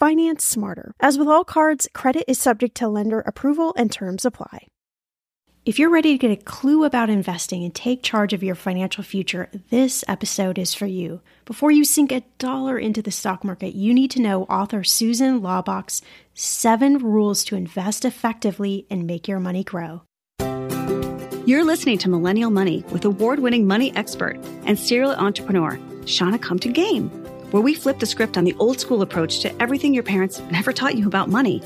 Finance 0.00 0.42
smarter. 0.42 0.94
As 0.98 1.18
with 1.18 1.28
all 1.28 1.44
cards, 1.44 1.86
credit 1.92 2.24
is 2.26 2.40
subject 2.40 2.74
to 2.78 2.88
lender 2.88 3.20
approval 3.20 3.74
and 3.76 3.92
terms 3.92 4.24
apply. 4.24 4.66
If 5.66 5.78
you're 5.78 5.90
ready 5.90 6.12
to 6.12 6.18
get 6.18 6.30
a 6.30 6.42
clue 6.42 6.84
about 6.84 7.10
investing 7.10 7.64
and 7.64 7.74
take 7.74 8.02
charge 8.02 8.32
of 8.32 8.42
your 8.42 8.54
financial 8.54 9.04
future, 9.04 9.50
this 9.68 10.02
episode 10.08 10.58
is 10.58 10.72
for 10.72 10.86
you. 10.86 11.20
Before 11.44 11.70
you 11.70 11.84
sink 11.84 12.12
a 12.12 12.22
dollar 12.38 12.78
into 12.78 13.02
the 13.02 13.10
stock 13.10 13.44
market, 13.44 13.74
you 13.74 13.92
need 13.92 14.10
to 14.12 14.22
know 14.22 14.44
author 14.44 14.84
Susan 14.84 15.42
Laubach's 15.42 16.00
seven 16.32 16.96
rules 16.96 17.44
to 17.44 17.56
invest 17.56 18.06
effectively 18.06 18.86
and 18.88 19.06
make 19.06 19.28
your 19.28 19.38
money 19.38 19.62
grow. 19.62 20.00
You're 21.44 21.64
listening 21.64 21.98
to 21.98 22.08
Millennial 22.08 22.50
Money 22.50 22.84
with 22.90 23.04
award 23.04 23.40
winning 23.40 23.66
money 23.66 23.94
expert 23.94 24.42
and 24.64 24.78
serial 24.78 25.12
entrepreneur, 25.12 25.78
Shannah 26.06 26.38
Compton 26.38 26.72
Game 26.72 27.10
where 27.50 27.62
we 27.62 27.74
flip 27.74 27.98
the 27.98 28.06
script 28.06 28.38
on 28.38 28.44
the 28.44 28.54
old 28.58 28.80
school 28.80 29.02
approach 29.02 29.40
to 29.40 29.62
everything 29.62 29.94
your 29.94 30.02
parents 30.02 30.40
never 30.50 30.72
taught 30.72 30.96
you 30.96 31.06
about 31.06 31.28
money. 31.28 31.62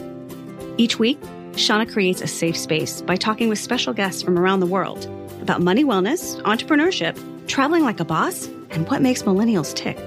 Each 0.77 0.99
week, 0.99 1.19
Shannah 1.56 1.87
creates 1.87 2.21
a 2.21 2.27
safe 2.27 2.56
space 2.56 3.03
by 3.03 3.17
talking 3.17 3.49
with 3.49 3.59
special 3.59 3.93
guests 3.93 4.23
from 4.23 4.39
around 4.39 4.61
the 4.61 4.67
world 4.67 5.06
about 5.41 5.61
money 5.61 5.84
wellness, 5.84 6.41
entrepreneurship, 6.43 7.19
traveling 7.47 7.84
like 7.84 8.00
a 8.00 8.05
boss, 8.05 8.47
and 8.71 8.89
what 8.89 9.03
makes 9.03 9.23
millennials 9.23 9.75
tick. 9.75 9.99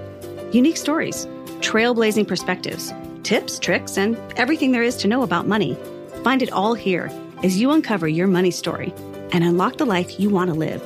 Unique 0.51 0.77
stories, 0.77 1.25
trailblazing 1.61 2.27
perspectives, 2.27 2.93
tips, 3.23 3.59
tricks, 3.59 3.97
and 3.97 4.17
everything 4.35 4.71
there 4.71 4.83
is 4.83 4.97
to 4.97 5.07
know 5.07 5.21
about 5.21 5.47
money. 5.47 5.77
Find 6.23 6.41
it 6.41 6.51
all 6.51 6.73
here 6.73 7.11
as 7.43 7.61
you 7.61 7.71
uncover 7.71 8.07
your 8.07 8.27
money 8.27 8.51
story 8.51 8.93
and 9.31 9.43
unlock 9.43 9.77
the 9.77 9.85
life 9.85 10.19
you 10.19 10.29
want 10.29 10.49
to 10.49 10.53
live. 10.53 10.81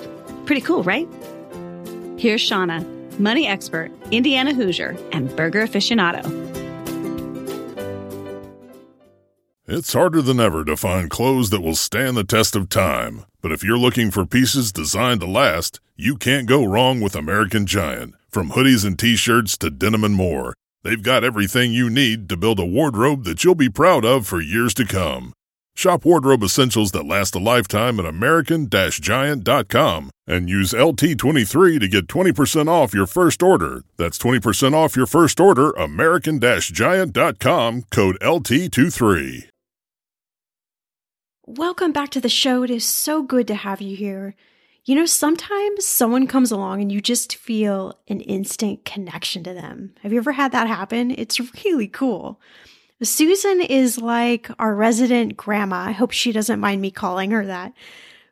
Pretty 0.45 0.61
cool, 0.61 0.83
right? 0.83 1.07
Here's 2.17 2.41
Shannah 2.41 2.85
money 3.19 3.47
expert, 3.47 3.91
Indiana 4.11 4.53
Hoosier, 4.53 4.95
and 5.11 5.35
burger 5.35 5.65
aficionado. 5.65 6.25
It's 9.67 9.93
harder 9.93 10.21
than 10.21 10.39
ever 10.39 10.65
to 10.65 10.75
find 10.75 11.09
clothes 11.09 11.49
that 11.51 11.61
will 11.61 11.75
stand 11.75 12.17
the 12.17 12.25
test 12.25 12.57
of 12.57 12.67
time. 12.67 13.25
But 13.41 13.53
if 13.53 13.63
you're 13.63 13.77
looking 13.77 14.11
for 14.11 14.25
pieces 14.25 14.73
designed 14.73 15.21
to 15.21 15.27
last, 15.27 15.79
you 15.95 16.17
can't 16.17 16.45
go 16.45 16.65
wrong 16.65 16.99
with 16.99 17.15
American 17.15 17.65
Giant. 17.65 18.15
From 18.29 18.49
hoodies 18.49 18.85
and 18.85 18.99
t 18.99 19.15
shirts 19.15 19.57
to 19.59 19.69
denim 19.69 20.03
and 20.03 20.13
more, 20.13 20.55
they've 20.83 21.01
got 21.01 21.23
everything 21.23 21.71
you 21.71 21.89
need 21.89 22.27
to 22.29 22.35
build 22.35 22.59
a 22.59 22.65
wardrobe 22.65 23.23
that 23.23 23.43
you'll 23.43 23.55
be 23.55 23.69
proud 23.69 24.03
of 24.03 24.27
for 24.27 24.41
years 24.41 24.73
to 24.73 24.85
come. 24.85 25.33
Shop 25.75 26.05
wardrobe 26.05 26.43
essentials 26.43 26.91
that 26.91 27.05
last 27.05 27.33
a 27.33 27.39
lifetime 27.39 27.99
at 27.99 28.05
American 28.05 28.69
Giant.com 28.69 30.11
and 30.27 30.49
use 30.49 30.73
LT23 30.73 31.79
to 31.79 31.87
get 31.87 32.07
20% 32.07 32.67
off 32.67 32.93
your 32.93 33.07
first 33.07 33.41
order. 33.41 33.83
That's 33.97 34.17
20% 34.17 34.73
off 34.73 34.95
your 34.95 35.07
first 35.07 35.39
order, 35.39 35.71
American 35.71 36.39
Giant.com, 36.39 37.83
code 37.89 38.17
LT23. 38.21 39.47
Welcome 41.47 41.91
back 41.91 42.09
to 42.11 42.21
the 42.21 42.29
show. 42.29 42.63
It 42.63 42.69
is 42.69 42.85
so 42.85 43.23
good 43.23 43.47
to 43.47 43.55
have 43.55 43.81
you 43.81 43.95
here. 43.95 44.35
You 44.85 44.95
know, 44.95 45.05
sometimes 45.05 45.85
someone 45.85 46.25
comes 46.27 46.51
along 46.51 46.81
and 46.81 46.91
you 46.91 47.01
just 47.01 47.35
feel 47.35 47.99
an 48.07 48.21
instant 48.21 48.85
connection 48.85 49.43
to 49.43 49.53
them. 49.53 49.93
Have 50.01 50.11
you 50.11 50.19
ever 50.19 50.31
had 50.31 50.51
that 50.53 50.67
happen? 50.67 51.11
It's 51.11 51.39
really 51.65 51.87
cool. 51.87 52.39
Susan 53.03 53.61
is 53.61 53.99
like 53.99 54.49
our 54.59 54.75
resident 54.75 55.35
grandma. 55.35 55.77
I 55.87 55.91
hope 55.91 56.11
she 56.11 56.31
doesn't 56.31 56.59
mind 56.59 56.81
me 56.81 56.91
calling 56.91 57.31
her 57.31 57.45
that, 57.45 57.73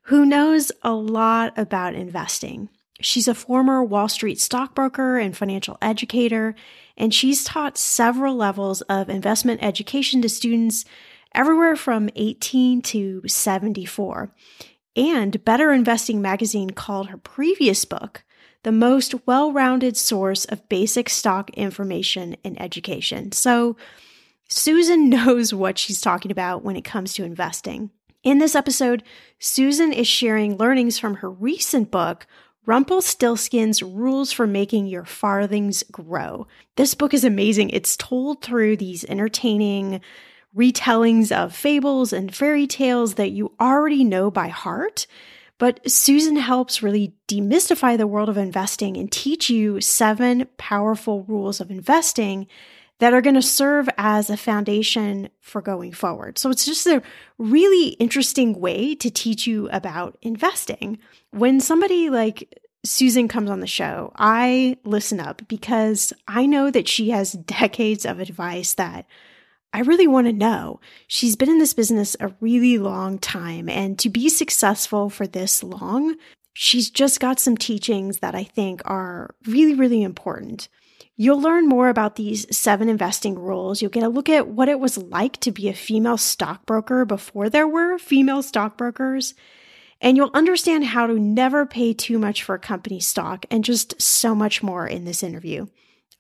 who 0.04 0.26
knows 0.26 0.72
a 0.84 0.94
lot 0.94 1.58
about 1.58 1.96
investing. 1.96 2.70
She's 3.02 3.28
a 3.28 3.34
former 3.34 3.84
Wall 3.84 4.10
Street 4.10 4.40
stockbroker 4.40 5.18
and 5.18 5.36
financial 5.36 5.78
educator, 5.82 6.54
and 6.98 7.14
she's 7.14 7.44
taught 7.44 7.78
several 7.78 8.36
levels 8.36 8.82
of 8.82 9.10
investment 9.10 9.64
education 9.64 10.22
to 10.22 10.30
students 10.30 10.86
everywhere 11.34 11.76
from 11.76 12.10
18 12.16 12.82
to 12.84 13.22
74. 13.26 14.34
And 14.96 15.44
Better 15.46 15.72
Investing 15.72 16.22
magazine 16.22 16.72
called 16.72 17.08
her 17.08 17.18
previous 17.18 17.86
book 17.86 18.24
the 18.64 18.72
most 18.72 19.16
well 19.26 19.52
rounded 19.52 19.96
source 19.96 20.46
of 20.46 20.68
basic 20.70 21.10
stock 21.10 21.50
information 21.52 22.36
and 22.44 22.62
education. 22.62 23.32
So, 23.32 23.78
Susan 24.50 25.10
knows 25.10 25.54
what 25.54 25.78
she's 25.78 26.02
talking 26.02 26.32
about 26.32 26.64
when 26.64 26.76
it 26.76 26.84
comes 26.84 27.14
to 27.14 27.24
investing. 27.24 27.92
In 28.24 28.40
this 28.40 28.56
episode, 28.56 29.04
Susan 29.40 29.94
is 29.94 30.08
sharing 30.08 30.58
learnings 30.58 31.00
from 31.00 31.16
her 31.16 31.30
recent 31.30 31.90
book, 31.90 32.28
Rumpelstiltskin's 32.66 33.82
Rules 33.82 34.32
for 34.32 34.46
Making 34.46 34.88
Your 34.88 35.06
Farthings 35.06 35.84
Grow. 35.84 36.46
This 36.76 36.94
book 36.94 37.14
is 37.14 37.24
amazing. 37.24 37.70
It's 37.70 37.96
told 37.96 38.42
through 38.42 38.78
these 38.78 39.06
entertaining 39.06 40.02
retellings 40.56 41.32
of 41.32 41.56
fables 41.56 42.12
and 42.12 42.36
fairy 42.36 42.68
tales 42.68 43.14
that 43.16 43.32
you 43.32 43.54
already 43.60 44.04
know 44.04 44.30
by 44.30 44.50
heart, 44.50 45.08
But 45.60 45.92
Susan 45.92 46.38
helps 46.38 46.82
really 46.82 47.14
demystify 47.28 47.98
the 47.98 48.08
world 48.08 48.30
of 48.30 48.38
investing 48.38 48.96
and 48.96 49.12
teach 49.12 49.50
you 49.50 49.82
seven 49.82 50.48
powerful 50.58 51.24
rules 51.24 51.60
of 51.60 51.70
investing 51.70 52.48
that 53.00 53.14
are 53.14 53.22
going 53.22 53.36
to 53.36 53.42
serve 53.42 53.90
as 53.98 54.30
a 54.30 54.38
foundation 54.38 55.30
for 55.42 55.62
going 55.62 55.92
forward. 55.92 56.38
So 56.38 56.50
it's 56.50 56.66
just 56.66 56.86
a 56.86 57.02
really 57.38 57.90
interesting 57.94 58.60
way 58.60 58.94
to 58.96 59.10
teach 59.10 59.48
you 59.48 59.70
about 59.70 60.18
investing. 60.22 61.00
When 61.32 61.60
somebody 61.60 62.10
like 62.10 62.62
Susan 62.84 63.28
comes 63.28 63.50
on 63.50 63.60
the 63.60 63.68
show, 63.68 64.12
I 64.16 64.78
listen 64.84 65.20
up 65.20 65.42
because 65.48 66.14
I 66.28 66.46
know 66.46 66.72
that 66.72 66.88
she 66.88 67.10
has 67.10 67.34
decades 67.34 68.06
of 68.06 68.20
advice 68.20 68.74
that 68.76 69.06
I 69.72 69.82
really 69.82 70.08
want 70.08 70.28
to 70.28 70.34
know. 70.34 70.80
She's 71.08 71.36
been 71.36 71.50
in 71.50 71.60
this 71.60 71.74
business 71.74 72.16
a 72.20 72.34
really 72.40 72.78
long 72.78 73.20
time, 73.20 73.70
and 73.70 74.00
to 74.00 74.10
be 74.10 74.28
successful 74.28 75.10
for 75.10 75.28
this 75.28 75.62
long, 75.62 76.16
she's 76.54 76.90
just 76.90 77.20
got 77.20 77.40
some 77.40 77.56
teachings 77.56 78.20
that 78.20 78.34
I 78.34 78.44
think 78.44 78.82
are 78.86 79.36
really, 79.46 79.76
really 79.76 80.02
important. 80.02 80.70
You'll 81.22 81.42
learn 81.42 81.68
more 81.68 81.90
about 81.90 82.16
these 82.16 82.48
seven 82.56 82.88
investing 82.88 83.38
rules. 83.38 83.82
You'll 83.82 83.92
get 83.92 84.04
a 84.04 84.08
look 84.08 84.30
at 84.30 84.48
what 84.48 84.70
it 84.70 84.80
was 84.80 84.98
like 84.98 85.38
to 85.42 85.52
be 85.52 85.68
a 85.68 85.74
female 85.74 86.18
stockbroker 86.18 87.04
before 87.04 87.50
there 87.50 87.68
were 87.68 87.98
female 87.98 88.42
stockbrokers. 88.42 89.34
And 90.00 90.16
you'll 90.16 90.32
understand 90.34 90.86
how 90.86 91.08
to 91.08 91.20
never 91.20 91.66
pay 91.66 91.92
too 91.92 92.20
much 92.20 92.44
for 92.44 92.56
a 92.56 92.60
company 92.60 93.02
stock 93.02 93.46
and 93.52 93.66
just 93.66 94.02
so 94.02 94.34
much 94.34 94.64
more 94.64 94.88
in 94.88 95.04
this 95.04 95.22
interview. 95.22 95.68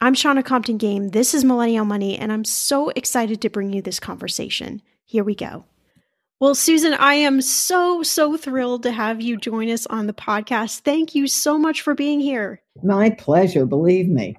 I'm 0.01 0.16
Shannah 0.16 0.44
Compton 0.44 0.78
Game. 0.78 1.12
This 1.12 1.34
is 1.34 1.45
Millennial 1.45 1.86
Money, 1.86 2.18
and 2.18 2.30
I'm 2.30 2.44
so 2.44 2.90
excited 2.90 3.40
to 3.40 3.50
bring 3.50 3.72
you 3.72 3.81
this 3.81 4.02
conversation. 4.02 4.81
Here 5.06 5.24
we 5.24 5.34
go. 5.34 5.63
Well, 6.42 6.56
Susan, 6.56 6.94
I 6.94 7.13
am 7.13 7.42
so, 7.42 8.04
so 8.04 8.36
thrilled 8.36 8.84
to 8.84 8.92
have 8.92 9.22
you 9.22 9.38
join 9.38 9.69
us 9.69 9.86
on 9.88 10.07
the 10.07 10.13
podcast. 10.13 10.80
Thank 10.80 11.16
you 11.16 11.28
so 11.28 11.57
much 11.57 11.84
for 11.84 11.95
being 11.95 12.19
here. 12.19 12.62
My 12.84 13.10
pleasure, 13.10 13.66
believe 13.66 14.10
me. 14.10 14.38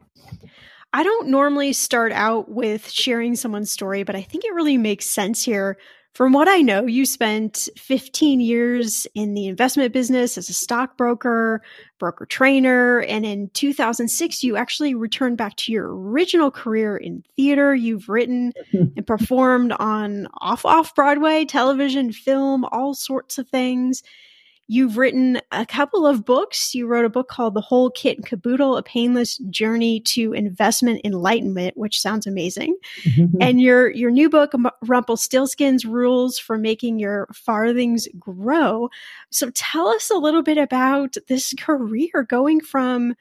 I 0.93 1.03
don't 1.03 1.29
normally 1.29 1.73
start 1.73 2.13
out 2.13 2.49
with 2.49 2.91
sharing 2.91 3.37
someone's 3.37 3.71
story, 3.71 4.03
but 4.03 4.17
I 4.17 4.23
think 4.23 4.45
it 4.45 4.55
really 4.55 4.77
makes 4.77 5.07
sense 5.07 5.43
here. 5.43 5.77
From 6.15 6.33
what 6.33 6.49
I 6.49 6.57
know, 6.57 6.87
you 6.87 7.07
spent 7.07 7.69
15 7.77 8.41
years 8.41 9.07
in 9.15 9.35
the 9.35 9.47
investment 9.47 9.93
business 9.93 10.37
as 10.37 10.49
a 10.49 10.53
stockbroker, 10.53 11.63
broker 12.01 12.27
trainer, 12.27 12.99
and 13.03 13.25
in 13.25 13.49
2006, 13.51 14.43
you 14.43 14.57
actually 14.57 14.95
returned 14.95 15.37
back 15.37 15.55
to 15.57 15.73
your 15.73 15.95
original 15.95 16.51
career 16.51 16.97
in 16.97 17.23
theater. 17.37 17.73
You've 17.77 18.09
written 18.09 18.53
and 18.73 19.07
performed 19.07 19.73
on 19.79 20.27
off 20.41 20.67
off 20.67 20.93
Broadway, 20.97 21.45
television, 21.45 22.11
film, 22.11 22.65
all 22.73 22.95
sorts 22.95 23.39
of 23.39 23.49
things. 23.49 24.03
You've 24.73 24.97
written 24.97 25.41
a 25.51 25.67
couple 25.67 26.07
of 26.07 26.25
books. 26.25 26.77
You 26.77 26.87
wrote 26.87 27.05
a 27.05 27.09
book 27.09 27.27
called 27.27 27.55
The 27.55 27.61
Whole 27.61 27.91
Kit 27.91 28.19
and 28.19 28.25
Caboodle, 28.25 28.77
A 28.77 28.85
Painless 28.85 29.39
Journey 29.51 29.99
to 30.03 30.33
Investment 30.33 31.01
Enlightenment, 31.05 31.77
which 31.77 32.01
sounds 32.01 32.25
amazing. 32.25 32.77
Mm-hmm. 33.03 33.39
And 33.41 33.61
your, 33.61 33.91
your 33.91 34.13
new 34.13 34.31
book, 34.31 34.53
Rumpelstiltskin's 34.85 35.85
Rules 35.85 36.39
for 36.39 36.57
Making 36.57 37.01
Your 37.01 37.27
Farthings 37.35 38.07
Grow. 38.17 38.91
So 39.31 39.51
tell 39.57 39.89
us 39.89 40.09
a 40.09 40.19
little 40.19 40.45
bit 40.45 40.57
about 40.57 41.17
this 41.27 41.53
career 41.59 42.23
going 42.29 42.61
from 42.61 43.17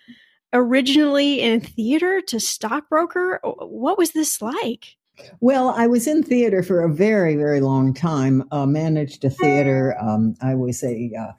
originally 0.53 1.41
in 1.41 1.61
theater 1.61 2.21
to 2.27 2.39
stockbroker. 2.39 3.39
What 3.43 3.97
was 3.97 4.11
this 4.11 4.39
like? 4.39 4.98
Well, 5.41 5.69
I 5.69 5.87
was 5.87 6.07
in 6.07 6.23
theater 6.23 6.63
for 6.63 6.81
a 6.81 6.91
very, 6.91 7.35
very 7.35 7.61
long 7.61 7.93
time. 7.93 8.43
Uh, 8.51 8.65
managed 8.65 9.23
a 9.23 9.29
theater. 9.29 9.95
Um, 9.99 10.35
I 10.41 10.55
was 10.55 10.83
a, 10.83 11.11
uh, 11.17 11.31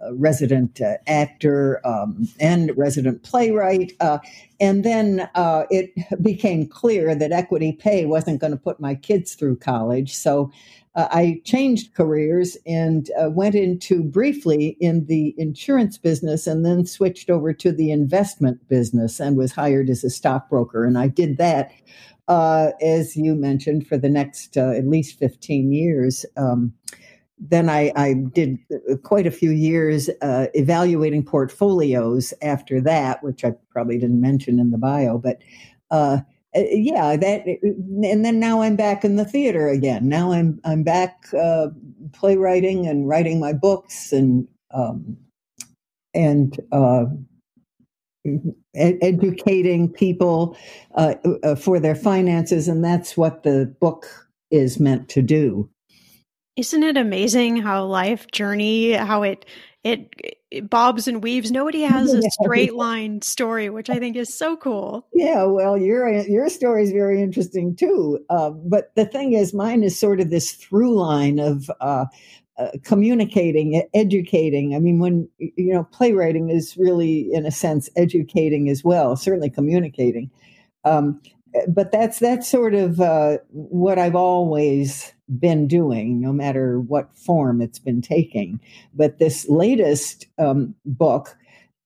a 0.00 0.14
resident 0.14 0.80
uh, 0.80 0.94
actor 1.08 1.84
um, 1.84 2.28
and 2.38 2.76
resident 2.76 3.24
playwright. 3.24 3.92
Uh, 4.00 4.18
and 4.60 4.84
then 4.84 5.28
uh, 5.34 5.64
it 5.70 5.90
became 6.22 6.68
clear 6.68 7.14
that 7.16 7.32
equity 7.32 7.72
pay 7.72 8.06
wasn't 8.06 8.40
going 8.40 8.52
to 8.52 8.56
put 8.56 8.78
my 8.78 8.94
kids 8.94 9.34
through 9.34 9.56
college. 9.56 10.14
So 10.14 10.52
uh, 10.94 11.08
I 11.10 11.40
changed 11.44 11.94
careers 11.94 12.56
and 12.64 13.10
went 13.30 13.54
into 13.54 14.02
briefly 14.04 14.76
in 14.80 15.06
the 15.06 15.34
insurance 15.36 15.98
business 15.98 16.46
and 16.46 16.64
then 16.64 16.86
switched 16.86 17.28
over 17.28 17.52
to 17.52 17.72
the 17.72 17.90
investment 17.90 18.68
business 18.68 19.20
and 19.20 19.36
was 19.36 19.52
hired 19.52 19.90
as 19.90 20.04
a 20.04 20.10
stockbroker. 20.10 20.84
And 20.84 20.96
I 20.96 21.08
did 21.08 21.38
that 21.38 21.72
uh, 22.28 22.72
as 22.82 23.16
you 23.16 23.34
mentioned, 23.34 23.86
for 23.86 23.96
the 23.96 24.08
next 24.08 24.56
uh, 24.56 24.70
at 24.70 24.86
least 24.86 25.18
15 25.18 25.72
years. 25.72 26.24
Um, 26.36 26.72
then 27.38 27.70
I, 27.70 27.92
I, 27.96 28.14
did 28.14 28.58
uh, 28.72 28.96
quite 28.96 29.26
a 29.26 29.30
few 29.30 29.50
years 29.50 30.10
uh, 30.22 30.46
evaluating 30.54 31.24
portfolios 31.24 32.34
after 32.42 32.80
that, 32.80 33.22
which 33.22 33.44
I 33.44 33.52
probably 33.70 33.96
didn't 33.96 34.20
mention 34.20 34.58
in 34.58 34.72
the 34.72 34.78
bio, 34.78 35.18
but 35.18 35.38
uh, 35.90 36.18
uh, 36.56 36.62
yeah, 36.70 37.16
that, 37.16 37.46
and 37.46 38.24
then 38.24 38.40
now 38.40 38.60
I'm 38.62 38.74
back 38.74 39.04
in 39.04 39.16
the 39.16 39.24
theater 39.24 39.68
again. 39.68 40.08
Now 40.08 40.32
I'm 40.32 40.60
I'm 40.64 40.82
back 40.82 41.26
playwriting 42.12 42.86
and 42.86 43.06
writing 43.06 43.38
my 43.38 43.52
books 43.52 44.12
and 44.12 44.48
um, 44.72 45.16
and 46.14 46.58
ed- 48.74 48.98
educating 49.02 49.88
people 49.88 50.56
uh, 50.94 51.14
uh, 51.42 51.54
for 51.54 51.80
their 51.80 51.94
finances, 51.94 52.68
and 52.68 52.84
that's 52.84 53.16
what 53.16 53.42
the 53.42 53.74
book 53.80 54.28
is 54.50 54.80
meant 54.80 55.08
to 55.10 55.22
do. 55.22 55.68
Isn't 56.56 56.82
it 56.82 56.96
amazing 56.96 57.58
how 57.58 57.84
life 57.84 58.26
journey, 58.32 58.92
how 58.92 59.22
it 59.22 59.46
it, 59.84 60.12
it 60.50 60.68
bobs 60.68 61.06
and 61.06 61.22
weaves? 61.22 61.52
Nobody 61.52 61.82
has 61.82 62.12
a 62.12 62.22
straight 62.30 62.74
line 62.74 63.22
story, 63.22 63.70
which 63.70 63.88
I 63.88 63.98
think 63.98 64.16
is 64.16 64.34
so 64.34 64.56
cool. 64.56 65.06
Yeah, 65.12 65.44
well, 65.44 65.78
your 65.78 66.10
your 66.10 66.48
story 66.48 66.82
is 66.82 66.90
very 66.90 67.22
interesting 67.22 67.76
too. 67.76 68.24
Uh, 68.28 68.50
but 68.50 68.94
the 68.96 69.06
thing 69.06 69.34
is, 69.34 69.54
mine 69.54 69.84
is 69.84 69.98
sort 69.98 70.20
of 70.20 70.30
this 70.30 70.52
through 70.52 70.94
line 70.96 71.38
of 71.38 71.70
uh, 72.58 72.70
communicating, 72.84 73.82
educating. 73.94 74.74
I 74.74 74.80
mean, 74.80 74.98
when, 74.98 75.28
you 75.38 75.72
know, 75.72 75.84
playwriting 75.84 76.50
is 76.50 76.76
really, 76.76 77.32
in 77.32 77.46
a 77.46 77.50
sense, 77.50 77.88
educating 77.96 78.68
as 78.68 78.82
well, 78.82 79.16
certainly 79.16 79.50
communicating. 79.50 80.30
Um, 80.84 81.20
but 81.68 81.92
that's 81.92 82.18
that's 82.18 82.48
sort 82.48 82.74
of 82.74 83.00
uh, 83.00 83.38
what 83.50 83.98
I've 83.98 84.14
always 84.14 85.12
been 85.38 85.66
doing, 85.66 86.20
no 86.20 86.32
matter 86.32 86.80
what 86.80 87.16
form 87.16 87.60
it's 87.60 87.78
been 87.78 88.02
taking. 88.02 88.60
But 88.94 89.18
this 89.18 89.48
latest 89.48 90.26
um, 90.38 90.74
book, 90.84 91.36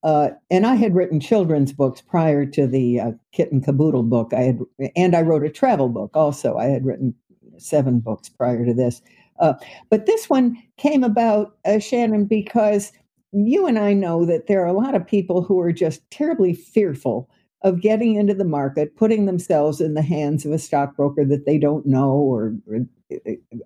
uh, 0.03 0.31
and 0.51 0.67
I 0.67 0.75
had 0.75 0.95
written 0.95 1.21
children's 1.21 1.73
books 1.73 2.01
prior 2.01 2.45
to 2.47 2.67
the 2.67 3.01
uh, 3.01 3.13
Kit 3.33 3.53
and 3.53 3.65
Caboodle 3.65 4.03
book. 4.03 4.33
I 4.35 4.41
had, 4.41 4.61
and 4.97 5.15
I 5.15 5.23
wrote 5.23 5.45
a 5.45 5.51
travel 5.51 5.89
book 5.89 6.11
also. 6.15 6.57
I 6.57 6.67
had 6.67 6.85
written 6.85 7.15
seven 7.59 8.01
books 8.01 8.29
prior 8.29 8.65
to 8.65 8.75
this. 8.75 9.01
Uh, 9.43 9.55
but 9.91 10.07
this 10.07 10.31
one 10.31 10.57
came 10.79 11.05
about, 11.05 11.57
uh, 11.67 11.79
Shannon, 11.79 12.25
because 12.25 12.93
you 13.33 13.67
and 13.67 13.79
I 13.79 13.93
know 13.93 14.25
that 14.25 14.47
there 14.47 14.63
are 14.63 14.69
a 14.69 14.73
lot 14.73 14.95
of 14.95 15.07
people 15.07 15.43
who 15.43 15.61
are 15.61 15.73
just 15.73 16.09
terribly 16.11 16.55
fearful 16.55 17.29
of 17.63 17.81
getting 17.81 18.15
into 18.15 18.35
the 18.35 18.45
market, 18.45 18.97
putting 18.97 19.27
themselves 19.27 19.81
in 19.81 19.95
the 19.95 20.03
hands 20.03 20.45
of 20.45 20.53
a 20.53 20.59
stockbroker 20.59 21.25
that 21.25 21.45
they 21.45 21.59
don't 21.59 21.87
know, 21.87 22.11
or, 22.11 22.55
or 22.69 22.79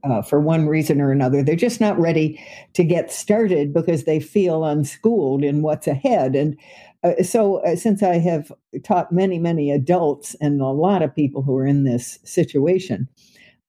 uh, 0.04 0.22
for 0.22 0.40
one 0.40 0.66
reason 0.66 1.00
or 1.00 1.12
another, 1.12 1.42
they're 1.42 1.56
just 1.56 1.80
not 1.80 1.98
ready 1.98 2.42
to 2.72 2.82
get 2.82 3.12
started 3.12 3.72
because 3.72 4.04
they 4.04 4.18
feel 4.18 4.64
unschooled 4.64 5.44
in 5.44 5.62
what's 5.62 5.86
ahead. 5.86 6.34
And 6.34 6.58
uh, 7.04 7.22
so, 7.22 7.56
uh, 7.58 7.76
since 7.76 8.02
I 8.02 8.18
have 8.18 8.50
taught 8.82 9.12
many, 9.12 9.38
many 9.38 9.70
adults 9.70 10.34
and 10.40 10.60
a 10.60 10.66
lot 10.66 11.02
of 11.02 11.14
people 11.14 11.42
who 11.42 11.56
are 11.56 11.66
in 11.66 11.84
this 11.84 12.18
situation, 12.24 13.08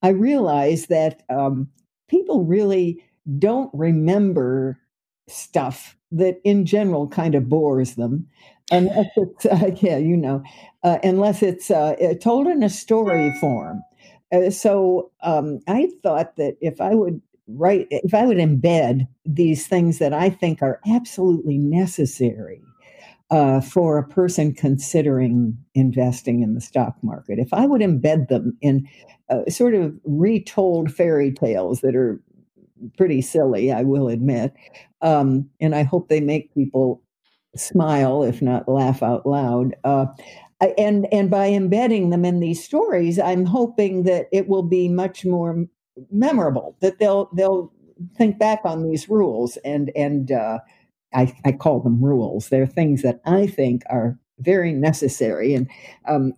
I 0.02 0.08
realize 0.08 0.86
that 0.86 1.22
um, 1.30 1.68
people 2.08 2.44
really 2.44 3.02
don't 3.38 3.70
remember 3.74 4.78
stuff 5.28 5.96
that 6.10 6.40
in 6.44 6.64
general 6.64 7.06
kind 7.06 7.34
of 7.34 7.48
bores 7.48 7.94
them 7.96 8.26
unless 8.70 9.06
it's 9.16 9.46
uh, 9.46 9.70
yeah 9.80 9.96
you 9.98 10.16
know 10.16 10.42
uh, 10.82 10.98
unless 11.02 11.42
it's 11.42 11.70
uh, 11.70 11.94
told 12.20 12.46
in 12.46 12.62
a 12.62 12.68
story 12.70 13.32
form. 13.40 13.82
Uh, 14.32 14.50
so 14.50 15.10
um, 15.22 15.58
i 15.68 15.88
thought 16.02 16.36
that 16.36 16.56
if 16.60 16.80
i 16.80 16.94
would 16.94 17.20
write 17.46 17.86
if 17.90 18.12
i 18.12 18.26
would 18.26 18.36
embed 18.36 19.08
these 19.24 19.66
things 19.66 19.98
that 19.98 20.12
i 20.12 20.28
think 20.28 20.60
are 20.62 20.80
absolutely 20.86 21.56
necessary 21.56 22.62
uh, 23.30 23.60
for 23.60 23.98
a 23.98 24.08
person 24.08 24.54
considering 24.54 25.56
investing 25.74 26.42
in 26.42 26.54
the 26.54 26.60
stock 26.60 26.94
market 27.02 27.38
if 27.38 27.52
i 27.52 27.66
would 27.66 27.82
embed 27.82 28.28
them 28.28 28.56
in 28.60 28.88
uh, 29.30 29.48
sort 29.48 29.74
of 29.74 29.94
retold 30.04 30.92
fairy 30.92 31.32
tales 31.32 31.80
that 31.82 31.94
are 31.94 32.20
pretty 32.96 33.20
silly, 33.20 33.72
I 33.72 33.82
will 33.82 34.08
admit. 34.08 34.54
Um, 35.02 35.48
and 35.60 35.74
I 35.74 35.82
hope 35.82 36.08
they 36.08 36.20
make 36.20 36.54
people 36.54 37.02
smile, 37.56 38.22
if 38.22 38.42
not 38.42 38.68
laugh 38.68 39.02
out 39.02 39.26
loud. 39.26 39.74
Uh, 39.84 40.06
and 40.76 41.06
and 41.12 41.30
by 41.30 41.48
embedding 41.48 42.10
them 42.10 42.24
in 42.24 42.40
these 42.40 42.62
stories, 42.62 43.18
I'm 43.18 43.44
hoping 43.44 44.02
that 44.04 44.26
it 44.32 44.48
will 44.48 44.64
be 44.64 44.88
much 44.88 45.24
more 45.24 45.66
memorable. 46.10 46.76
That 46.80 46.98
they'll 46.98 47.30
they'll 47.36 47.72
think 48.16 48.38
back 48.38 48.60
on 48.64 48.82
these 48.82 49.08
rules, 49.08 49.56
and 49.58 49.92
and 49.94 50.32
uh, 50.32 50.58
I, 51.14 51.34
I 51.44 51.52
call 51.52 51.80
them 51.80 52.04
rules. 52.04 52.48
They're 52.48 52.66
things 52.66 53.02
that 53.02 53.20
I 53.24 53.46
think 53.46 53.82
are 53.88 54.18
very 54.38 54.72
necessary, 54.72 55.54
and 55.54 55.68
um, 56.06 56.34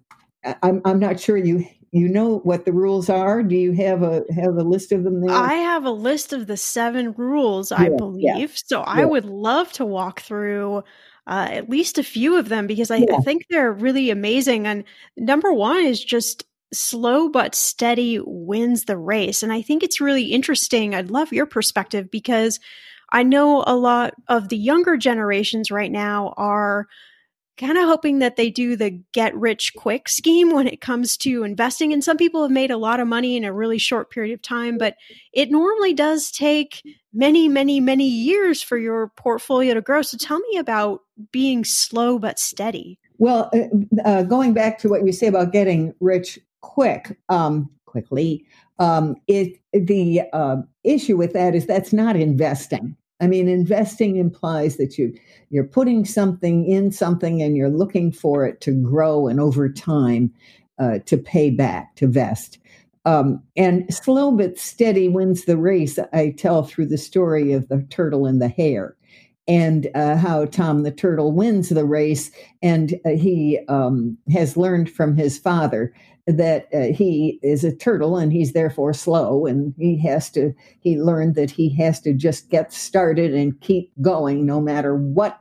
I'm 0.62 0.80
I'm 0.84 0.98
not 0.98 1.20
sure 1.20 1.36
you 1.36 1.66
you 1.92 2.08
know 2.08 2.38
what 2.38 2.64
the 2.64 2.72
rules 2.72 3.08
are. 3.08 3.42
Do 3.42 3.56
you 3.56 3.72
have 3.72 4.02
a 4.02 4.24
have 4.34 4.56
a 4.56 4.62
list 4.62 4.92
of 4.92 5.04
them 5.04 5.20
there? 5.20 5.30
I 5.30 5.54
have 5.54 5.84
a 5.84 5.90
list 5.90 6.32
of 6.32 6.46
the 6.46 6.56
seven 6.56 7.12
rules, 7.12 7.72
I 7.72 7.88
believe. 7.88 8.22
Yeah. 8.24 8.46
So 8.54 8.78
yeah. 8.78 8.84
I 8.86 9.04
would 9.04 9.24
love 9.24 9.72
to 9.72 9.84
walk 9.84 10.20
through 10.20 10.84
uh, 11.26 11.48
at 11.50 11.68
least 11.68 11.98
a 11.98 12.02
few 12.02 12.36
of 12.36 12.48
them 12.48 12.66
because 12.66 12.90
I, 12.90 12.98
yeah. 12.98 13.16
I 13.16 13.18
think 13.18 13.46
they're 13.50 13.72
really 13.72 14.10
amazing. 14.10 14.66
And 14.66 14.84
number 15.16 15.52
one 15.52 15.84
is 15.84 16.02
just 16.02 16.44
slow 16.72 17.28
but 17.28 17.54
steady 17.54 18.20
wins 18.24 18.84
the 18.84 18.96
race. 18.96 19.42
And 19.42 19.52
I 19.52 19.62
think 19.62 19.82
it's 19.82 20.00
really 20.00 20.26
interesting. 20.26 20.94
I'd 20.94 21.10
love 21.10 21.32
your 21.32 21.46
perspective 21.46 22.10
because 22.10 22.60
I 23.12 23.22
know 23.22 23.64
a 23.66 23.76
lot 23.76 24.14
of 24.28 24.48
the 24.48 24.56
younger 24.56 24.96
generations 24.96 25.70
right 25.70 25.90
now 25.90 26.34
are 26.36 26.86
kind 27.60 27.76
of 27.76 27.84
hoping 27.84 28.20
that 28.20 28.36
they 28.36 28.48
do 28.48 28.74
the 28.74 29.02
get 29.12 29.34
rich 29.36 29.74
quick 29.76 30.08
scheme 30.08 30.50
when 30.50 30.66
it 30.66 30.80
comes 30.80 31.16
to 31.18 31.42
investing. 31.42 31.92
And 31.92 32.02
some 32.02 32.16
people 32.16 32.42
have 32.42 32.50
made 32.50 32.70
a 32.70 32.78
lot 32.78 33.00
of 33.00 33.06
money 33.06 33.36
in 33.36 33.44
a 33.44 33.52
really 33.52 33.76
short 33.76 34.10
period 34.10 34.32
of 34.32 34.40
time, 34.40 34.78
but 34.78 34.96
it 35.34 35.50
normally 35.50 35.92
does 35.92 36.30
take 36.30 36.82
many, 37.12 37.48
many, 37.48 37.78
many 37.78 38.08
years 38.08 38.62
for 38.62 38.78
your 38.78 39.08
portfolio 39.08 39.74
to 39.74 39.82
grow. 39.82 40.00
So 40.00 40.16
tell 40.16 40.38
me 40.38 40.56
about 40.56 41.02
being 41.32 41.64
slow 41.64 42.18
but 42.18 42.38
steady. 42.38 42.98
Well, 43.18 43.50
uh, 43.52 44.08
uh 44.08 44.22
going 44.22 44.54
back 44.54 44.78
to 44.78 44.88
what 44.88 45.04
you 45.04 45.12
say 45.12 45.26
about 45.26 45.52
getting 45.52 45.92
rich 46.00 46.38
quick, 46.62 47.18
um, 47.28 47.70
quickly, 47.84 48.46
um, 48.78 49.16
it 49.26 49.60
the 49.74 50.22
uh, 50.32 50.56
issue 50.82 51.18
with 51.18 51.34
that 51.34 51.54
is 51.54 51.66
that's 51.66 51.92
not 51.92 52.16
investing. 52.16 52.96
I 53.20 53.26
mean, 53.26 53.48
investing 53.48 54.16
implies 54.16 54.76
that 54.76 54.98
you 54.98 55.14
you're 55.50 55.64
putting 55.64 56.04
something 56.04 56.66
in 56.66 56.92
something 56.92 57.42
and 57.42 57.56
you're 57.56 57.70
looking 57.70 58.12
for 58.12 58.46
it 58.46 58.60
to 58.62 58.72
grow 58.72 59.26
and 59.26 59.40
over 59.40 59.68
time 59.68 60.32
uh, 60.78 61.00
to 61.06 61.18
pay 61.18 61.50
back 61.50 61.94
to 61.96 62.06
vest. 62.06 62.58
Um, 63.04 63.42
and 63.56 63.92
slow 63.92 64.30
but 64.30 64.58
steady 64.58 65.08
wins 65.08 65.44
the 65.44 65.56
race. 65.56 65.98
I 66.12 66.34
tell 66.36 66.62
through 66.62 66.86
the 66.86 66.98
story 66.98 67.52
of 67.52 67.68
the 67.68 67.86
turtle 67.90 68.26
and 68.26 68.40
the 68.40 68.48
hare, 68.48 68.96
and 69.48 69.88
uh, 69.94 70.16
how 70.16 70.44
Tom 70.46 70.82
the 70.82 70.90
turtle 70.90 71.32
wins 71.32 71.70
the 71.70 71.84
race, 71.84 72.30
and 72.62 72.94
uh, 73.04 73.10
he 73.10 73.58
um, 73.68 74.18
has 74.30 74.56
learned 74.56 74.90
from 74.90 75.16
his 75.16 75.38
father 75.38 75.94
that 76.36 76.68
uh, 76.74 76.92
he 76.94 77.38
is 77.42 77.64
a 77.64 77.74
turtle 77.74 78.16
and 78.16 78.32
he's 78.32 78.52
therefore 78.52 78.92
slow 78.92 79.46
and 79.46 79.74
he 79.78 79.98
has 79.98 80.30
to 80.30 80.52
he 80.80 81.00
learned 81.00 81.34
that 81.34 81.50
he 81.50 81.74
has 81.76 82.00
to 82.00 82.12
just 82.12 82.50
get 82.50 82.72
started 82.72 83.34
and 83.34 83.60
keep 83.60 83.90
going 84.00 84.46
no 84.46 84.60
matter 84.60 84.94
what 84.94 85.40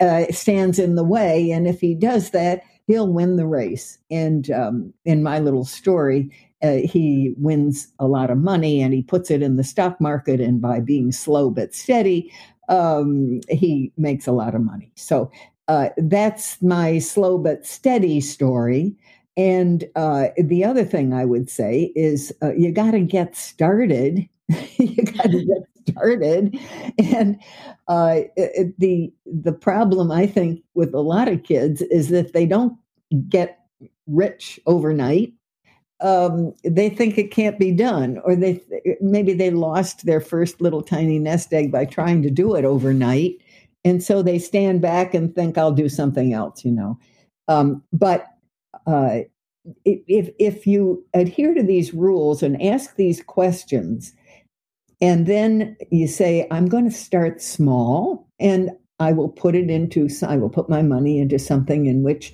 uh, 0.00 0.24
stands 0.30 0.78
in 0.78 0.94
the 0.94 1.04
way. 1.04 1.50
And 1.50 1.66
if 1.66 1.80
he 1.80 1.94
does 1.94 2.30
that 2.30 2.62
he'll 2.86 3.12
win 3.12 3.34
the 3.34 3.46
race. 3.46 3.98
And 4.12 4.48
um, 4.52 4.92
in 5.04 5.22
my 5.22 5.38
little 5.38 5.64
story 5.64 6.30
uh, 6.62 6.78
he 6.84 7.34
wins 7.36 7.92
a 7.98 8.06
lot 8.06 8.30
of 8.30 8.38
money 8.38 8.80
and 8.80 8.94
he 8.94 9.02
puts 9.02 9.30
it 9.30 9.42
in 9.42 9.56
the 9.56 9.64
stock 9.64 10.00
market 10.00 10.40
and 10.40 10.60
by 10.60 10.80
being 10.80 11.12
slow 11.12 11.50
but 11.50 11.74
steady 11.74 12.32
um, 12.68 13.40
he 13.48 13.92
makes 13.96 14.26
a 14.26 14.32
lot 14.32 14.54
of 14.54 14.60
money. 14.60 14.90
So 14.96 15.30
uh, 15.68 15.90
that's 15.96 16.60
my 16.62 16.98
slow 16.98 17.38
but 17.38 17.66
steady 17.66 18.20
story 18.20 18.94
and 19.36 19.84
uh, 19.96 20.28
the 20.38 20.64
other 20.64 20.84
thing 20.84 21.12
I 21.12 21.24
would 21.24 21.50
say 21.50 21.92
is 21.94 22.32
uh, 22.42 22.54
you 22.54 22.72
got 22.72 22.92
to 22.92 23.00
get 23.00 23.36
started. 23.36 24.26
you 24.78 25.02
got 25.02 25.24
to 25.24 25.44
get 25.44 25.88
started, 25.88 26.58
and 26.98 27.38
uh, 27.88 28.20
it, 28.36 28.78
the 28.78 29.12
the 29.26 29.52
problem 29.52 30.10
I 30.10 30.26
think 30.26 30.62
with 30.74 30.94
a 30.94 31.00
lot 31.00 31.28
of 31.28 31.42
kids 31.42 31.82
is 31.82 32.08
that 32.10 32.32
they 32.32 32.46
don't 32.46 32.78
get 33.28 33.58
rich 34.06 34.58
overnight. 34.66 35.32
Um, 36.00 36.52
they 36.62 36.90
think 36.90 37.18
it 37.18 37.30
can't 37.30 37.58
be 37.58 37.72
done, 37.72 38.20
or 38.24 38.36
they 38.36 38.62
maybe 39.00 39.34
they 39.34 39.50
lost 39.50 40.06
their 40.06 40.20
first 40.20 40.60
little 40.60 40.82
tiny 40.82 41.18
nest 41.18 41.52
egg 41.52 41.72
by 41.72 41.84
trying 41.84 42.22
to 42.22 42.30
do 42.30 42.54
it 42.54 42.64
overnight, 42.64 43.34
and 43.84 44.02
so 44.02 44.22
they 44.22 44.38
stand 44.38 44.80
back 44.80 45.12
and 45.12 45.34
think 45.34 45.58
I'll 45.58 45.72
do 45.72 45.88
something 45.88 46.32
else, 46.32 46.64
you 46.64 46.70
know. 46.70 46.98
Um, 47.48 47.82
but 47.92 48.26
uh, 48.86 49.20
if 49.84 50.30
if 50.38 50.66
you 50.66 51.04
adhere 51.14 51.54
to 51.54 51.62
these 51.62 51.92
rules 51.92 52.42
and 52.42 52.60
ask 52.62 52.96
these 52.96 53.22
questions, 53.22 54.12
and 55.00 55.26
then 55.26 55.76
you 55.90 56.06
say, 56.06 56.46
"I'm 56.50 56.66
going 56.66 56.84
to 56.84 56.90
start 56.90 57.42
small, 57.42 58.28
and 58.38 58.70
I 58.98 59.12
will 59.12 59.28
put 59.28 59.54
it 59.54 59.70
into 59.70 60.08
I 60.26 60.36
will 60.36 60.50
put 60.50 60.68
my 60.68 60.82
money 60.82 61.18
into 61.18 61.38
something 61.38 61.86
in 61.86 62.02
which 62.02 62.32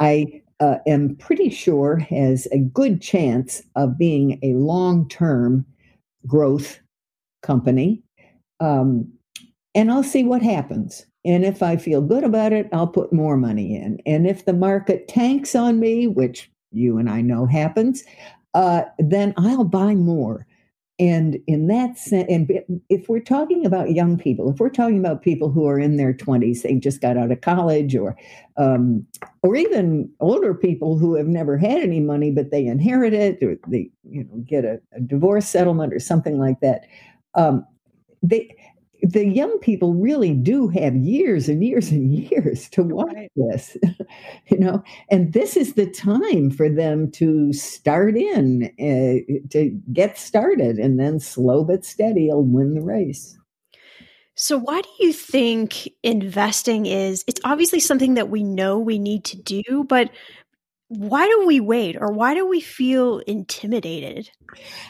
I 0.00 0.42
uh, 0.60 0.78
am 0.86 1.16
pretty 1.16 1.50
sure 1.50 1.98
has 1.98 2.46
a 2.52 2.58
good 2.58 3.00
chance 3.00 3.62
of 3.76 3.98
being 3.98 4.38
a 4.42 4.54
long 4.54 5.08
term 5.08 5.64
growth 6.26 6.80
company." 7.42 8.02
Um, 8.60 9.12
and 9.74 9.90
I'll 9.90 10.04
see 10.04 10.24
what 10.24 10.42
happens. 10.42 11.06
And 11.24 11.44
if 11.44 11.62
I 11.62 11.76
feel 11.76 12.00
good 12.00 12.24
about 12.24 12.52
it, 12.52 12.68
I'll 12.72 12.88
put 12.88 13.12
more 13.12 13.36
money 13.36 13.76
in. 13.76 13.98
And 14.06 14.26
if 14.26 14.44
the 14.44 14.52
market 14.52 15.06
tanks 15.08 15.54
on 15.54 15.78
me, 15.78 16.06
which 16.06 16.50
you 16.72 16.98
and 16.98 17.08
I 17.08 17.20
know 17.20 17.46
happens, 17.46 18.02
uh, 18.54 18.82
then 18.98 19.32
I'll 19.36 19.64
buy 19.64 19.94
more. 19.94 20.46
And 20.98 21.38
in 21.46 21.68
that 21.68 21.98
sense, 21.98 22.26
and 22.28 22.48
if 22.88 23.08
we're 23.08 23.20
talking 23.20 23.64
about 23.64 23.92
young 23.92 24.18
people, 24.18 24.50
if 24.50 24.60
we're 24.60 24.68
talking 24.68 24.98
about 24.98 25.22
people 25.22 25.50
who 25.50 25.66
are 25.66 25.78
in 25.78 25.96
their 25.96 26.12
20s, 26.12 26.62
they 26.62 26.74
just 26.74 27.00
got 27.00 27.16
out 27.16 27.32
of 27.32 27.40
college, 27.40 27.96
or 27.96 28.16
um, 28.56 29.04
or 29.42 29.56
even 29.56 30.08
older 30.20 30.54
people 30.54 30.98
who 30.98 31.16
have 31.16 31.26
never 31.26 31.56
had 31.56 31.78
any 31.78 31.98
money, 31.98 32.30
but 32.30 32.50
they 32.50 32.66
inherit 32.66 33.14
it, 33.14 33.42
or 33.42 33.56
they 33.66 33.90
you 34.08 34.22
know 34.24 34.44
get 34.46 34.64
a, 34.64 34.80
a 34.92 35.00
divorce 35.00 35.48
settlement 35.48 35.94
or 35.94 35.98
something 35.98 36.38
like 36.38 36.60
that, 36.60 36.86
um, 37.34 37.66
they 38.22 38.54
the 39.02 39.26
young 39.26 39.58
people 39.58 39.94
really 39.94 40.32
do 40.32 40.68
have 40.68 40.94
years 40.94 41.48
and 41.48 41.64
years 41.64 41.90
and 41.90 42.12
years 42.30 42.68
to 42.70 42.82
watch 42.82 43.12
right. 43.14 43.32
this, 43.34 43.76
you 44.46 44.58
know, 44.58 44.82
and 45.10 45.32
this 45.32 45.56
is 45.56 45.74
the 45.74 45.90
time 45.90 46.50
for 46.50 46.68
them 46.68 47.10
to 47.12 47.52
start 47.52 48.16
in, 48.16 48.70
uh, 48.78 49.50
to 49.50 49.70
get 49.92 50.18
started, 50.18 50.78
and 50.78 50.98
then 50.98 51.18
slow 51.18 51.64
but 51.64 51.84
steady 51.84 52.28
will 52.28 52.44
win 52.44 52.74
the 52.74 52.80
race. 52.80 53.36
So, 54.34 54.58
why 54.58 54.80
do 54.80 54.88
you 55.00 55.12
think 55.12 55.88
investing 56.02 56.86
is? 56.86 57.24
It's 57.26 57.40
obviously 57.44 57.80
something 57.80 58.14
that 58.14 58.30
we 58.30 58.42
know 58.42 58.78
we 58.78 58.98
need 58.98 59.24
to 59.26 59.36
do, 59.36 59.84
but 59.88 60.10
why 60.88 61.26
do 61.26 61.46
we 61.46 61.58
wait 61.58 61.96
or 61.98 62.12
why 62.12 62.34
do 62.34 62.46
we 62.46 62.60
feel 62.60 63.18
intimidated? 63.20 64.30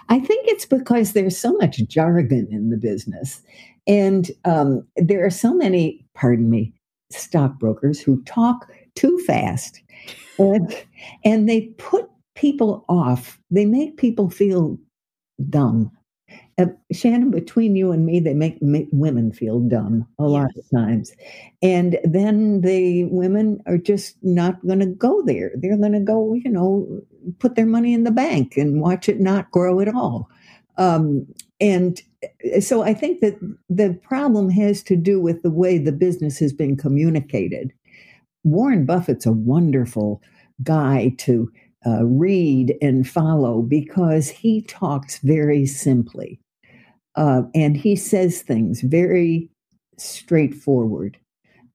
I 0.09 0.19
think 0.19 0.49
it's 0.49 0.67
because 0.67 1.13
there's 1.13 1.39
so 1.39 1.53
much 1.55 1.77
jargon 1.87 2.49
in 2.51 2.71
the 2.71 2.77
business. 2.77 3.41
And 3.87 4.31
um, 4.45 4.87
there 4.97 5.25
are 5.25 5.31
so 5.31 5.55
many, 5.55 6.05
pardon 6.15 6.51
me, 6.51 6.73
stockbrokers 7.11 8.01
who 8.01 8.23
talk 8.25 8.71
too 8.95 9.19
fast 9.27 9.81
and, 10.39 10.75
and 11.25 11.49
they 11.49 11.63
put 11.79 12.09
people 12.35 12.85
off. 12.89 13.39
They 13.51 13.65
make 13.65 13.97
people 13.97 14.31
feel 14.31 14.79
dumb. 15.51 15.91
Uh, 16.59 16.67
Shannon, 16.93 17.31
between 17.31 17.77
you 17.77 17.93
and 17.93 18.07
me, 18.07 18.21
they 18.21 18.35
make, 18.35 18.61
make 18.63 18.89
women 18.93 19.33
feel 19.33 19.61
dumb 19.61 20.07
a 20.19 20.25
yes. 20.25 20.31
lot 20.31 20.51
of 20.57 20.71
times. 20.75 21.13
And 21.63 21.99
then 22.05 22.61
the 22.61 23.05
women 23.05 23.63
are 23.67 23.79
just 23.79 24.17
not 24.23 24.65
going 24.67 24.81
to 24.81 24.87
go 24.87 25.23
there. 25.23 25.53
They're 25.57 25.77
going 25.77 25.93
to 25.93 26.01
go, 26.01 26.35
you 26.35 26.51
know, 26.51 27.01
put 27.39 27.55
their 27.55 27.67
money 27.67 27.95
in 27.95 28.05
the 28.05 28.11
bank 28.11 28.57
and 28.57 28.81
watch 28.81 29.09
it 29.09 29.21
not 29.21 29.51
grow 29.51 29.81
at 29.81 29.89
all. 29.89 30.29
Um, 30.79 31.27
and 31.61 32.01
so 32.61 32.83
I 32.83 32.95
think 32.95 33.21
that 33.21 33.37
the 33.69 33.99
problem 34.03 34.51
has 34.51 34.83
to 34.85 34.97
do 34.97 35.21
with 35.21 35.43
the 35.43 35.51
way 35.51 35.79
the 35.79 35.93
business 35.93 36.39
has 36.39 36.53
been 36.53 36.77
communicated. 36.77 37.73
Warren 38.45 38.87
Buffett's 38.87 39.27
a 39.27 39.33
wonderful 39.33 40.23
guy 40.63 41.15
to 41.19 41.51
uh, 41.87 42.05
read 42.05 42.77
and 42.81 43.09
follow 43.09 43.63
because 43.63 44.29
he 44.29 44.63
talks 44.63 45.19
very 45.19 45.67
simply 45.67 46.41
uh, 47.17 47.43
and 47.55 47.77
he 47.77 47.97
says 47.97 48.43
things 48.43 48.81
very 48.81 49.51
straightforward. 49.99 51.19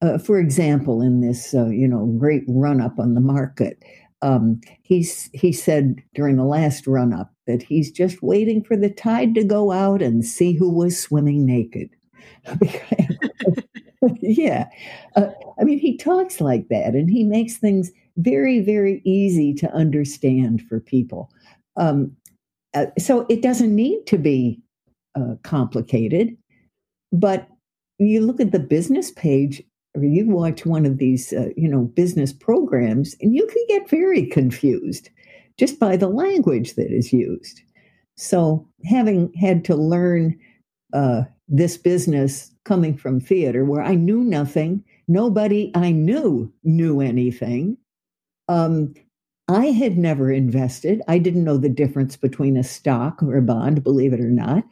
Uh, 0.01 0.17
for 0.17 0.39
example, 0.39 1.01
in 1.01 1.21
this 1.21 1.53
uh, 1.53 1.67
you 1.67 1.87
know 1.87 2.05
great 2.19 2.43
run 2.47 2.81
up 2.81 2.99
on 2.99 3.13
the 3.13 3.21
market, 3.21 3.83
um, 4.21 4.59
he's 4.83 5.29
he 5.33 5.51
said 5.51 5.95
during 6.13 6.37
the 6.37 6.43
last 6.43 6.87
run 6.87 7.13
up 7.13 7.31
that 7.47 7.63
he's 7.63 7.91
just 7.91 8.21
waiting 8.21 8.63
for 8.63 8.77
the 8.77 8.89
tide 8.89 9.33
to 9.35 9.43
go 9.43 9.71
out 9.71 10.01
and 10.01 10.23
see 10.25 10.53
who 10.53 10.69
was 10.69 10.99
swimming 10.99 11.45
naked. 11.45 11.89
yeah, 14.21 14.67
uh, 15.15 15.29
I 15.59 15.63
mean 15.63 15.79
he 15.79 15.97
talks 15.97 16.39
like 16.39 16.67
that, 16.69 16.95
and 16.95 17.09
he 17.09 17.23
makes 17.23 17.57
things 17.57 17.91
very 18.17 18.61
very 18.61 19.01
easy 19.03 19.53
to 19.55 19.71
understand 19.73 20.61
for 20.61 20.79
people. 20.79 21.31
Um, 21.75 22.15
uh, 22.73 22.87
so 22.99 23.25
it 23.29 23.41
doesn't 23.41 23.75
need 23.75 24.05
to 24.07 24.17
be 24.17 24.61
uh, 25.15 25.35
complicated. 25.43 26.37
But 27.11 27.47
you 27.97 28.21
look 28.21 28.39
at 28.39 28.51
the 28.51 28.59
business 28.59 29.11
page, 29.11 29.63
or 29.95 30.03
you 30.03 30.27
watch 30.27 30.65
one 30.65 30.85
of 30.85 30.97
these, 30.97 31.33
uh, 31.33 31.49
you 31.55 31.67
know, 31.67 31.85
business 31.95 32.33
programs, 32.33 33.15
and 33.21 33.33
you 33.33 33.47
can 33.47 33.63
get 33.67 33.89
very 33.89 34.25
confused 34.25 35.09
just 35.57 35.79
by 35.79 35.97
the 35.97 36.09
language 36.09 36.75
that 36.75 36.91
is 36.91 37.11
used. 37.11 37.61
So, 38.15 38.67
having 38.85 39.31
had 39.33 39.63
to 39.65 39.75
learn 39.75 40.37
uh, 40.93 41.23
this 41.47 41.77
business 41.77 42.51
coming 42.65 42.97
from 42.97 43.19
theater, 43.19 43.63
where 43.63 43.83
I 43.83 43.95
knew 43.95 44.23
nothing, 44.23 44.83
nobody 45.07 45.71
I 45.75 45.91
knew 45.91 46.51
knew 46.63 47.01
anything. 47.01 47.77
Um, 48.47 48.93
I 49.47 49.67
had 49.67 49.97
never 49.97 50.31
invested. 50.31 51.01
I 51.07 51.19
didn't 51.19 51.45
know 51.45 51.57
the 51.57 51.69
difference 51.69 52.17
between 52.17 52.57
a 52.57 52.63
stock 52.63 53.23
or 53.23 53.37
a 53.37 53.41
bond, 53.41 53.83
believe 53.83 54.13
it 54.13 54.19
or 54.19 54.29
not. 54.29 54.63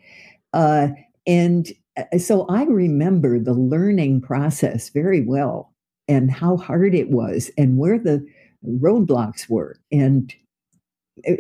Uh, 0.52 0.90
and 1.26 1.72
uh, 1.98 2.18
so 2.18 2.46
I 2.48 2.64
remember 2.64 3.40
the 3.40 3.54
learning 3.54 4.22
process 4.22 4.90
very 4.90 5.22
well 5.22 5.74
and 6.08 6.30
how 6.30 6.58
hard 6.58 6.94
it 6.94 7.10
was 7.10 7.50
and 7.58 7.78
where 7.78 7.98
the 7.98 8.26
roadblocks 8.68 9.50
were. 9.50 9.80
And 9.92 10.34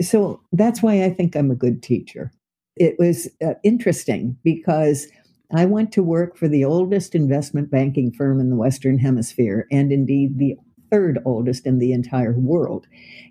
so 0.01 0.41
that's 0.51 0.81
why 0.81 1.03
I 1.03 1.09
think 1.09 1.35
I'm 1.35 1.51
a 1.51 1.55
good 1.55 1.83
teacher. 1.83 2.31
It 2.75 2.95
was 2.99 3.29
uh, 3.43 3.53
interesting 3.63 4.37
because 4.43 5.07
I 5.53 5.65
went 5.65 5.91
to 5.93 6.03
work 6.03 6.37
for 6.37 6.47
the 6.47 6.65
oldest 6.65 7.15
investment 7.15 7.69
banking 7.69 8.11
firm 8.11 8.39
in 8.39 8.49
the 8.49 8.55
Western 8.55 8.97
Hemisphere, 8.97 9.67
and 9.71 9.91
indeed 9.91 10.37
the 10.37 10.57
third 10.91 11.19
oldest 11.25 11.65
in 11.65 11.79
the 11.79 11.91
entire 11.93 12.37
world. 12.37 12.87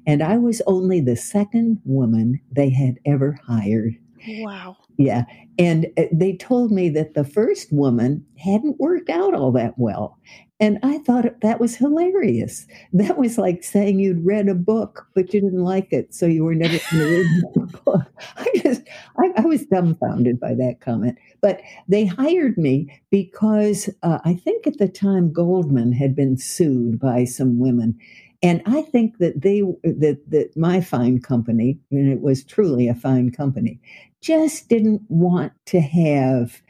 And 0.06 0.22
I 0.22 0.38
was 0.38 0.62
only 0.66 1.00
the 1.00 1.16
second 1.16 1.80
woman 1.84 2.40
they 2.50 2.70
had 2.70 2.98
ever 3.04 3.38
hired. 3.46 3.96
Wow. 4.26 4.76
Yeah. 4.96 5.24
And 5.58 5.86
uh, 5.96 6.04
they 6.12 6.36
told 6.36 6.72
me 6.72 6.88
that 6.90 7.14
the 7.14 7.24
first 7.24 7.72
woman 7.72 8.24
hadn't 8.38 8.80
worked 8.80 9.10
out 9.10 9.34
all 9.34 9.52
that 9.52 9.74
well. 9.78 10.18
And 10.60 10.78
I 10.82 10.98
thought 10.98 11.40
that 11.40 11.60
was 11.60 11.76
hilarious. 11.76 12.66
That 12.92 13.18
was 13.18 13.38
like 13.38 13.64
saying 13.64 13.98
you'd 13.98 14.24
read 14.24 14.48
a 14.48 14.54
book, 14.54 15.08
but 15.14 15.34
you 15.34 15.40
didn't 15.40 15.64
like 15.64 15.92
it, 15.92 16.14
so 16.14 16.26
you 16.26 16.44
were 16.44 16.54
never 16.54 16.78
going 16.90 17.02
to 17.02 17.16
read 17.16 17.26
the 17.54 17.78
book. 17.84 18.02
I 18.36 18.46
just, 18.62 18.82
I, 19.18 19.32
I, 19.36 19.46
was 19.46 19.66
dumbfounded 19.66 20.38
by 20.38 20.54
that 20.54 20.80
comment. 20.80 21.18
But 21.40 21.60
they 21.88 22.06
hired 22.06 22.56
me 22.56 23.00
because 23.10 23.90
uh, 24.04 24.20
I 24.24 24.34
think 24.34 24.66
at 24.66 24.78
the 24.78 24.88
time 24.88 25.32
Goldman 25.32 25.92
had 25.92 26.14
been 26.14 26.38
sued 26.38 27.00
by 27.00 27.24
some 27.24 27.58
women. 27.58 27.98
And 28.42 28.62
I 28.66 28.82
think 28.82 29.18
that 29.18 29.40
they 29.40 29.60
that 29.82 30.20
that 30.28 30.56
my 30.56 30.82
fine 30.82 31.20
company, 31.20 31.78
and 31.90 32.12
it 32.12 32.20
was 32.20 32.44
truly 32.44 32.88
a 32.88 32.94
fine 32.94 33.30
company, 33.30 33.80
just 34.24 34.70
didn't 34.70 35.02
want 35.08 35.52
to 35.66 35.80
have 35.80 36.62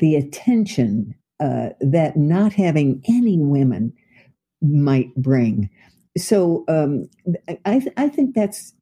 the 0.00 0.16
attention 0.16 1.14
uh, 1.38 1.68
that 1.80 2.16
not 2.16 2.52
having 2.52 3.00
any 3.08 3.38
women 3.38 3.92
might 4.60 5.14
bring. 5.14 5.70
So 6.16 6.64
um, 6.66 7.08
I, 7.64 7.86
I 7.96 8.08
think 8.08 8.34
that's 8.34 8.74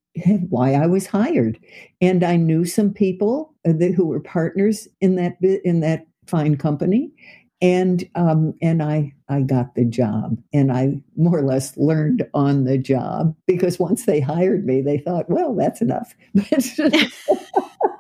why 0.49 0.73
I 0.73 0.87
was 0.87 1.06
hired, 1.06 1.61
and 2.00 2.25
I 2.25 2.37
knew 2.37 2.64
some 2.64 2.94
people 2.94 3.54
uh, 3.68 3.75
that, 3.75 3.92
who 3.92 4.06
were 4.06 4.20
partners 4.20 4.88
in 5.02 5.16
that 5.16 5.37
in 5.42 5.80
that 5.80 6.06
fine 6.26 6.56
company, 6.56 7.12
and 7.61 8.08
um, 8.14 8.54
and 8.62 8.82
I 8.82 9.12
I 9.28 9.42
got 9.42 9.75
the 9.75 9.85
job, 9.85 10.38
and 10.54 10.73
I 10.73 11.02
more 11.18 11.38
or 11.38 11.44
less 11.44 11.76
learned 11.76 12.26
on 12.32 12.64
the 12.64 12.78
job 12.78 13.37
because 13.46 13.78
once 13.78 14.06
they 14.06 14.20
hired 14.20 14.64
me, 14.64 14.80
they 14.80 14.96
thought, 14.96 15.28
well, 15.28 15.54
that's 15.54 15.82
enough. 15.82 16.14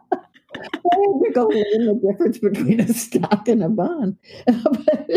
learn 1.36 1.86
the 1.86 2.00
difference 2.10 2.38
between 2.38 2.80
a 2.80 2.92
stock 2.92 3.48
and 3.48 3.62
a 3.62 3.68
bond. 3.68 4.16
but 4.46 5.10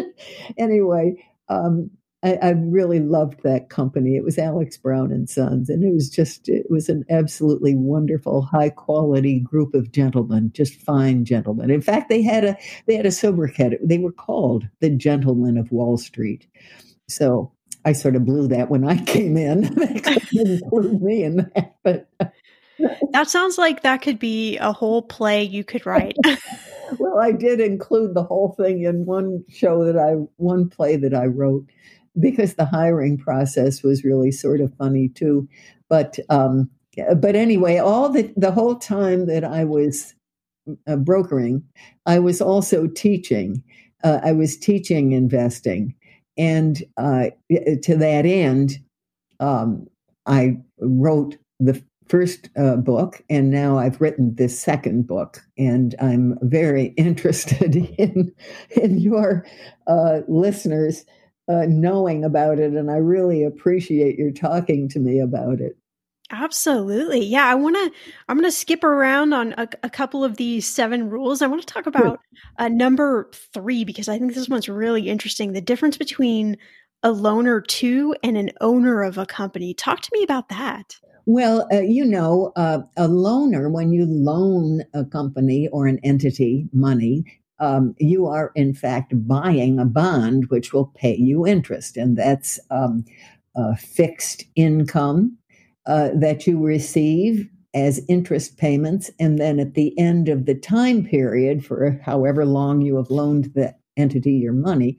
anyway, 0.58 1.24
um, 1.50 1.92
I, 2.22 2.34
I, 2.42 2.50
really 2.50 3.00
loved 3.00 3.44
that 3.44 3.70
company. 3.70 4.18
It 4.18 4.24
was 4.24 4.38
Alex 4.38 4.78
Brown 4.78 5.12
and 5.12 5.30
Sons, 5.30 5.70
and 5.70 5.84
it 5.84 5.94
was 5.94 6.10
just 6.10 6.50
it 6.50 6.66
was 6.70 6.90
an 6.90 7.06
absolutely 7.10 7.76
wonderful, 7.76 8.42
high 8.42 8.70
quality 8.70 9.40
group 9.40 9.74
of 9.74 9.92
gentlemen, 9.92 10.52
just 10.54 10.76
fine 10.82 11.24
gentlemen. 11.24 11.72
In 11.72 11.82
fact, 11.82 12.10
they 12.10 12.22
had 12.22 12.44
a 12.44 12.58
they 12.88 12.96
had 12.96 13.06
a 13.06 13.12
sobriquet. 13.12 13.80
They 13.82 14.00
were 14.00 14.12
called 14.12 14.68
the 14.82 14.90
Gentlemen 14.90 15.58
of 15.58 15.72
Wall 15.72 15.98
Street. 15.98 16.46
So 17.08 17.54
I 17.86 17.94
sort 17.94 18.18
of 18.18 18.26
blew 18.26 18.48
that 18.50 18.70
when 18.70 18.84
I 18.84 19.02
came 19.06 19.38
in. 19.38 19.62
they 19.76 20.02
include 20.34 21.02
me 21.02 21.24
in 21.24 21.38
that, 21.38 21.76
but 21.84 22.10
that 23.12 23.30
sounds 23.30 23.58
like 23.58 23.84
that 23.84 24.02
could 24.02 24.20
be 24.20 24.58
a 24.58 24.72
whole 24.72 25.02
play 25.02 25.44
you 25.44 25.64
could 25.64 25.86
write. 25.86 26.18
well, 26.98 27.20
I 27.20 27.32
did 27.32 27.60
include 27.60 28.14
the 28.14 28.24
whole 28.24 28.54
thing 28.58 28.84
in 28.84 29.06
one 29.06 29.44
show 29.50 29.84
that 29.86 29.98
I, 29.98 30.14
one 30.38 30.70
play 30.70 30.96
that 30.96 31.14
I 31.14 31.26
wrote, 31.26 31.66
because 32.20 32.56
the 32.56 32.66
hiring 32.66 33.18
process 33.18 33.84
was 33.84 34.04
really 34.04 34.32
sort 34.32 34.62
of 34.62 34.74
funny 34.76 35.10
too. 35.10 35.48
But, 35.90 36.20
um, 36.30 36.70
but 37.18 37.36
anyway, 37.36 37.78
all 37.78 38.10
the 38.10 38.34
the 38.36 38.52
whole 38.52 38.76
time 38.76 39.26
that 39.28 39.44
I 39.44 39.64
was 39.64 40.14
uh, 40.88 40.98
brokering, 40.98 41.64
I 42.06 42.20
was 42.20 42.42
also 42.42 42.88
teaching. 42.88 43.64
Uh, 44.04 44.20
I 44.24 44.32
was 44.32 44.58
teaching 44.58 45.12
investing, 45.12 45.96
and 46.38 46.82
uh, 46.98 47.30
to 47.50 47.96
that 47.98 48.26
end, 48.26 48.80
um, 49.40 49.88
I 50.26 50.58
wrote 50.80 51.38
the 51.60 51.82
first 52.10 52.50
uh, 52.58 52.76
book, 52.76 53.24
and 53.30 53.52
now 53.52 53.78
I've 53.78 54.02
written 54.02 54.36
this 54.36 54.60
second 54.60 55.08
book, 55.08 55.42
and 55.58 55.96
I'm 56.02 56.38
very 56.42 56.86
interested 56.98 57.76
in 57.76 58.34
in 58.72 59.00
your 59.00 59.46
uh, 59.88 60.22
listeners 60.28 61.06
uh, 61.48 61.66
knowing 61.68 62.24
about 62.24 62.60
it, 62.60 62.74
and 62.74 62.92
I 62.92 62.98
really 62.98 63.44
appreciate 63.44 64.18
your 64.18 64.32
talking 64.32 64.90
to 64.90 65.00
me 65.00 65.20
about 65.20 65.62
it. 65.62 65.78
Absolutely, 66.32 67.26
yeah. 67.26 67.48
I 67.48 67.56
want 67.56 67.76
to. 67.76 67.92
I'm 68.28 68.38
going 68.38 68.50
to 68.50 68.56
skip 68.56 68.84
around 68.84 69.34
on 69.34 69.54
a, 69.58 69.68
a, 69.82 69.90
couple 69.90 70.24
of 70.24 70.38
these 70.38 70.68
seven 70.68 71.10
rules. 71.10 71.42
I 71.42 71.48
want 71.48 71.62
to 71.66 71.74
talk 71.74 71.88
about 71.88 72.20
uh, 72.60 72.68
number 72.68 73.32
three 73.52 73.84
because 73.84 74.08
I 74.08 74.20
think 74.20 74.36
this 74.36 74.48
one's 74.48 74.70
really 74.70 75.10
interesting. 75.10 75.54
The 75.54 75.62
difference 75.62 75.98
between 75.98 76.58
a 77.02 77.10
loaner 77.10 77.66
to 77.66 78.16
and 78.24 78.38
an 78.38 78.52
owner 78.62 79.02
of 79.02 79.18
a 79.18 79.26
company. 79.26 79.74
Talk 79.74 80.02
to 80.02 80.10
me 80.14 80.24
about 80.24 80.50
that. 80.50 80.98
Well, 81.32 81.68
uh, 81.72 81.82
you 81.82 82.06
know, 82.06 82.52
uh, 82.56 82.80
a 82.98 83.08
loaner, 83.08 83.72
when 83.72 83.92
you 83.92 84.08
loan 84.08 84.82
a 84.96 85.06
company 85.06 85.68
or 85.68 85.86
an 85.86 86.00
entity 86.04 86.68
money, 86.74 87.24
um, 87.60 87.94
you 88.00 88.26
are 88.26 88.52
in 88.56 88.74
fact 88.74 89.14
buying 89.28 89.78
a 89.78 89.86
bond 89.86 90.50
which 90.50 90.74
will 90.74 90.88
pay 90.96 91.16
you 91.16 91.46
interest. 91.46 91.98
And 91.98 92.18
that's 92.18 92.60
um, 92.72 93.06
fixed 93.78 94.44
income 94.56 95.38
uh, 95.86 96.10
that 96.16 96.48
you 96.48 96.60
receive 96.66 97.48
as 97.76 98.04
interest 98.10 98.58
payments. 98.58 99.12
And 99.20 99.38
then 99.38 99.60
at 99.60 99.76
the 99.76 99.96
end 100.00 100.30
of 100.30 100.48
the 100.48 100.56
time 100.56 101.06
period, 101.06 101.64
for 101.64 102.02
however 102.04 102.44
long 102.44 102.82
you 102.82 102.96
have 102.96 103.12
loaned 103.12 103.54
the 103.54 103.76
entity 103.98 104.32
your 104.32 104.54
money, 104.54 104.98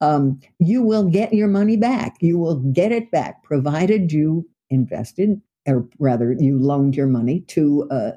um, 0.00 0.40
you 0.58 0.80
will 0.82 1.04
get 1.04 1.34
your 1.34 1.48
money 1.48 1.76
back. 1.76 2.16
You 2.22 2.38
will 2.38 2.60
get 2.72 2.92
it 2.92 3.10
back, 3.10 3.42
provided 3.42 4.10
you 4.10 4.48
invested 4.70 5.42
or 5.66 5.88
rather, 5.98 6.32
you 6.38 6.58
loaned 6.58 6.96
your 6.96 7.06
money 7.06 7.40
to 7.48 7.86
a, 7.90 8.12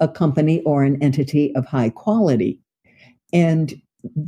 a 0.00 0.08
company 0.08 0.62
or 0.62 0.84
an 0.84 1.02
entity 1.02 1.54
of 1.56 1.66
high 1.66 1.90
quality. 1.90 2.58
And 3.32 3.74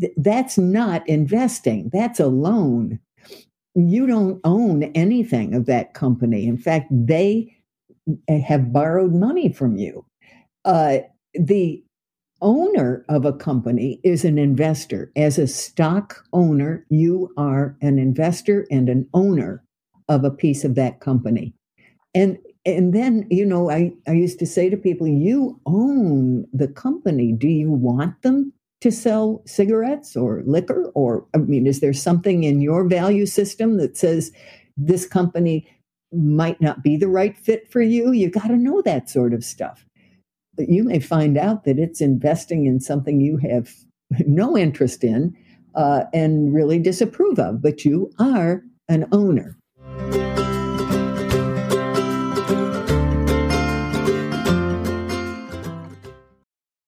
th- 0.01 0.13
that's 0.17 0.59
not 0.59 1.09
investing, 1.09 1.91
that's 1.93 2.21
a 2.21 2.27
loan. 2.27 2.99
You 3.75 4.07
don't 4.07 4.41
own 4.45 4.85
anything 4.95 5.55
of 5.55 5.67
that 5.67 5.95
company. 5.95 6.47
In 6.47 6.57
fact, 6.57 6.89
they 6.91 7.55
have 8.29 8.73
borrowed 8.73 9.13
money 9.13 9.53
from 9.53 9.77
you. 9.77 10.07
Uh, 10.65 10.99
the 11.35 11.83
owner 12.43 13.05
of 13.09 13.25
a 13.25 13.33
company 13.33 14.01
is 14.05 14.25
an 14.25 14.39
investor. 14.39 15.11
As 15.17 15.39
a 15.39 15.47
stock 15.47 16.25
owner, 16.33 16.87
you 16.89 17.33
are 17.37 17.77
an 17.81 17.99
investor 17.99 18.67
and 18.71 18.89
an 18.89 19.09
owner 19.15 19.63
of 20.09 20.25
a 20.25 20.31
piece 20.31 20.65
of 20.65 20.75
that 20.77 21.01
company. 21.01 21.55
And 22.15 22.39
and 22.67 22.93
then 22.93 23.27
you 23.31 23.47
know 23.47 23.71
I, 23.71 23.93
I 24.07 24.13
used 24.13 24.39
to 24.41 24.47
say 24.47 24.69
to 24.69 24.77
people 24.77 25.07
you 25.07 25.59
own 25.65 26.47
the 26.53 26.69
company. 26.69 27.33
Do 27.33 27.49
you 27.49 27.71
want 27.71 28.21
them 28.23 28.53
to 28.81 28.91
sell 28.91 29.43
cigarettes 29.47 30.17
or 30.17 30.43
liquor? 30.45 30.91
Or 30.95 31.27
i 31.35 31.39
mean 31.39 31.67
is 31.67 31.81
there 31.81 31.93
something 31.93 32.45
in 32.45 32.61
your 32.61 32.87
value 32.87 33.27
system 33.27 33.79
that 33.79 33.97
says 33.97 34.33
this 34.77 35.07
company 35.07 35.67
might 36.13 36.61
not 36.61 36.83
be 36.83 36.97
the 36.97 37.09
right 37.09 37.37
fit 37.39 37.71
for 37.71 37.81
you? 37.81 38.13
You've 38.13 38.33
got 38.33 38.49
to 38.49 38.57
know 38.57 38.83
that 38.83 39.09
sort 39.09 39.33
of 39.33 39.45
stuff. 39.45 39.87
But 40.57 40.69
you 40.69 40.85
may 40.85 41.01
find 41.01 41.39
out 41.39 41.65
that 41.65 41.79
it's 41.79 42.01
investing 42.01 42.67
in 42.67 42.81
something 42.81 43.21
you 43.21 43.37
have 43.39 43.71
no 44.27 44.57
interest 44.57 45.05
in 45.05 45.37
uh, 45.75 46.05
and 46.13 46.55
really 46.55 46.79
disapprove 46.79 47.39
of 47.39 47.63
but 47.63 47.85
you 47.85 48.11
are 48.19 48.63
an 48.89 49.07
owner 49.13 49.57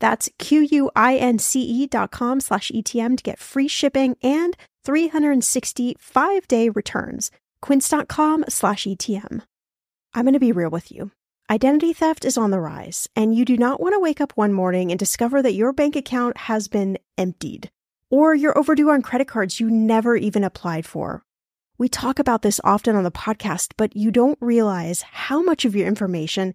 That's 0.00 0.28
Q-U-I-N-C-E 0.38 1.86
dot 1.86 2.10
com 2.10 2.40
slash 2.40 2.70
ETM 2.74 3.16
to 3.16 3.22
get 3.22 3.38
free 3.38 3.68
shipping 3.68 4.16
and 4.22 4.56
365 4.84 6.48
day 6.48 6.68
returns. 6.68 7.30
Quince.com 7.60 8.44
slash 8.48 8.84
ETM. 8.84 9.42
I'm 10.14 10.24
going 10.24 10.34
to 10.34 10.40
be 10.40 10.52
real 10.52 10.70
with 10.70 10.92
you. 10.92 11.10
Identity 11.48 11.92
theft 11.92 12.24
is 12.24 12.36
on 12.36 12.50
the 12.50 12.58
rise, 12.58 13.08
and 13.14 13.34
you 13.34 13.44
do 13.44 13.56
not 13.56 13.80
want 13.80 13.94
to 13.94 14.00
wake 14.00 14.20
up 14.20 14.32
one 14.32 14.52
morning 14.52 14.90
and 14.90 14.98
discover 14.98 15.42
that 15.42 15.54
your 15.54 15.72
bank 15.72 15.94
account 15.94 16.36
has 16.36 16.66
been 16.66 16.98
emptied, 17.16 17.70
or 18.10 18.34
you're 18.34 18.58
overdue 18.58 18.90
on 18.90 19.00
credit 19.00 19.28
cards 19.28 19.60
you 19.60 19.70
never 19.70 20.16
even 20.16 20.42
applied 20.42 20.86
for. 20.86 21.22
We 21.78 21.88
talk 21.88 22.18
about 22.18 22.42
this 22.42 22.60
often 22.64 22.96
on 22.96 23.04
the 23.04 23.12
podcast, 23.12 23.74
but 23.76 23.94
you 23.94 24.10
don't 24.10 24.38
realize 24.40 25.02
how 25.02 25.42
much 25.42 25.64
of 25.64 25.76
your 25.76 25.86
information 25.86 26.54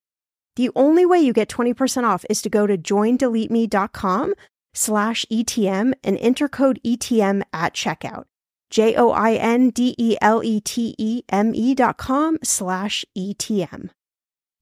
The 0.55 0.69
only 0.75 1.05
way 1.05 1.19
you 1.19 1.33
get 1.33 1.49
20% 1.49 2.03
off 2.03 2.25
is 2.29 2.41
to 2.41 2.49
go 2.49 2.67
to 2.67 2.77
joindeleteme.com 2.77 4.33
slash 4.73 5.25
ETM 5.31 5.93
and 6.03 6.17
enter 6.17 6.47
code 6.47 6.79
ETM 6.85 7.43
at 7.53 7.73
checkout. 7.73 8.25
J 8.69 8.95
O 8.95 9.11
I 9.11 9.33
N 9.33 9.69
D 9.69 9.95
E 9.97 10.17
L 10.21 10.43
E 10.43 10.61
T 10.61 10.95
E 10.97 11.23
M 11.29 11.53
E 11.53 11.75
dot 11.75 11.97
com 11.97 12.37
slash 12.41 13.03
ETM. 13.17 13.89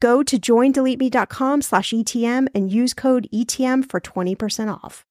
Go 0.02 0.24
to 0.24 0.40
joindeleteme.com 0.40 1.62
slash 1.62 1.92
ETM 1.92 2.48
and 2.56 2.72
use 2.72 2.94
code 2.94 3.28
ETM 3.34 3.90
for 3.90 4.00
20% 4.00 4.74
off. 4.84 5.06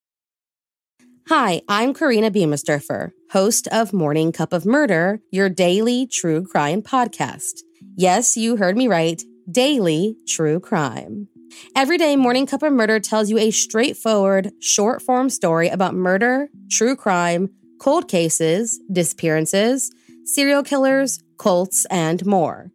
Hi, 1.28 1.60
I'm 1.68 1.92
Karina 1.92 2.30
Biemersdorfer, 2.30 3.10
host 3.32 3.68
of 3.68 3.92
Morning 3.92 4.32
Cup 4.32 4.54
of 4.54 4.64
Murder, 4.64 5.20
your 5.30 5.50
daily 5.50 6.06
true 6.06 6.42
crime 6.46 6.80
podcast. 6.80 7.60
Yes, 7.96 8.34
you 8.34 8.56
heard 8.56 8.78
me 8.78 8.88
right 8.88 9.22
daily 9.50 10.16
true 10.26 10.60
crime. 10.60 11.28
Every 11.74 11.96
day, 11.96 12.16
Morning 12.16 12.46
Cup 12.46 12.62
of 12.62 12.72
Murder 12.72 13.00
tells 13.00 13.30
you 13.30 13.38
a 13.38 13.50
straightforward, 13.50 14.52
short 14.60 15.00
form 15.02 15.30
story 15.30 15.68
about 15.68 15.94
murder, 15.94 16.48
true 16.70 16.94
crime, 16.94 17.50
cold 17.80 18.08
cases, 18.08 18.80
disappearances, 18.92 19.90
serial 20.24 20.62
killers, 20.62 21.20
cults, 21.38 21.86
and 21.86 22.24
more. 22.26 22.70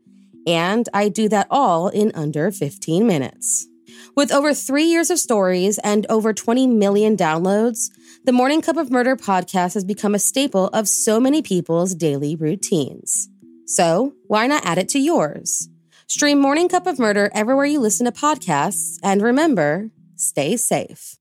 And 0.48 0.90
I 0.94 1.10
do 1.10 1.30
that 1.30 1.48
all 1.50 1.90
in 1.90 2.12
under 2.16 2.52
15 2.52 3.06
minutes. 3.06 3.68
With 4.16 4.32
over 4.32 4.54
three 4.54 4.86
years 4.86 5.10
of 5.10 5.20
stories 5.20 5.80
and 5.80 6.06
over 6.10 6.34
20 6.34 6.68
million 6.68 7.16
downloads, 7.16 7.90
the 8.26 8.32
Morning 8.32 8.62
Cup 8.62 8.78
of 8.78 8.92
Murder 8.92 9.16
podcast 9.16 9.74
has 9.74 9.84
become 9.84 10.16
a 10.16 10.20
staple 10.20 10.68
of 10.68 10.88
so 10.88 11.20
many 11.20 11.42
people's 11.42 11.96
daily 11.96 12.36
routines. 12.36 13.30
So, 13.66 14.14
why 14.28 14.48
not 14.48 14.66
add 14.66 14.78
it 14.78 14.90
to 14.90 15.00
yours? 15.00 15.70
Stream 16.16 16.40
Morning 16.40 16.70
Cup 16.70 16.86
of 16.86 17.00
Murder 17.00 17.32
everywhere 17.34 17.66
you 17.66 17.80
listen 17.80 18.06
to 18.06 18.12
podcasts, 18.12 19.00
and 19.02 19.20
remember, 19.20 19.90
stay 20.16 20.56
safe. 20.56 21.18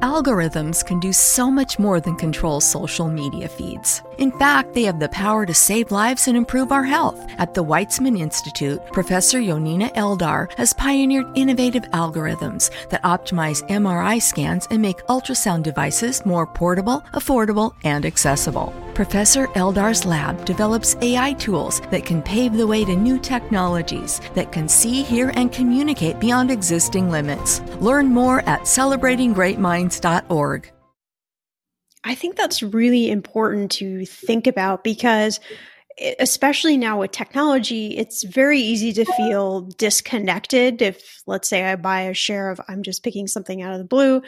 Algorithms 0.00 0.86
can 0.86 1.00
do 1.00 1.12
so 1.12 1.50
much 1.50 1.76
more 1.80 1.98
than 1.98 2.14
control 2.14 2.60
social 2.60 3.08
media 3.08 3.48
feeds. 3.48 4.00
In 4.18 4.30
fact, 4.30 4.72
they 4.72 4.84
have 4.84 5.00
the 5.00 5.08
power 5.08 5.44
to 5.44 5.52
save 5.52 5.90
lives 5.90 6.28
and 6.28 6.36
improve 6.36 6.70
our 6.70 6.84
health. 6.84 7.18
At 7.38 7.54
the 7.54 7.64
Weizmann 7.64 8.16
Institute, 8.16 8.80
Professor 8.92 9.40
Yonina 9.40 9.92
Eldar 9.94 10.52
has 10.52 10.72
pioneered 10.72 11.26
innovative 11.36 11.82
algorithms 11.90 12.70
that 12.90 13.02
optimize 13.02 13.68
MRI 13.68 14.22
scans 14.22 14.68
and 14.70 14.80
make 14.80 15.04
ultrasound 15.06 15.64
devices 15.64 16.24
more 16.24 16.46
portable, 16.46 17.02
affordable, 17.14 17.74
and 17.82 18.06
accessible. 18.06 18.72
Professor 18.94 19.46
Eldar's 19.54 20.04
lab 20.04 20.44
develops 20.44 20.96
AI 21.02 21.32
tools 21.34 21.80
that 21.92 22.04
can 22.04 22.20
pave 22.20 22.54
the 22.54 22.66
way 22.66 22.84
to 22.84 22.96
new 22.96 23.16
technologies 23.16 24.20
that 24.34 24.50
can 24.50 24.68
see, 24.68 25.04
hear, 25.04 25.30
and 25.36 25.52
communicate 25.52 26.18
beyond 26.18 26.50
existing 26.50 27.08
limits. 27.08 27.60
Learn 27.78 28.06
more 28.06 28.40
at 28.48 28.66
I 32.04 32.14
think 32.14 32.36
that's 32.36 32.62
really 32.62 33.10
important 33.10 33.70
to 33.72 34.04
think 34.06 34.46
about 34.46 34.84
because 34.84 35.40
especially 36.20 36.76
now 36.76 37.00
with 37.00 37.10
technology, 37.10 37.96
it's 37.96 38.22
very 38.22 38.60
easy 38.60 38.92
to 38.92 39.04
feel 39.16 39.62
disconnected. 39.62 40.80
If, 40.80 41.22
let's 41.26 41.48
say, 41.48 41.64
I 41.64 41.76
buy 41.76 42.02
a 42.02 42.14
share 42.14 42.50
of, 42.50 42.60
I'm 42.68 42.82
just 42.82 43.02
picking 43.02 43.26
something 43.26 43.62
out 43.62 43.72
of 43.72 43.78
the 43.78 43.84
blue, 43.84 44.22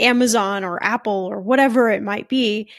Amazon 0.00 0.64
or 0.64 0.82
Apple 0.82 1.26
or 1.30 1.40
whatever 1.40 1.90
it 1.90 2.02
might 2.02 2.28
be, 2.28 2.70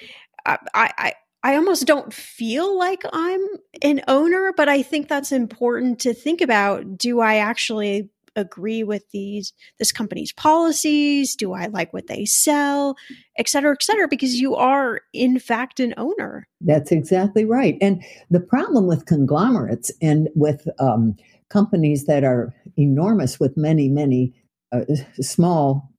I, 0.45 0.57
I, 0.73 1.13
I 1.43 1.55
almost 1.55 1.85
don't 1.85 2.13
feel 2.13 2.77
like 2.77 3.03
I'm 3.11 3.41
an 3.81 4.01
owner, 4.07 4.53
but 4.55 4.67
I 4.69 4.81
think 4.81 5.09
that's 5.09 5.31
important 5.31 5.99
to 5.99 6.13
think 6.13 6.41
about. 6.41 6.97
Do 6.97 7.19
I 7.19 7.35
actually 7.35 8.09
agree 8.35 8.83
with 8.83 9.03
these 9.11 9.53
this 9.79 9.91
company's 9.91 10.33
policies? 10.33 11.35
Do 11.35 11.53
I 11.53 11.67
like 11.67 11.93
what 11.93 12.07
they 12.07 12.25
sell, 12.25 12.95
et 13.37 13.47
cetera, 13.47 13.71
et 13.71 13.83
cetera? 13.83 14.07
Because 14.07 14.39
you 14.39 14.55
are 14.55 15.01
in 15.13 15.39
fact 15.39 15.79
an 15.79 15.93
owner. 15.97 16.47
That's 16.61 16.91
exactly 16.91 17.45
right. 17.45 17.77
And 17.81 18.03
the 18.29 18.39
problem 18.39 18.87
with 18.87 19.05
conglomerates 19.05 19.91
and 20.01 20.29
with 20.35 20.67
um, 20.79 21.15
companies 21.49 22.05
that 22.05 22.23
are 22.23 22.53
enormous 22.77 23.39
with 23.39 23.55
many, 23.55 23.89
many 23.89 24.33
uh, 24.71 24.81
small 25.21 25.92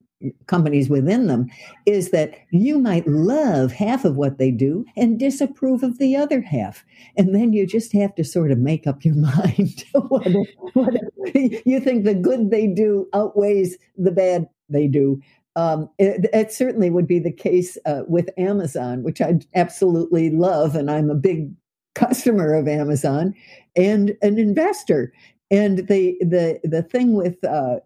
companies 0.47 0.89
within 0.89 1.27
them 1.27 1.49
is 1.85 2.11
that 2.11 2.35
you 2.51 2.79
might 2.79 3.07
love 3.07 3.71
half 3.71 4.05
of 4.05 4.17
what 4.17 4.37
they 4.37 4.51
do 4.51 4.85
and 4.95 5.19
disapprove 5.19 5.83
of 5.83 5.97
the 5.97 6.15
other 6.15 6.41
half. 6.41 6.85
And 7.17 7.33
then 7.33 7.53
you 7.53 7.65
just 7.65 7.93
have 7.93 8.15
to 8.15 8.23
sort 8.23 8.51
of 8.51 8.57
make 8.57 8.87
up 8.87 9.03
your 9.03 9.15
mind. 9.45 9.83
what, 9.93 10.27
what, 10.73 10.93
you 11.33 11.79
think 11.79 12.03
the 12.03 12.15
good 12.15 12.51
they 12.51 12.67
do 12.67 13.07
outweighs 13.13 13.77
the 13.97 14.11
bad 14.11 14.47
they 14.69 14.87
do. 14.87 15.21
Um, 15.55 15.89
it, 15.97 16.29
it, 16.33 16.51
certainly 16.51 16.89
would 16.89 17.07
be 17.07 17.19
the 17.19 17.31
case 17.31 17.77
uh, 17.85 18.01
with 18.07 18.29
Amazon, 18.37 19.03
which 19.03 19.21
I 19.21 19.39
absolutely 19.53 20.29
love. 20.29 20.75
And 20.75 20.91
I'm 20.91 21.09
a 21.09 21.15
big 21.15 21.49
customer 21.93 22.53
of 22.53 22.67
Amazon 22.67 23.33
and 23.75 24.15
an 24.21 24.37
investor. 24.37 25.13
And 25.49 25.87
the 25.87 26.17
the 26.21 26.59
the 26.63 26.83
thing 26.83 27.13
with 27.13 27.41
uh, 27.43 27.77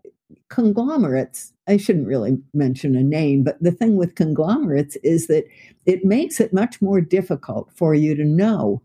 conglomerates, 0.49 1.53
I 1.69 1.77
shouldn't 1.77 2.07
really 2.07 2.37
mention 2.53 2.95
a 2.95 3.03
name, 3.03 3.43
but 3.43 3.61
the 3.61 3.71
thing 3.71 3.95
with 3.95 4.15
conglomerates 4.15 4.97
is 4.97 5.27
that 5.27 5.45
it 5.85 6.03
makes 6.03 6.39
it 6.39 6.51
much 6.51 6.81
more 6.81 6.99
difficult 6.99 7.69
for 7.75 7.93
you 7.93 8.15
to 8.15 8.25
know 8.25 8.81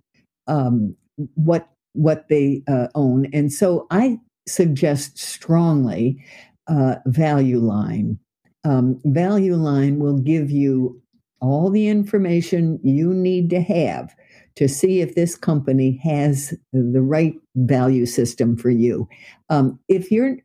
um, 0.46 0.94
what 1.34 1.68
what 1.94 2.28
they 2.28 2.62
uh, 2.68 2.88
own. 2.94 3.26
And 3.32 3.52
so 3.52 3.86
I 3.90 4.18
suggest 4.46 5.18
strongly 5.18 6.22
uh, 6.66 6.96
Value 7.06 7.60
Line. 7.60 8.18
Um, 8.64 9.00
Value 9.04 9.56
Line 9.56 9.98
will 9.98 10.18
give 10.18 10.50
you 10.50 11.00
all 11.40 11.70
the 11.70 11.88
information 11.88 12.80
you 12.82 13.14
need 13.14 13.50
to 13.50 13.60
have 13.60 14.14
to 14.56 14.68
see 14.68 15.00
if 15.00 15.14
this 15.14 15.34
company 15.34 16.00
has 16.02 16.54
the 16.72 17.02
right 17.02 17.34
value 17.56 18.06
system 18.06 18.56
for 18.56 18.70
you. 18.70 19.08
Um, 19.48 19.78
if 19.88 20.10
you're, 20.10 20.36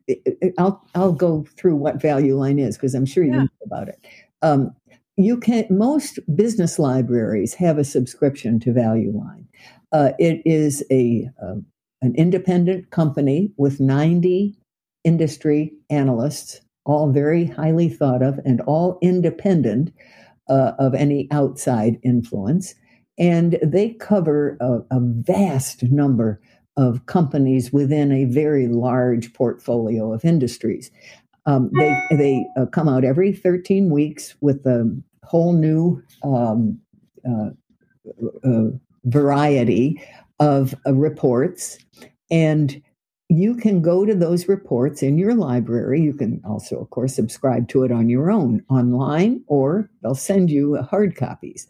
I'll 0.58 0.84
I'll 0.94 1.12
go 1.12 1.46
through 1.56 1.76
what 1.76 2.02
Value 2.02 2.36
Line 2.36 2.58
is 2.58 2.76
because 2.76 2.94
I'm 2.94 3.06
sure 3.06 3.24
you 3.24 3.32
yeah. 3.32 3.38
know 3.42 3.48
about 3.64 3.88
it. 3.88 4.04
Um, 4.42 4.74
you 5.16 5.36
can 5.36 5.66
most 5.70 6.18
business 6.34 6.78
libraries 6.78 7.54
have 7.54 7.78
a 7.78 7.84
subscription 7.84 8.58
to 8.60 8.72
Value 8.72 9.12
Line. 9.16 9.46
Uh, 9.92 10.12
it 10.18 10.42
is 10.44 10.84
a 10.90 11.28
uh, 11.42 11.56
an 12.02 12.14
independent 12.16 12.90
company 12.90 13.52
with 13.58 13.80
90 13.80 14.56
industry 15.04 15.72
analysts, 15.90 16.60
all 16.84 17.10
very 17.10 17.44
highly 17.44 17.88
thought 17.88 18.22
of 18.22 18.40
and 18.44 18.60
all 18.62 18.98
independent 19.02 19.92
uh, 20.48 20.72
of 20.78 20.94
any 20.94 21.28
outside 21.30 21.98
influence. 22.02 22.74
And 23.20 23.58
they 23.62 23.90
cover 23.90 24.56
a, 24.60 24.80
a 24.90 24.98
vast 25.00 25.84
number 25.84 26.40
of 26.76 27.04
companies 27.06 27.72
within 27.72 28.10
a 28.10 28.24
very 28.24 28.66
large 28.66 29.32
portfolio 29.34 30.12
of 30.12 30.24
industries. 30.24 30.90
Um, 31.46 31.70
they 31.78 32.00
they 32.10 32.46
uh, 32.56 32.66
come 32.66 32.88
out 32.88 33.04
every 33.04 33.32
13 33.32 33.90
weeks 33.90 34.34
with 34.40 34.64
a 34.66 35.00
whole 35.24 35.52
new 35.52 36.02
um, 36.22 36.78
uh, 37.28 37.50
uh, 38.44 38.70
variety 39.04 40.02
of 40.38 40.74
uh, 40.86 40.94
reports, 40.94 41.78
and 42.30 42.82
you 43.28 43.54
can 43.54 43.80
go 43.80 44.04
to 44.04 44.14
those 44.14 44.48
reports 44.48 45.02
in 45.02 45.18
your 45.18 45.34
library. 45.34 46.00
You 46.00 46.14
can 46.14 46.40
also, 46.44 46.80
of 46.80 46.90
course, 46.90 47.14
subscribe 47.14 47.68
to 47.68 47.84
it 47.84 47.92
on 47.92 48.08
your 48.08 48.30
own 48.30 48.64
online, 48.68 49.42
or 49.46 49.90
they'll 50.02 50.14
send 50.14 50.50
you 50.50 50.76
hard 50.82 51.16
copies. 51.16 51.66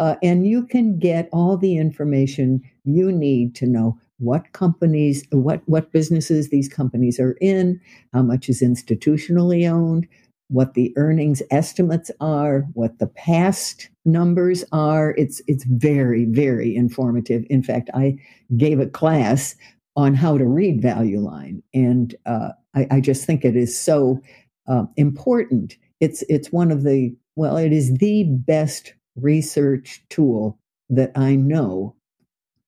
Uh, 0.00 0.16
and 0.22 0.46
you 0.46 0.66
can 0.66 0.98
get 0.98 1.28
all 1.30 1.58
the 1.58 1.76
information 1.76 2.62
you 2.84 3.12
need 3.12 3.54
to 3.54 3.66
know 3.66 3.98
what 4.18 4.50
companies, 4.52 5.24
what, 5.30 5.60
what 5.66 5.92
businesses 5.92 6.48
these 6.48 6.68
companies 6.68 7.20
are 7.20 7.36
in, 7.40 7.78
how 8.14 8.22
much 8.22 8.48
is 8.48 8.62
institutionally 8.62 9.70
owned, 9.70 10.08
what 10.48 10.72
the 10.72 10.92
earnings 10.96 11.42
estimates 11.50 12.10
are, 12.18 12.66
what 12.72 12.98
the 12.98 13.08
past 13.08 13.90
numbers 14.06 14.64
are. 14.72 15.14
It's, 15.18 15.42
it's 15.46 15.64
very, 15.64 16.24
very 16.24 16.74
informative. 16.74 17.44
In 17.50 17.62
fact, 17.62 17.90
I 17.92 18.18
gave 18.56 18.80
a 18.80 18.86
class 18.86 19.54
on 19.96 20.14
how 20.14 20.38
to 20.38 20.46
read 20.46 20.80
Value 20.80 21.20
Line, 21.20 21.62
and 21.74 22.14
uh, 22.24 22.50
I, 22.74 22.86
I, 22.90 23.00
just 23.00 23.26
think 23.26 23.44
it 23.44 23.56
is 23.56 23.78
so 23.78 24.20
uh, 24.66 24.84
important. 24.96 25.76
It's, 25.98 26.22
it's 26.28 26.52
one 26.52 26.70
of 26.70 26.84
the, 26.84 27.14
well, 27.36 27.56
it 27.56 27.72
is 27.72 27.98
the 27.98 28.24
best 28.24 28.94
research 29.16 30.04
tool 30.08 30.58
that 30.88 31.12
I 31.16 31.36
know 31.36 31.96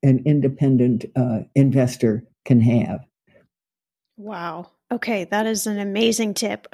an 0.02 0.22
independent 0.26 1.04
uh, 1.16 1.40
investor 1.54 2.24
can 2.44 2.60
have. 2.60 3.00
Wow. 4.16 4.70
Okay, 4.90 5.24
that 5.30 5.46
is 5.46 5.66
an 5.66 5.78
amazing 5.78 6.34
tip. 6.34 6.66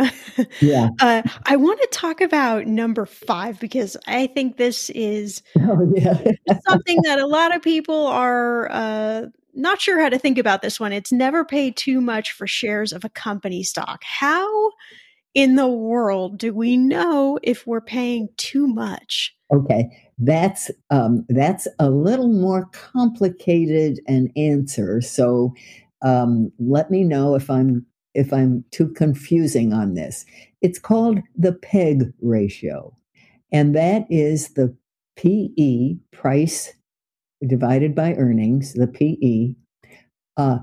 Yeah. 0.60 0.88
uh, 1.00 1.22
I 1.46 1.56
want 1.56 1.80
to 1.80 1.88
talk 1.92 2.20
about 2.20 2.66
number 2.66 3.06
five 3.06 3.60
because 3.60 3.96
I 4.08 4.26
think 4.26 4.56
this 4.56 4.90
is 4.90 5.42
Oh, 5.56 5.92
yeah. 5.94 6.18
something 6.68 7.00
that 7.04 7.20
a 7.20 7.26
lot 7.26 7.54
of 7.54 7.62
people 7.62 8.08
are 8.08 8.68
uh, 8.72 9.26
not 9.54 9.80
sure 9.80 10.00
how 10.00 10.08
to 10.08 10.18
think 10.18 10.36
about 10.36 10.62
this 10.62 10.80
one. 10.80 10.92
It's 10.92 11.12
never 11.12 11.44
pay 11.44 11.70
too 11.70 12.00
much 12.00 12.32
for 12.32 12.46
shares 12.46 12.92
of 12.92 13.04
a 13.04 13.08
company 13.08 13.62
stock. 13.62 14.02
How 14.02 14.70
in 15.34 15.56
the 15.56 15.68
world 15.68 16.38
do 16.38 16.52
we 16.52 16.76
know 16.76 17.38
if 17.42 17.66
we're 17.66 17.80
paying 17.80 18.28
too 18.36 18.66
much? 18.66 19.34
Okay, 19.52 19.88
that's 20.18 20.70
um, 20.90 21.24
that's 21.28 21.66
a 21.78 21.90
little 21.90 22.32
more 22.32 22.66
complicated 22.72 24.00
an 24.06 24.30
answer. 24.36 25.00
So 25.00 25.54
um, 26.02 26.52
let 26.58 26.90
me 26.90 27.04
know 27.04 27.34
if 27.34 27.50
I'm 27.50 27.86
if 28.14 28.32
I'm 28.32 28.64
too 28.70 28.88
confusing 28.88 29.72
on 29.72 29.94
this. 29.94 30.24
It's 30.60 30.78
called 30.78 31.20
the 31.36 31.52
PEG 31.52 32.12
ratio, 32.20 32.94
and 33.52 33.74
that 33.74 34.06
is 34.10 34.50
the 34.54 34.76
PE 35.16 35.96
price 36.12 36.72
divided 37.46 37.94
by 37.94 38.14
earnings, 38.14 38.74
the 38.74 38.86
PE, 38.86 39.54
uh, 40.36 40.58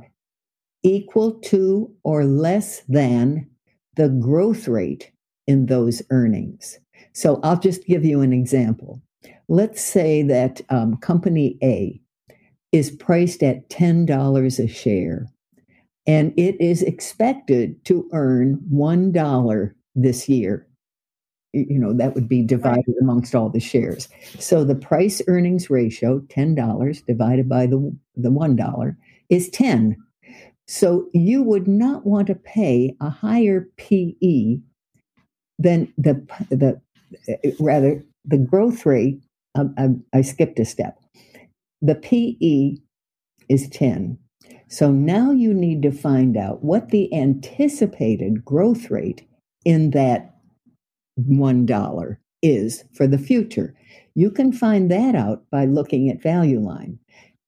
equal 0.83 1.33
to 1.39 1.93
or 2.03 2.25
less 2.25 2.81
than 2.87 3.49
the 3.95 4.09
growth 4.09 4.67
rate 4.67 5.11
in 5.47 5.67
those 5.67 6.01
earnings. 6.09 6.79
So 7.13 7.39
I'll 7.43 7.59
just 7.59 7.85
give 7.85 8.03
you 8.03 8.21
an 8.21 8.33
example. 8.33 9.01
Let's 9.47 9.81
say 9.81 10.21
that 10.23 10.61
um, 10.69 10.97
company 10.97 11.57
A 11.63 12.01
is 12.71 12.91
priced 12.91 13.41
at 13.41 13.69
$10 13.69 14.63
a 14.63 14.67
share 14.67 15.27
and 16.07 16.33
it 16.37 16.59
is 16.59 16.81
expected 16.81 17.83
to 17.85 18.07
earn 18.11 18.59
$1 18.71 19.73
this 19.95 20.29
year. 20.29 20.67
You 21.53 21.79
know, 21.79 21.93
that 21.93 22.13
would 22.15 22.27
be 22.27 22.43
divided 22.43 22.95
amongst 22.99 23.33
all 23.33 23.49
the 23.49 23.61
shares. 23.61 24.09
So 24.39 24.65
the 24.65 24.75
price 24.75 25.21
earnings 25.27 25.69
ratio, 25.69 26.19
$10 26.19 27.05
divided 27.05 27.47
by 27.47 27.65
the, 27.65 27.95
the 28.15 28.29
$1, 28.29 28.97
is 29.29 29.49
10. 29.49 29.95
So 30.67 31.09
you 31.13 31.43
would 31.43 31.67
not 31.67 32.05
want 32.05 32.27
to 32.27 32.35
pay 32.35 32.95
a 32.99 33.09
higher 33.09 33.69
PE 33.77 34.57
than 35.59 35.93
the, 35.97 36.25
the 36.49 36.81
rather 37.59 38.03
the 38.25 38.37
growth 38.37 38.85
rate. 38.85 39.21
Um, 39.53 39.73
I, 39.77 40.17
I 40.17 40.21
skipped 40.21 40.59
a 40.59 40.65
step. 40.65 40.99
The 41.81 41.95
PE 41.95 42.77
is 43.47 43.69
10. 43.69 44.17
So 44.67 44.91
now 44.91 45.31
you 45.31 45.53
need 45.53 45.81
to 45.83 45.91
find 45.91 46.35
out 46.35 46.63
what 46.63 46.89
the 46.89 47.13
anticipated 47.13 48.43
growth 48.43 48.89
rate 48.89 49.25
in 49.63 49.91
that 49.91 50.35
$1 51.19 52.17
is 52.41 52.83
for 52.93 53.07
the 53.07 53.17
future. 53.17 53.75
You 54.15 54.31
can 54.31 54.51
find 54.51 54.89
that 54.91 55.15
out 55.15 55.43
by 55.51 55.65
looking 55.65 56.09
at 56.09 56.21
Value 56.21 56.59
Line. 56.59 56.99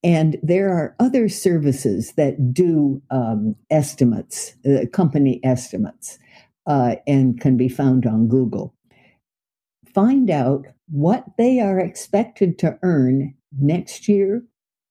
And 0.08 0.38
there 0.42 0.70
are 0.70 0.96
other 1.02 1.28
services 1.28 2.14
that 2.14 2.54
do 2.54 3.02
um, 3.12 3.58
estimates, 3.70 4.56
uh, 4.66 4.86
company 4.94 5.42
estimates, 5.44 6.18
uh, 6.66 6.96
and 7.06 7.38
can 7.42 7.58
be 7.58 7.68
found 7.68 8.06
on 8.06 8.30
Google. 8.30 8.74
Find 9.94 10.30
out 10.30 10.66
what 10.88 11.26
they 11.38 11.60
are 11.60 11.78
expected 11.78 12.58
to 12.60 12.80
earn 12.84 13.36
next 13.60 14.08
year, 14.08 14.46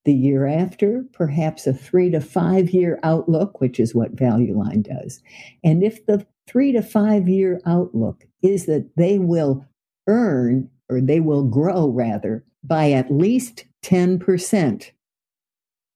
the 0.05 0.13
year 0.13 0.47
after, 0.47 1.07
perhaps 1.15 1.67
a 1.67 1.73
three 1.73 2.11
to 2.11 2.21
five 2.21 2.69
year 2.69 3.01
outlook, 3.03 3.59
which 3.59 3.81
is 3.81 3.95
what 3.95 4.19
Value 4.19 4.55
Line 4.55 4.83
does. 4.83 5.23
And 5.65 5.83
if 5.83 6.05
the 6.05 6.27
three 6.47 6.73
to 6.73 6.83
five 6.83 7.27
year 7.27 7.63
outlook 7.65 8.25
is 8.43 8.67
that 8.67 8.91
they 8.99 9.19
will 9.19 9.65
earn, 10.09 10.69
or 10.91 11.01
they 11.01 11.21
will 11.21 11.45
grow 11.45 11.89
rather, 11.89 12.45
by 12.63 12.91
at 12.91 13.11
least 13.11 13.65
10%, 13.83 14.91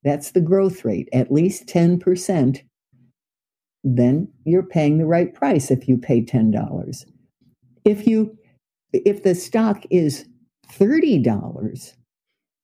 that's 0.03 0.31
the 0.31 0.41
growth 0.41 0.83
rate, 0.83 1.09
at 1.13 1.31
least 1.31 1.67
10%, 1.67 2.61
then 3.83 4.27
you're 4.45 4.63
paying 4.63 4.97
the 4.97 5.05
right 5.05 5.33
price 5.33 5.71
if 5.71 5.87
you 5.87 5.97
pay 5.97 6.21
$10. 6.23 7.05
If 7.85 8.07
you 8.07 8.37
if 8.93 9.23
the 9.23 9.35
stock 9.35 9.83
is 9.89 10.25
$30 10.73 11.93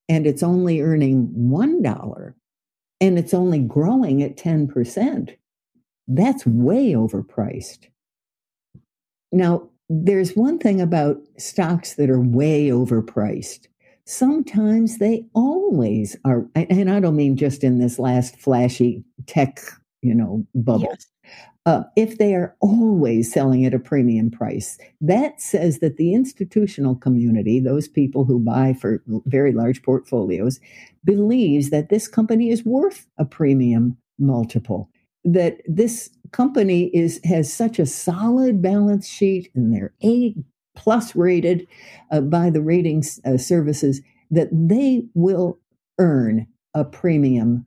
and 0.10 0.28
it's 0.28 0.44
only 0.44 0.82
earning 0.82 1.30
$1 1.38 2.34
and 3.00 3.20
it's 3.20 3.34
only 3.34 3.60
growing 3.60 4.22
at 4.22 4.36
10%, 4.36 5.38
that's 6.08 6.46
way 6.46 6.92
overpriced. 6.92 7.88
Now, 9.32 9.70
there's 9.90 10.36
one 10.36 10.60
thing 10.60 10.82
about 10.82 11.18
stocks 11.38 11.94
that 11.96 12.10
are 12.10 12.20
way 12.20 12.68
overpriced 12.68 13.68
sometimes 14.08 15.00
they 15.00 15.26
always 15.34 16.16
are 16.24 16.48
and 16.56 16.90
i 16.90 16.98
don't 16.98 17.18
mean 17.18 17.36
just 17.36 17.62
in 17.62 17.78
this 17.78 18.00
last 18.00 18.38
flashy 18.40 19.04
tech 19.26 19.60
you 20.02 20.16
know 20.16 20.48
bubble 20.56 20.88
yes. 20.90 21.08
uh, 21.66 21.84
if 21.98 22.18
they 22.18 22.34
are 22.34 22.56
always 22.62 23.30
selling 23.30 23.66
at 23.66 23.74
a 23.74 23.80
premium 23.80 24.32
price 24.32 24.78
that 25.02 25.42
says 25.42 25.80
that 25.80 25.98
the 25.98 26.14
institutional 26.14 26.96
community 26.96 27.60
those 27.60 27.90
people 27.90 28.24
who 28.24 28.40
buy 28.40 28.74
for 28.74 29.04
very 29.26 29.52
large 29.52 29.84
portfolios 29.84 30.62
believes 31.04 31.70
that 31.70 31.90
this 31.90 32.08
company 32.08 32.50
is 32.50 32.64
worth 32.64 33.06
a 33.18 33.26
premium 33.26 33.98
multiple 34.18 34.90
that 35.26 35.58
this 35.68 36.10
company 36.32 36.86
is 36.94 37.20
has 37.26 37.52
such 37.52 37.78
a 37.78 37.86
solid 37.86 38.62
balance 38.62 39.06
sheet 39.06 39.52
and 39.54 39.76
they're 39.76 39.94
a 40.02 40.34
plus 40.78 41.16
rated 41.16 41.68
uh, 42.12 42.22
by 42.22 42.50
the 42.50 42.62
ratings 42.62 43.20
uh, 43.26 43.38
services 43.38 44.02
that 44.32 44.48
they 44.52 45.04
will 45.14 45.60
earn 46.00 46.48
a 46.74 46.86
premium 46.86 47.66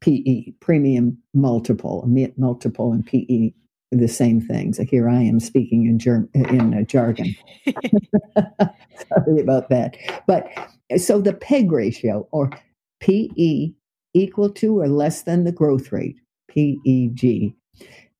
PE, 0.00 0.52
premium 0.60 1.18
multiple, 1.34 2.08
multiple 2.36 2.92
and 2.92 3.04
PE 3.04 3.52
the 3.90 4.08
same 4.08 4.40
things. 4.40 4.78
Here 4.78 5.08
I 5.08 5.20
am 5.22 5.40
speaking 5.40 5.86
in 5.86 5.98
germ 5.98 6.28
in 6.34 6.74
uh, 6.74 6.82
jargon. 6.82 7.34
Sorry 7.66 9.40
about 9.40 9.68
that. 9.70 9.96
But 10.26 10.48
so 10.96 11.20
the 11.20 11.32
PEG 11.32 11.72
ratio 11.72 12.28
or 12.30 12.50
PE 13.00 13.72
equal 14.14 14.50
to 14.50 14.80
or 14.80 14.88
less 14.88 15.22
than 15.22 15.44
the 15.44 15.52
growth 15.52 15.92
rate, 15.92 16.16
PEG, 16.48 17.54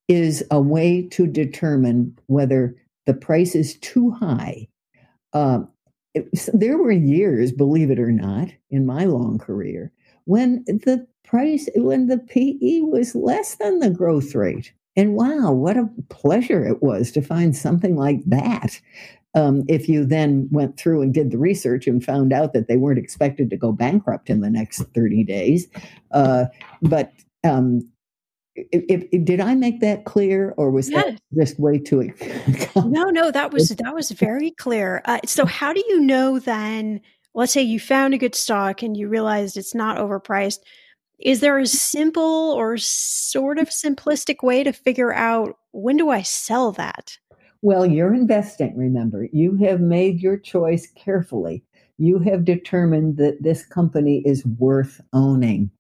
is 0.09 0.45
a 0.51 0.61
way 0.61 1.03
to 1.11 1.27
determine 1.27 2.19
whether 2.27 2.75
the 3.07 3.15
price 3.15 3.55
is 3.55 3.79
too 3.79 4.11
high. 4.11 4.69
Uh, 5.33 5.61
it, 6.15 6.29
there 6.53 6.79
were 6.79 6.91
years, 6.91 7.53
believe 7.53 7.91
it 7.91 8.01
or 8.01 8.11
not, 8.11 8.49
in 8.71 8.87
my 8.87 9.05
long 9.05 9.39
career 9.39 9.93
when 10.25 10.65
the 10.67 11.07
price, 11.25 11.69
when 11.75 12.07
the 12.07 12.19
PE 12.19 12.81
was 12.83 13.15
less 13.15 13.57
than 13.57 13.81
the 13.81 13.91
growth 13.91 14.35
rate. 14.35 14.73
And 14.97 15.15
wow, 15.15 15.53
what 15.53 15.77
a 15.77 15.89
pleasure 16.09 16.65
it 16.65 16.83
was 16.83 17.11
to 17.13 17.23
find 17.23 17.57
something 17.57 17.97
like 17.97 18.21
that. 18.27 18.81
Um, 19.35 19.65
if 19.69 19.89
you 19.89 20.05
then 20.05 20.49
went 20.53 20.77
through 20.77 21.03
and 21.03 21.15
did 21.15 21.31
the 21.31 21.39
research 21.39 21.87
and 21.87 22.05
found 22.05 22.33
out 22.33 22.53
that 22.53 22.69
they 22.69 22.77
weren't 22.77 22.99
expected 22.99 23.51
to 23.51 23.57
go 23.57 23.73
bankrupt 23.73 24.31
in 24.31 24.41
the 24.41 24.51
next 24.51 24.83
30 24.95 25.25
days. 25.25 25.69
Uh, 26.13 26.47
but 26.83 27.13
um, 27.45 27.81
if, 28.55 29.05
if, 29.13 29.25
did 29.25 29.41
I 29.41 29.55
make 29.55 29.81
that 29.81 30.05
clear, 30.05 30.55
or 30.57 30.71
was 30.71 30.91
yes. 30.91 31.05
that 31.05 31.21
just 31.35 31.61
way 31.61 31.79
too? 31.79 32.13
no, 32.77 33.05
no, 33.11 33.31
that 33.31 33.53
was 33.53 33.71
that 33.71 33.95
was 33.95 34.11
very 34.11 34.51
clear. 34.51 35.03
Uh, 35.05 35.21
so, 35.25 35.47
how 35.47 35.73
do 35.73 35.83
you 35.89 36.01
know 36.01 36.39
then? 36.39 37.01
Let's 37.33 37.53
say 37.53 37.63
you 37.63 37.79
found 37.79 38.13
a 38.13 38.19
good 38.19 38.35
stock 38.35 38.83
and 38.83 38.97
you 38.97 39.09
realized 39.09 39.57
it's 39.57 39.75
not 39.75 39.99
overpriced. 39.99 40.59
Is 41.21 41.41
there 41.41 41.59
a 41.59 41.67
simple 41.67 42.53
or 42.53 42.77
sort 42.77 43.59
of 43.59 43.69
simplistic 43.69 44.43
way 44.43 44.65
to 44.65 44.73
figure 44.73 45.13
out 45.13 45.57
when 45.71 45.97
do 45.97 46.11
I 46.11 46.23
sell 46.23 46.73
that? 46.73 47.19
Well, 47.63 47.85
you're 47.87 48.15
investing. 48.15 48.77
Remember, 48.77 49.29
you 49.33 49.57
have 49.59 49.81
made 49.81 50.21
your 50.21 50.39
choice 50.39 50.91
carefully. 50.97 51.63
You 51.99 52.19
have 52.21 52.45
determined 52.45 53.19
that 53.19 53.43
this 53.43 53.65
company 53.65 54.23
is 54.25 54.45
worth 54.47 55.01
owning. 55.13 55.71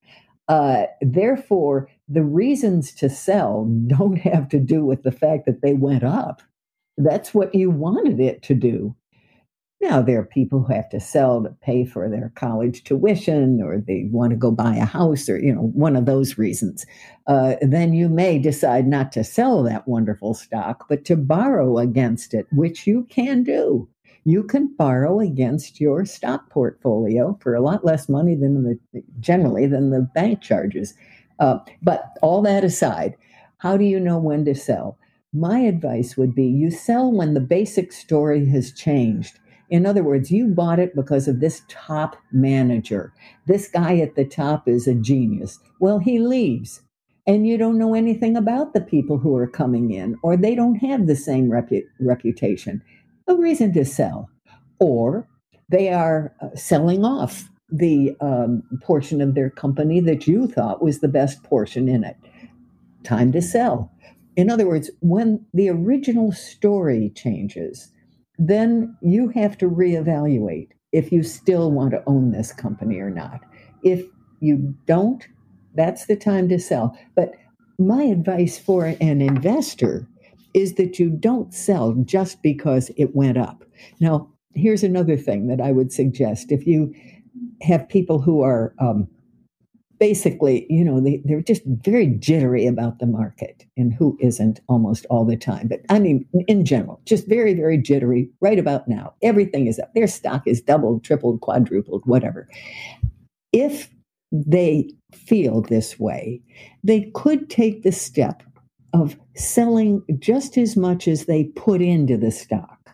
Uh, 0.48 0.86
therefore, 1.00 1.88
the 2.10 2.24
reasons 2.24 2.92
to 2.94 3.08
sell 3.08 3.64
don't 3.86 4.18
have 4.30 4.48
to 4.50 4.58
do 4.58 4.84
with 4.84 5.02
the 5.02 5.12
fact 5.12 5.46
that 5.46 5.62
they 5.62 5.74
went 5.74 6.04
up. 6.04 6.42
That's 6.98 7.32
what 7.32 7.54
you 7.54 7.70
wanted 7.70 8.20
it 8.20 8.42
to 8.42 8.54
do. 8.54 8.94
Now, 9.82 10.02
there 10.02 10.20
are 10.20 10.26
people 10.26 10.62
who 10.62 10.74
have 10.74 10.90
to 10.90 11.00
sell 11.00 11.42
to 11.42 11.56
pay 11.62 11.86
for 11.86 12.06
their 12.10 12.30
college 12.34 12.84
tuition 12.84 13.62
or 13.62 13.78
they 13.78 14.08
want 14.10 14.30
to 14.30 14.36
go 14.36 14.50
buy 14.50 14.76
a 14.76 14.84
house 14.84 15.26
or, 15.26 15.38
you 15.38 15.54
know, 15.54 15.68
one 15.72 15.96
of 15.96 16.04
those 16.04 16.36
reasons. 16.36 16.84
Uh, 17.26 17.54
then 17.62 17.94
you 17.94 18.10
may 18.10 18.38
decide 18.38 18.86
not 18.86 19.10
to 19.12 19.24
sell 19.24 19.62
that 19.62 19.88
wonderful 19.88 20.34
stock, 20.34 20.84
but 20.90 21.06
to 21.06 21.16
borrow 21.16 21.78
against 21.78 22.34
it, 22.34 22.46
which 22.50 22.86
you 22.86 23.06
can 23.08 23.42
do 23.42 23.88
you 24.24 24.42
can 24.42 24.66
borrow 24.76 25.20
against 25.20 25.80
your 25.80 26.04
stock 26.04 26.50
portfolio 26.50 27.38
for 27.40 27.54
a 27.54 27.60
lot 27.60 27.84
less 27.84 28.08
money 28.08 28.34
than 28.34 28.64
the 28.64 29.02
generally 29.18 29.66
than 29.66 29.90
the 29.90 30.02
bank 30.14 30.40
charges. 30.42 30.94
Uh, 31.40 31.58
but 31.82 32.04
all 32.22 32.42
that 32.42 32.64
aside, 32.64 33.16
How 33.58 33.78
do 33.78 33.84
you 33.84 34.00
know 34.00 34.18
when 34.18 34.46
to 34.46 34.54
sell? 34.56 34.98
My 35.34 35.60
advice 35.60 36.16
would 36.18 36.34
be 36.36 36.46
you 36.46 36.70
sell 36.70 37.12
when 37.12 37.34
the 37.34 37.40
basic 37.40 37.92
story 37.92 38.46
has 38.48 38.72
changed. 38.72 39.40
In 39.70 39.86
other 39.86 40.04
words, 40.04 40.30
you 40.32 40.48
bought 40.48 40.80
it 40.80 40.96
because 40.96 41.28
of 41.28 41.40
this 41.40 41.62
top 41.68 42.16
manager. 42.32 43.12
This 43.48 43.68
guy 43.68 43.98
at 43.98 44.16
the 44.16 44.26
top 44.26 44.68
is 44.68 44.88
a 44.88 44.94
genius. 44.94 45.60
Well, 45.80 46.00
he 46.00 46.20
leaves, 46.20 46.82
and 47.26 47.48
you 47.48 47.58
don't 47.58 47.78
know 47.78 47.94
anything 47.94 48.36
about 48.36 48.74
the 48.74 48.82
people 48.82 49.18
who 49.18 49.36
are 49.36 49.48
coming 49.48 49.92
in, 49.92 50.16
or 50.22 50.36
they 50.38 50.54
don't 50.54 50.76
have 50.76 51.08
the 51.08 51.16
same 51.16 51.50
repu- 51.50 51.84
reputation. 52.00 52.82
A 53.28 53.36
reason 53.36 53.74
to 53.74 53.84
sell. 53.86 54.30
Or 54.80 55.28
they 55.70 55.90
are 55.90 56.34
uh, 56.42 56.56
selling 56.56 57.04
off 57.04 57.49
the 57.72 58.16
um, 58.20 58.62
portion 58.82 59.20
of 59.20 59.34
their 59.34 59.50
company 59.50 60.00
that 60.00 60.26
you 60.26 60.46
thought 60.46 60.82
was 60.82 61.00
the 61.00 61.08
best 61.08 61.42
portion 61.42 61.88
in 61.88 62.04
it. 62.04 62.16
Time 63.04 63.32
to 63.32 63.42
sell. 63.42 63.92
In 64.36 64.50
other 64.50 64.66
words, 64.66 64.90
when 65.00 65.44
the 65.52 65.68
original 65.68 66.32
story 66.32 67.12
changes, 67.14 67.92
then 68.38 68.96
you 69.02 69.28
have 69.28 69.58
to 69.58 69.68
reevaluate 69.68 70.68
if 70.92 71.12
you 71.12 71.22
still 71.22 71.70
want 71.70 71.92
to 71.92 72.02
own 72.06 72.32
this 72.32 72.52
company 72.52 72.98
or 72.98 73.10
not. 73.10 73.40
If 73.82 74.04
you 74.40 74.74
don't, 74.86 75.26
that's 75.74 76.06
the 76.06 76.16
time 76.16 76.48
to 76.48 76.58
sell. 76.58 76.96
But 77.14 77.32
my 77.78 78.02
advice 78.04 78.58
for 78.58 78.86
an 78.86 79.20
investor 79.20 80.08
is 80.54 80.74
that 80.74 80.98
you 80.98 81.10
don't 81.10 81.54
sell 81.54 81.92
just 82.04 82.42
because 82.42 82.90
it 82.96 83.14
went 83.14 83.38
up. 83.38 83.64
Now, 84.00 84.28
here's 84.54 84.82
another 84.82 85.16
thing 85.16 85.46
that 85.46 85.60
I 85.60 85.72
would 85.72 85.92
suggest. 85.92 86.50
If 86.50 86.66
you 86.66 86.94
have 87.62 87.88
people 87.88 88.20
who 88.20 88.42
are 88.42 88.74
um, 88.78 89.08
basically, 90.00 90.66
you 90.70 90.82
know, 90.82 90.98
they, 90.98 91.20
they're 91.24 91.42
just 91.42 91.62
very 91.66 92.06
jittery 92.06 92.66
about 92.66 92.98
the 92.98 93.06
market 93.06 93.66
and 93.76 93.92
who 93.92 94.16
isn't 94.20 94.60
almost 94.66 95.06
all 95.10 95.26
the 95.26 95.36
time. 95.36 95.68
But 95.68 95.80
I 95.90 95.98
mean, 95.98 96.26
in 96.48 96.64
general, 96.64 97.00
just 97.04 97.28
very, 97.28 97.52
very 97.54 97.76
jittery 97.76 98.30
right 98.40 98.58
about 98.58 98.88
now. 98.88 99.12
Everything 99.22 99.66
is 99.66 99.78
up. 99.78 99.92
Their 99.94 100.06
stock 100.06 100.46
is 100.46 100.62
doubled, 100.62 101.04
tripled, 101.04 101.42
quadrupled, 101.42 102.02
whatever. 102.06 102.48
If 103.52 103.90
they 104.32 104.90
feel 105.12 105.60
this 105.60 105.98
way, 105.98 106.40
they 106.82 107.10
could 107.14 107.50
take 107.50 107.82
the 107.82 107.92
step 107.92 108.42
of 108.92 109.16
selling 109.36 110.02
just 110.18 110.56
as 110.56 110.76
much 110.76 111.06
as 111.06 111.26
they 111.26 111.44
put 111.44 111.82
into 111.82 112.16
the 112.16 112.30
stock. 112.30 112.90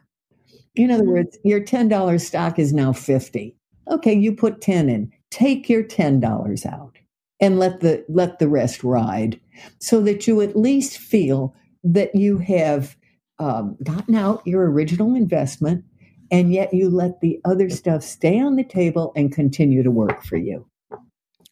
In 0.74 0.90
other 0.90 1.04
mm-hmm. 1.04 1.12
words, 1.12 1.38
your 1.44 1.60
$10 1.60 2.20
stock 2.20 2.58
is 2.58 2.72
now 2.72 2.92
50. 2.92 3.55
Okay, 3.90 4.14
you 4.14 4.32
put 4.34 4.60
10 4.60 4.88
in. 4.88 5.12
Take 5.30 5.68
your 5.68 5.84
$10 5.84 6.66
out 6.66 6.98
and 7.40 7.58
let 7.58 7.80
the 7.80 8.04
let 8.08 8.38
the 8.38 8.48
rest 8.48 8.82
ride 8.82 9.38
so 9.78 10.00
that 10.00 10.26
you 10.26 10.40
at 10.40 10.56
least 10.56 10.98
feel 10.98 11.54
that 11.84 12.14
you 12.14 12.38
have 12.38 12.96
um, 13.38 13.76
gotten 13.82 14.14
out 14.14 14.46
your 14.46 14.70
original 14.70 15.14
investment 15.14 15.84
and 16.30 16.52
yet 16.52 16.72
you 16.72 16.90
let 16.90 17.20
the 17.20 17.38
other 17.44 17.68
stuff 17.68 18.02
stay 18.02 18.40
on 18.40 18.56
the 18.56 18.64
table 18.64 19.12
and 19.14 19.32
continue 19.32 19.82
to 19.82 19.90
work 19.90 20.24
for 20.24 20.36
you. 20.36 20.66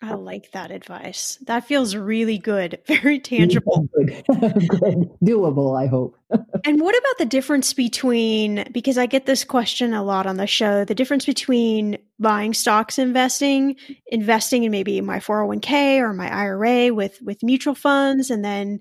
I 0.02 0.14
like 0.14 0.52
that 0.52 0.70
advice. 0.70 1.38
That 1.46 1.64
feels 1.64 1.96
really 1.96 2.38
good, 2.38 2.78
very 2.86 3.18
tangible. 3.20 3.88
good. 3.94 4.22
good. 4.28 5.10
Doable, 5.24 5.80
I 5.80 5.86
hope. 5.86 6.16
and 6.64 6.80
what 6.80 6.96
about 6.96 7.18
the 7.18 7.26
difference 7.26 7.72
between, 7.72 8.64
because 8.72 8.98
I 8.98 9.06
get 9.06 9.26
this 9.26 9.44
question 9.44 9.94
a 9.94 10.02
lot 10.02 10.26
on 10.26 10.36
the 10.36 10.46
show, 10.46 10.84
the 10.84 10.94
difference 10.94 11.26
between 11.26 11.98
buying 12.18 12.54
stocks 12.54 12.98
investing, 12.98 13.76
investing 14.08 14.64
in 14.64 14.70
maybe 14.70 15.00
my 15.00 15.18
401k 15.18 15.98
or 16.00 16.12
my 16.12 16.30
IRA 16.32 16.92
with, 16.92 17.20
with 17.22 17.42
mutual 17.42 17.74
funds, 17.74 18.30
and 18.30 18.44
then 18.44 18.80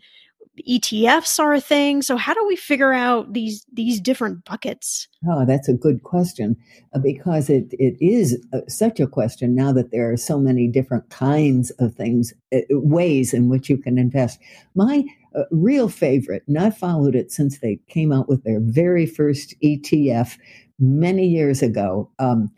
ETFs 0.67 1.39
are 1.39 1.53
a 1.53 1.61
thing. 1.61 2.01
So 2.01 2.15
how 2.15 2.33
do 2.33 2.45
we 2.45 2.55
figure 2.55 2.93
out 2.93 3.33
these 3.33 3.65
these 3.73 3.99
different 3.99 4.45
buckets? 4.45 5.07
Oh, 5.27 5.45
that's 5.45 5.67
a 5.67 5.73
good 5.73 6.03
question 6.03 6.55
uh, 6.93 6.99
because 6.99 7.49
it 7.49 7.73
it 7.73 7.95
is 7.99 8.43
uh, 8.53 8.59
such 8.67 8.99
a 8.99 9.07
question 9.07 9.55
now 9.55 9.71
that 9.73 9.91
there 9.91 10.11
are 10.11 10.17
so 10.17 10.39
many 10.39 10.67
different 10.67 11.09
kinds 11.09 11.71
of 11.79 11.95
things, 11.95 12.33
uh, 12.53 12.59
ways 12.69 13.33
in 13.33 13.49
which 13.49 13.69
you 13.69 13.77
can 13.77 13.97
invest. 13.97 14.39
My 14.75 15.03
uh, 15.35 15.43
real 15.49 15.89
favorite, 15.89 16.43
and 16.47 16.59
I 16.59 16.69
followed 16.69 17.15
it 17.15 17.31
since 17.31 17.59
they 17.59 17.79
came 17.89 18.11
out 18.11 18.29
with 18.29 18.43
their 18.43 18.59
very 18.61 19.07
first 19.07 19.55
ETF 19.63 20.37
many 20.79 21.27
years 21.27 21.61
ago. 21.63 22.11
Um, 22.19 22.51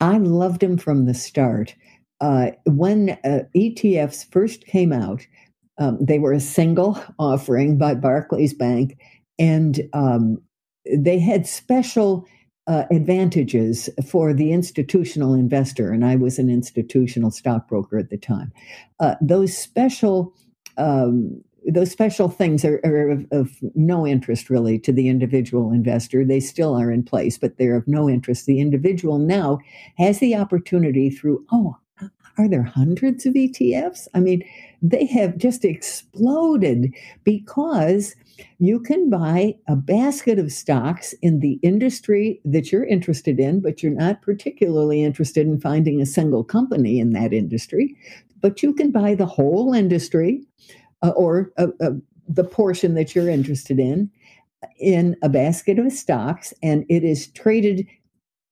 I 0.00 0.18
loved 0.18 0.60
them 0.60 0.78
from 0.78 1.04
the 1.04 1.14
start. 1.14 1.74
Uh, 2.20 2.50
when 2.64 3.10
uh, 3.24 3.44
ETFs 3.54 4.30
first 4.32 4.66
came 4.66 4.92
out, 4.92 5.26
um, 5.78 5.98
they 6.00 6.18
were 6.18 6.32
a 6.32 6.40
single 6.40 7.02
offering 7.18 7.78
by 7.78 7.94
Barclays 7.94 8.54
Bank, 8.54 8.98
and 9.38 9.80
um, 9.92 10.42
they 10.92 11.18
had 11.18 11.46
special 11.46 12.26
uh, 12.66 12.84
advantages 12.90 13.88
for 14.06 14.34
the 14.34 14.52
institutional 14.52 15.32
investor. 15.32 15.90
And 15.90 16.04
I 16.04 16.16
was 16.16 16.38
an 16.38 16.50
institutional 16.50 17.30
stockbroker 17.30 17.98
at 17.98 18.10
the 18.10 18.18
time. 18.18 18.52
Uh, 19.00 19.14
those 19.22 19.56
special 19.56 20.34
um, 20.76 21.42
those 21.66 21.90
special 21.90 22.28
things 22.28 22.64
are, 22.64 22.80
are 22.84 23.10
of, 23.10 23.26
of, 23.30 23.50
no 23.74 24.06
interest 24.06 24.48
really 24.48 24.78
to 24.78 24.92
the 24.92 25.08
individual 25.08 25.72
investor. 25.72 26.24
They 26.24 26.40
still 26.40 26.74
are 26.74 26.90
in 26.90 27.02
place, 27.02 27.36
but 27.36 27.58
they're 27.58 27.76
of 27.76 27.86
no 27.86 28.08
interest. 28.08 28.46
The 28.46 28.60
individual 28.60 29.18
now 29.18 29.58
has 29.98 30.18
the 30.18 30.34
opportunity 30.36 31.10
through, 31.10 31.44
oh, 31.52 31.76
are 32.38 32.48
there 32.48 32.62
hundreds 32.62 33.26
of 33.26 33.34
ETFs? 33.34 34.06
I 34.14 34.20
mean, 34.20 34.44
they 34.80 35.06
have 35.06 35.36
just 35.36 35.64
exploded 35.64 36.94
because 37.24 38.14
you 38.58 38.78
can 38.78 39.10
buy 39.10 39.56
a 39.66 39.74
basket 39.74 40.38
of 40.38 40.52
stocks 40.52 41.12
in 41.20 41.40
the 41.40 41.58
industry 41.62 42.40
that 42.44 42.70
you're 42.70 42.86
interested 42.86 43.40
in, 43.40 43.60
but 43.60 43.82
you're 43.82 43.92
not 43.92 44.22
particularly 44.22 45.02
interested 45.02 45.46
in 45.46 45.60
finding 45.60 46.00
a 46.00 46.06
single 46.06 46.44
company 46.44 47.00
in 47.00 47.12
that 47.12 47.32
industry. 47.32 47.96
But 48.40 48.62
you 48.62 48.72
can 48.72 48.92
buy 48.92 49.16
the 49.16 49.26
whole 49.26 49.74
industry 49.74 50.44
uh, 51.02 51.10
or 51.10 51.50
uh, 51.58 51.68
uh, 51.80 51.90
the 52.28 52.44
portion 52.44 52.94
that 52.94 53.14
you're 53.14 53.28
interested 53.28 53.80
in 53.80 54.10
in 54.78 55.16
a 55.22 55.28
basket 55.28 55.78
of 55.78 55.92
stocks, 55.92 56.52
and 56.62 56.84
it 56.88 57.04
is 57.04 57.28
traded 57.28 57.86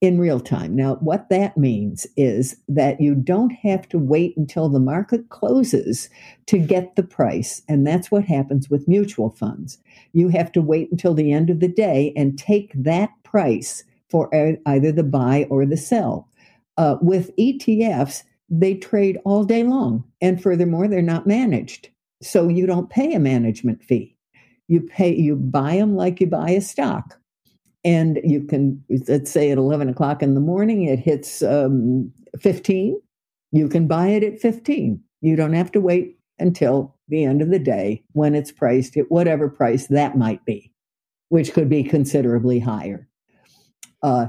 in 0.01 0.21
real 0.21 0.41
time. 0.41 0.77
Now, 0.77 0.97
what 0.97 1.31
that 1.31 1.57
means 1.57 2.07
is 2.17 2.57
that 2.69 3.01
you 3.01 3.15
don't 3.15 3.51
have 3.51 3.89
to 3.89 3.99
wait 3.99 4.37
until 4.37 4.69
the 4.69 4.81
market 4.81 5.31
closes 5.31 6.11
to 6.47 6.59
get 6.59 6.97
the 6.97 7.03
price. 7.03 7.63
And 7.69 7.87
that's 7.87 8.11
what 8.11 8.25
happens 8.25 8.69
with 8.69 8.89
mutual 8.89 9.31
funds. 9.31 9.79
You 10.13 10.29
have 10.29 10.53
to 10.53 10.61
wait 10.61 10.91
until 10.91 11.15
the 11.15 11.33
end 11.33 11.49
of 11.49 11.61
the 11.61 11.69
day 11.69 12.13
and 12.15 12.39
take 12.39 12.73
that 12.75 13.11
price 13.23 13.85
for 14.11 14.31
either 14.67 14.93
the 14.93 15.03
buy 15.03 15.47
or 15.49 15.65
the 15.65 15.77
sell. 15.77 16.29
Uh, 16.77 16.97
with 17.01 17.35
ETFs, 17.37 18.23
they 18.51 18.75
trade 18.75 19.19
all 19.25 19.45
day 19.45 19.65
long. 19.65 20.05
And 20.21 20.43
furthermore, 20.43 20.89
they're 20.89 21.03
not 21.03 21.27
managed. 21.27 21.89
So 22.23 22.49
you 22.49 22.67
don't 22.67 22.91
pay 22.91 23.15
a 23.15 23.19
management 23.19 23.83
fee. 23.83 24.15
You 24.69 24.83
pay, 24.83 25.15
you 25.15 25.37
buy 25.37 25.77
them 25.77 25.97
like 25.97 26.21
you 26.21 26.27
buy 26.27 26.51
a 26.51 26.61
stock 26.61 27.19
and 27.87 28.21
you 28.23 28.43
can 28.43 28.85
let's 29.09 29.31
say 29.31 29.51
at 29.51 29.57
11 29.57 29.89
o'clock 29.89 30.23
in 30.23 30.35
the 30.35 30.41
morning 30.41 30.85
it 30.85 30.99
hits 30.99 31.43
um, 31.43 32.13
15 32.39 33.01
you 33.53 33.69
can 33.69 33.87
buy 33.87 34.09
it 34.09 34.23
at 34.23 34.39
15 34.39 35.01
you 35.23 35.37
don't 35.37 35.55
have 35.55 35.73
to 35.73 35.81
wait 35.81 36.19
until 36.39 36.95
the 37.09 37.25
end 37.25 37.41
of 37.41 37.51
the 37.51 37.59
day 37.59 38.03
when 38.13 38.35
it's 38.35 38.53
priced 38.53 38.97
at 38.99 39.11
whatever 39.11 39.49
price 39.49 39.87
that 39.87 40.19
might 40.19 40.45
be 40.45 40.71
which 41.29 41.53
could 41.53 41.69
be 41.69 41.83
considerably 41.83 42.59
higher. 42.59 43.09
Uh, 44.03 44.27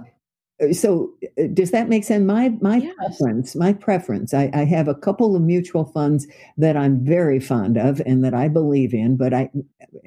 so 0.72 1.14
uh, 1.40 1.44
does 1.54 1.72
that 1.72 1.88
make 1.88 2.04
sense? 2.04 2.26
My 2.26 2.50
my 2.62 2.78
yes. 2.78 2.96
preference 2.98 3.56
my 3.56 3.74
preference 3.74 4.34
I, 4.34 4.50
I, 4.54 4.64
have 4.64 4.88
a 4.88 4.96
couple 4.96 5.36
of 5.36 5.42
mutual 5.44 5.86
funds 5.86 6.26
that 6.58 6.76
i'm 6.76 7.06
very 7.06 7.40
fond 7.40 7.78
of 7.78 8.02
and 8.08 8.24
that 8.24 8.34
i 8.34 8.48
believe 8.48 8.92
in 8.92 9.18
but 9.18 9.36
i 9.36 9.52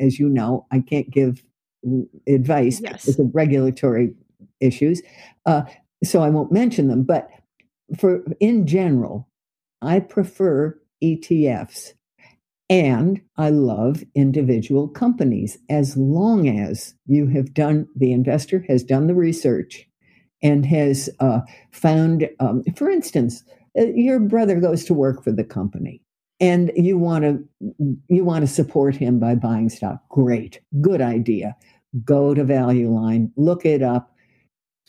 as 0.01 0.19
you 0.19 0.29
know 0.29 0.67
i 0.73 0.81
can't 0.81 1.09
give 1.09 1.45
advice 2.27 2.81
yes. 2.81 3.05
because 3.05 3.19
of 3.19 3.35
regulatory 3.35 4.15
issues. 4.61 5.03
Uh, 5.47 5.63
so 6.05 6.23
I 6.23 6.31
won't 6.31 6.53
mention 6.53 6.89
them. 6.89 7.03
But 7.03 7.29
for 7.99 8.25
in 8.41 8.67
general, 8.67 9.29
I 9.83 10.01
prefer 10.01 10.79
ETFs. 11.03 11.93
And 12.69 13.21
I 13.37 13.51
love 13.51 14.05
individual 14.15 14.87
companies 14.87 15.59
as 15.69 15.97
long 15.97 16.49
as 16.49 16.95
you 17.07 17.27
have 17.27 17.53
done, 17.53 17.89
the 17.97 18.13
investor 18.13 18.65
has 18.69 18.85
done 18.85 19.09
the 19.09 19.15
research 19.15 19.89
and 20.41 20.65
has 20.65 21.11
uh, 21.19 21.41
found, 21.73 22.31
um, 22.39 22.63
for 22.77 22.89
instance, 22.89 23.43
uh, 23.77 23.87
your 23.87 24.21
brother 24.21 24.61
goes 24.61 24.85
to 24.85 24.95
work 24.95 25.25
for 25.25 25.33
the 25.33 25.43
company 25.43 26.01
and 26.41 26.73
you 26.75 26.99
want 26.99 27.25
to 27.25 27.45
you 28.09 28.25
want 28.25 28.43
to 28.43 28.53
support 28.53 28.97
him 28.97 29.19
by 29.19 29.35
buying 29.35 29.69
stock. 29.69 30.09
Great. 30.09 30.61
Good 30.81 31.01
idea. 31.01 31.55
Go 32.05 32.35
to 32.35 32.45
value 32.45 32.91
line. 32.91 33.33
Look 33.37 33.65
it 33.67 33.83
up. 33.83 34.15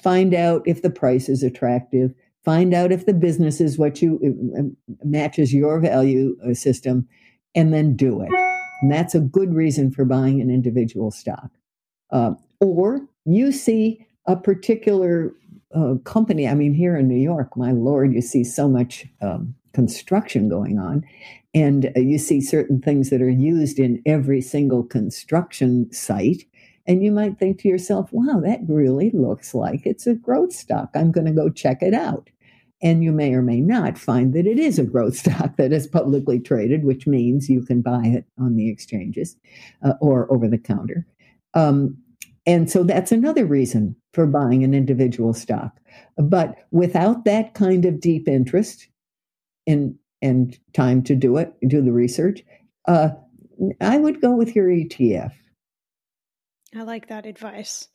Find 0.02 0.34
out 0.34 0.64
if 0.66 0.82
the 0.82 0.90
price 0.90 1.30
is 1.30 1.44
attractive. 1.44 2.14
Find 2.44 2.74
out 2.74 2.92
if 2.92 3.06
the 3.06 3.14
business 3.14 3.62
is 3.62 3.78
what 3.78 4.02
you 4.02 4.20
uh, 4.58 4.96
matches 5.04 5.54
your 5.54 5.80
value 5.80 6.36
uh, 6.48 6.54
system 6.54 7.08
and 7.54 7.74
then 7.74 7.96
do 7.96 8.22
it. 8.22 8.30
And 8.82 8.92
that's 8.92 9.14
a 9.14 9.20
good 9.20 9.54
reason 9.54 9.92
for 9.92 10.06
buying 10.06 10.42
an 10.42 10.50
individual 10.50 11.12
stock. 11.12 11.50
Uh, 12.12 12.32
or 12.60 13.08
you 13.26 13.52
see 13.52 14.06
a 14.26 14.36
particular 14.36 15.34
uh, 15.76 15.96
company. 16.04 16.48
I 16.48 16.56
mean, 16.56 16.74
here 16.74 16.98
in 16.98 17.08
New 17.08 17.22
York, 17.22 17.56
my 17.56 17.72
Lord, 17.72 18.14
you 18.14 18.22
see 18.22 18.44
so 18.44 18.68
much 18.68 19.06
um, 19.22 19.54
construction 19.74 20.50
going 20.50 20.78
on. 20.78 21.04
And 21.54 21.92
uh, 21.96 22.00
you 22.00 22.18
see 22.18 22.42
certain 22.42 22.82
things 22.82 23.10
that 23.10 23.22
are 23.22 23.30
used 23.30 23.80
in 23.80 24.02
every 24.06 24.42
single 24.42 24.84
construction 24.84 25.92
site. 25.92 26.46
And 26.88 27.04
you 27.04 27.12
might 27.12 27.38
think 27.38 27.60
to 27.60 27.68
yourself, 27.68 28.10
wow, 28.12 28.40
that 28.44 28.62
really 28.68 29.12
looks 29.14 29.54
like 29.54 29.86
it's 29.86 30.08
a 30.08 30.16
growth 30.16 30.54
stock. 30.54 30.90
I'm 30.96 31.12
going 31.12 31.28
to 31.28 31.34
go 31.34 31.50
check 31.50 31.82
it 31.82 31.94
out. 31.94 32.30
And 32.84 33.04
you 33.04 33.12
may 33.12 33.34
or 33.34 33.44
may 33.44 33.62
not 33.62 33.98
find 33.98 34.34
that 34.34 34.48
it 34.48 34.58
is 34.58 34.80
a 34.80 34.84
growth 34.84 35.16
stock 35.18 35.58
that 35.58 35.72
is 35.72 35.88
publicly 35.88 36.40
traded, 36.40 36.84
which 36.84 37.06
means 37.06 37.50
you 37.50 37.64
can 37.64 37.82
buy 37.82 38.04
it 38.06 38.26
on 38.40 38.56
the 38.56 38.70
exchanges 38.70 39.36
uh, 39.84 39.94
or 40.02 40.32
over 40.32 40.48
the 40.48 40.58
counter. 40.58 41.06
Um, 41.54 41.98
and 42.46 42.72
so 42.72 42.84
that's 42.84 43.12
another 43.12 43.46
reason 43.46 43.96
for 44.14 44.26
buying 44.26 44.64
an 44.64 44.74
individual 44.74 45.34
stock. 45.34 45.78
But 46.18 46.56
without 46.72 47.26
that 47.26 47.54
kind 47.54 47.86
of 47.86 48.00
deep 48.00 48.28
interest 48.28 48.88
in 49.66 49.98
and 50.22 50.58
time 50.74 51.04
to 51.04 51.16
do 51.16 51.38
it, 51.38 51.54
do 51.68 51.82
the 51.82 51.92
research, 51.92 52.44
uh, 52.88 53.10
I 53.80 53.98
would 53.98 54.22
go 54.22 54.36
with 54.36 54.56
your 54.56 54.68
ETF. 54.68 55.34
I 56.76 56.84
like 56.84 57.08
that 57.10 57.26
advice. 57.26 57.88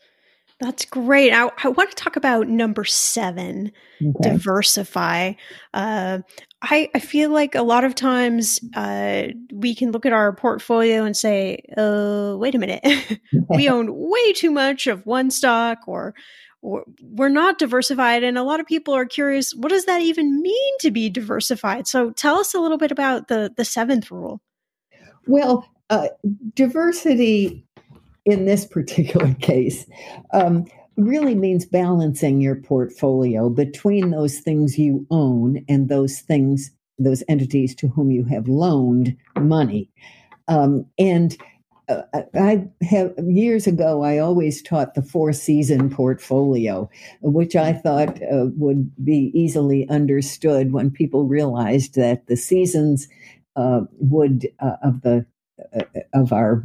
That's 0.58 0.86
great. 0.86 1.32
I, 1.32 1.50
I 1.62 1.68
want 1.68 1.90
to 1.90 1.96
talk 1.96 2.16
about 2.16 2.48
number 2.48 2.84
seven, 2.84 3.72
okay. 4.00 4.30
diversify. 4.30 5.34
Uh, 5.74 6.20
I, 6.62 6.88
I 6.94 6.98
feel 6.98 7.30
like 7.30 7.54
a 7.54 7.62
lot 7.62 7.84
of 7.84 7.94
times 7.94 8.60
uh, 8.74 9.24
we 9.52 9.74
can 9.74 9.92
look 9.92 10.06
at 10.06 10.14
our 10.14 10.34
portfolio 10.34 11.04
and 11.04 11.14
say, 11.14 11.62
"Oh, 11.76 12.38
wait 12.38 12.54
a 12.54 12.58
minute, 12.58 12.82
we 13.50 13.68
own 13.68 13.88
way 13.90 14.32
too 14.32 14.50
much 14.50 14.86
of 14.86 15.04
one 15.04 15.30
stock," 15.30 15.80
or 15.86 16.14
we're 16.66 17.28
not 17.28 17.58
diversified. 17.58 18.24
And 18.24 18.36
a 18.36 18.42
lot 18.42 18.60
of 18.60 18.66
people 18.66 18.94
are 18.94 19.06
curious, 19.06 19.54
what 19.54 19.68
does 19.68 19.84
that 19.84 20.02
even 20.02 20.42
mean 20.42 20.72
to 20.80 20.90
be 20.90 21.08
diversified? 21.08 21.86
So, 21.86 22.10
tell 22.10 22.38
us 22.38 22.54
a 22.54 22.60
little 22.60 22.78
bit 22.78 22.90
about 22.90 23.28
the 23.28 23.52
the 23.56 23.64
seventh 23.64 24.10
rule. 24.10 24.40
Well, 25.26 25.68
uh, 25.90 26.08
diversity 26.54 27.64
in 28.24 28.44
this 28.44 28.66
particular 28.66 29.34
case 29.40 29.86
um, 30.32 30.66
really 30.96 31.34
means 31.34 31.64
balancing 31.64 32.40
your 32.40 32.56
portfolio 32.56 33.48
between 33.48 34.10
those 34.10 34.40
things 34.40 34.78
you 34.78 35.06
own 35.10 35.64
and 35.68 35.88
those 35.88 36.20
things, 36.20 36.70
those 36.98 37.22
entities 37.28 37.74
to 37.76 37.88
whom 37.88 38.10
you 38.10 38.24
have 38.24 38.48
loaned 38.48 39.16
money. 39.38 39.90
Um, 40.48 40.86
and 40.98 41.36
I 41.88 42.68
have 42.82 43.14
years 43.26 43.66
ago, 43.66 44.02
I 44.02 44.18
always 44.18 44.60
taught 44.60 44.94
the 44.94 45.02
four 45.02 45.32
season 45.32 45.88
portfolio, 45.88 46.90
which 47.20 47.54
I 47.54 47.72
thought 47.72 48.20
uh, 48.22 48.46
would 48.56 48.90
be 49.04 49.30
easily 49.34 49.88
understood 49.88 50.72
when 50.72 50.90
people 50.90 51.26
realized 51.26 51.94
that 51.94 52.26
the 52.26 52.36
seasons 52.36 53.08
uh, 53.54 53.82
would 53.98 54.48
uh, 54.60 54.76
of 54.82 55.02
the 55.02 55.26
uh, 55.74 55.84
of 56.12 56.32
our 56.32 56.64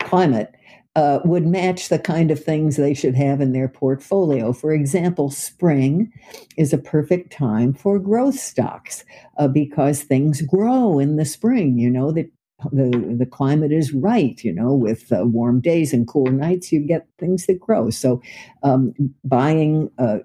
climate 0.00 0.54
uh, 0.94 1.20
would 1.24 1.46
match 1.46 1.88
the 1.88 1.98
kind 1.98 2.30
of 2.30 2.42
things 2.42 2.76
they 2.76 2.94
should 2.94 3.14
have 3.14 3.40
in 3.40 3.52
their 3.52 3.68
portfolio. 3.68 4.52
For 4.52 4.72
example, 4.72 5.30
spring 5.30 6.12
is 6.56 6.72
a 6.72 6.78
perfect 6.78 7.32
time 7.32 7.72
for 7.72 7.98
growth 7.98 8.38
stocks 8.38 9.04
uh, 9.38 9.48
because 9.48 10.02
things 10.02 10.42
grow 10.42 10.98
in 10.98 11.16
the 11.16 11.24
spring. 11.24 11.78
You 11.78 11.90
know, 11.90 12.12
the, 12.12 12.30
the, 12.70 13.16
the 13.18 13.26
climate 13.26 13.72
is 13.72 13.92
right, 13.92 14.42
you 14.44 14.52
know, 14.52 14.74
with 14.74 15.12
uh, 15.12 15.24
warm 15.24 15.60
days 15.60 15.92
and 15.92 16.06
cool 16.06 16.26
nights, 16.26 16.72
you 16.72 16.80
get 16.86 17.08
things 17.18 17.46
that 17.46 17.58
grow. 17.58 17.90
So 17.90 18.22
um, 18.62 18.94
buying 19.24 19.90
uh, 19.98 20.18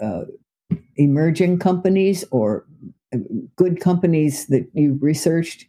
uh, 0.00 0.24
emerging 0.96 1.58
companies 1.58 2.24
or 2.30 2.66
uh, 3.14 3.18
good 3.56 3.80
companies 3.80 4.46
that 4.48 4.68
you 4.74 4.98
researched 5.00 5.66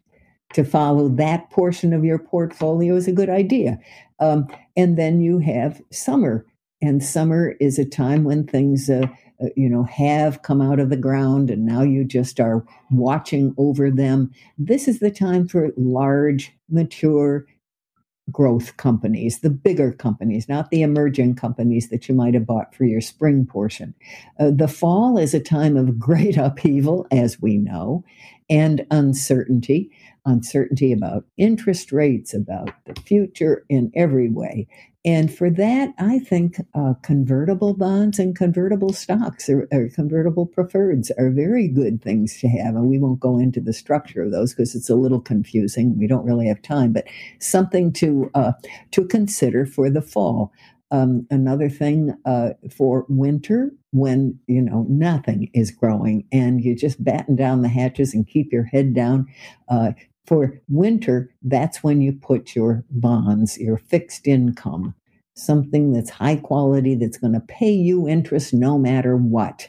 to 0.53 0.63
follow 0.63 1.09
that 1.09 1.49
portion 1.51 1.93
of 1.93 2.05
your 2.05 2.19
portfolio 2.19 2.95
is 2.95 3.07
a 3.07 3.11
good 3.11 3.29
idea. 3.29 3.77
Um, 4.19 4.47
and 4.75 4.97
then 4.97 5.21
you 5.21 5.39
have 5.39 5.81
summer, 5.91 6.45
and 6.81 7.03
summer 7.03 7.55
is 7.59 7.77
a 7.77 7.85
time 7.85 8.23
when 8.23 8.47
things, 8.47 8.89
uh, 8.89 9.07
you 9.55 9.69
know, 9.69 9.83
have 9.83 10.41
come 10.41 10.61
out 10.61 10.79
of 10.79 10.89
the 10.89 10.97
ground, 10.97 11.49
and 11.49 11.65
now 11.65 11.81
you 11.81 12.03
just 12.03 12.39
are 12.39 12.65
watching 12.91 13.53
over 13.57 13.91
them. 13.91 14.31
This 14.57 14.87
is 14.87 14.99
the 14.99 15.11
time 15.11 15.47
for 15.47 15.71
large, 15.77 16.53
mature 16.69 17.45
growth 18.29 18.75
companies, 18.75 19.39
the 19.39 19.49
bigger 19.49 19.93
companies, 19.93 20.49
not 20.49 20.69
the 20.69 20.81
emerging 20.81 21.33
companies 21.35 21.89
that 21.89 22.09
you 22.09 22.15
might 22.15 22.33
have 22.33 22.45
bought 22.45 22.75
for 22.75 22.83
your 22.83 22.99
spring 22.99 23.45
portion. 23.45 23.93
Uh, 24.37 24.51
the 24.53 24.67
fall 24.67 25.17
is 25.17 25.33
a 25.33 25.39
time 25.39 25.77
of 25.77 25.97
great 25.99 26.35
upheaval, 26.35 27.07
as 27.11 27.41
we 27.41 27.57
know, 27.57 28.03
and 28.49 28.85
uncertainty 28.91 29.91
uncertainty 30.27 30.91
about 30.91 31.25
interest 31.37 31.91
rates, 31.91 32.33
about 32.33 32.69
the 32.85 33.01
future 33.01 33.65
in 33.69 33.91
every 33.95 34.29
way. 34.29 34.67
And 35.07 35.33
for 35.33 35.49
that, 35.49 35.93
I 35.99 36.19
think 36.19 36.59
uh, 36.73 36.95
convertible 37.01 37.73
bonds 37.73 38.19
and 38.19 38.35
convertible 38.35 38.91
stocks 38.91 39.47
or, 39.47 39.65
or, 39.71 39.87
convertible 39.87 40.45
preferreds 40.45 41.11
are 41.17 41.29
very 41.29 41.69
good 41.69 42.01
things 42.01 42.37
to 42.41 42.49
have. 42.49 42.75
And 42.75 42.89
we 42.89 42.99
won't 42.99 43.21
go 43.21 43.39
into 43.39 43.61
the 43.61 43.71
structure 43.71 44.23
of 44.23 44.31
those 44.31 44.53
because 44.53 44.75
it's 44.75 44.89
a 44.89 44.95
little 44.95 45.21
confusing. 45.21 45.97
We 45.97 46.07
don't 46.07 46.25
really 46.25 46.47
have 46.47 46.61
time, 46.61 46.91
but 46.91 47.05
something 47.39 47.93
to 47.93 48.29
uh, 48.35 48.51
to 48.91 49.07
consider 49.07 49.65
for 49.65 49.89
the 49.89 50.01
fall. 50.01 50.51
Um, 50.91 51.25
another 51.31 51.69
thing 51.69 52.13
uh, 52.25 52.49
for 52.69 53.05
winter 53.07 53.71
when 53.91 54.37
you 54.47 54.61
know 54.61 54.85
nothing 54.89 55.49
is 55.53 55.71
growing 55.71 56.25
and 56.33 56.61
you 56.61 56.75
just 56.75 57.01
batten 57.01 57.37
down 57.37 57.61
the 57.61 57.69
hatches 57.69 58.13
and 58.13 58.27
keep 58.27 58.51
your 58.51 58.65
head 58.65 58.93
down 58.93 59.27
uh, 59.69 59.93
for 60.27 60.61
winter, 60.67 61.33
that's 61.41 61.81
when 61.81 62.01
you 62.01 62.11
put 62.11 62.53
your 62.53 62.83
bonds, 62.91 63.57
your 63.57 63.77
fixed 63.77 64.27
income, 64.27 64.93
something 65.37 65.93
that's 65.93 66.09
high 66.09 66.35
quality, 66.37 66.95
that's 66.95 67.17
going 67.17 67.33
to 67.33 67.39
pay 67.41 67.71
you 67.71 68.07
interest 68.07 68.53
no 68.53 68.77
matter 68.77 69.15
what. 69.15 69.67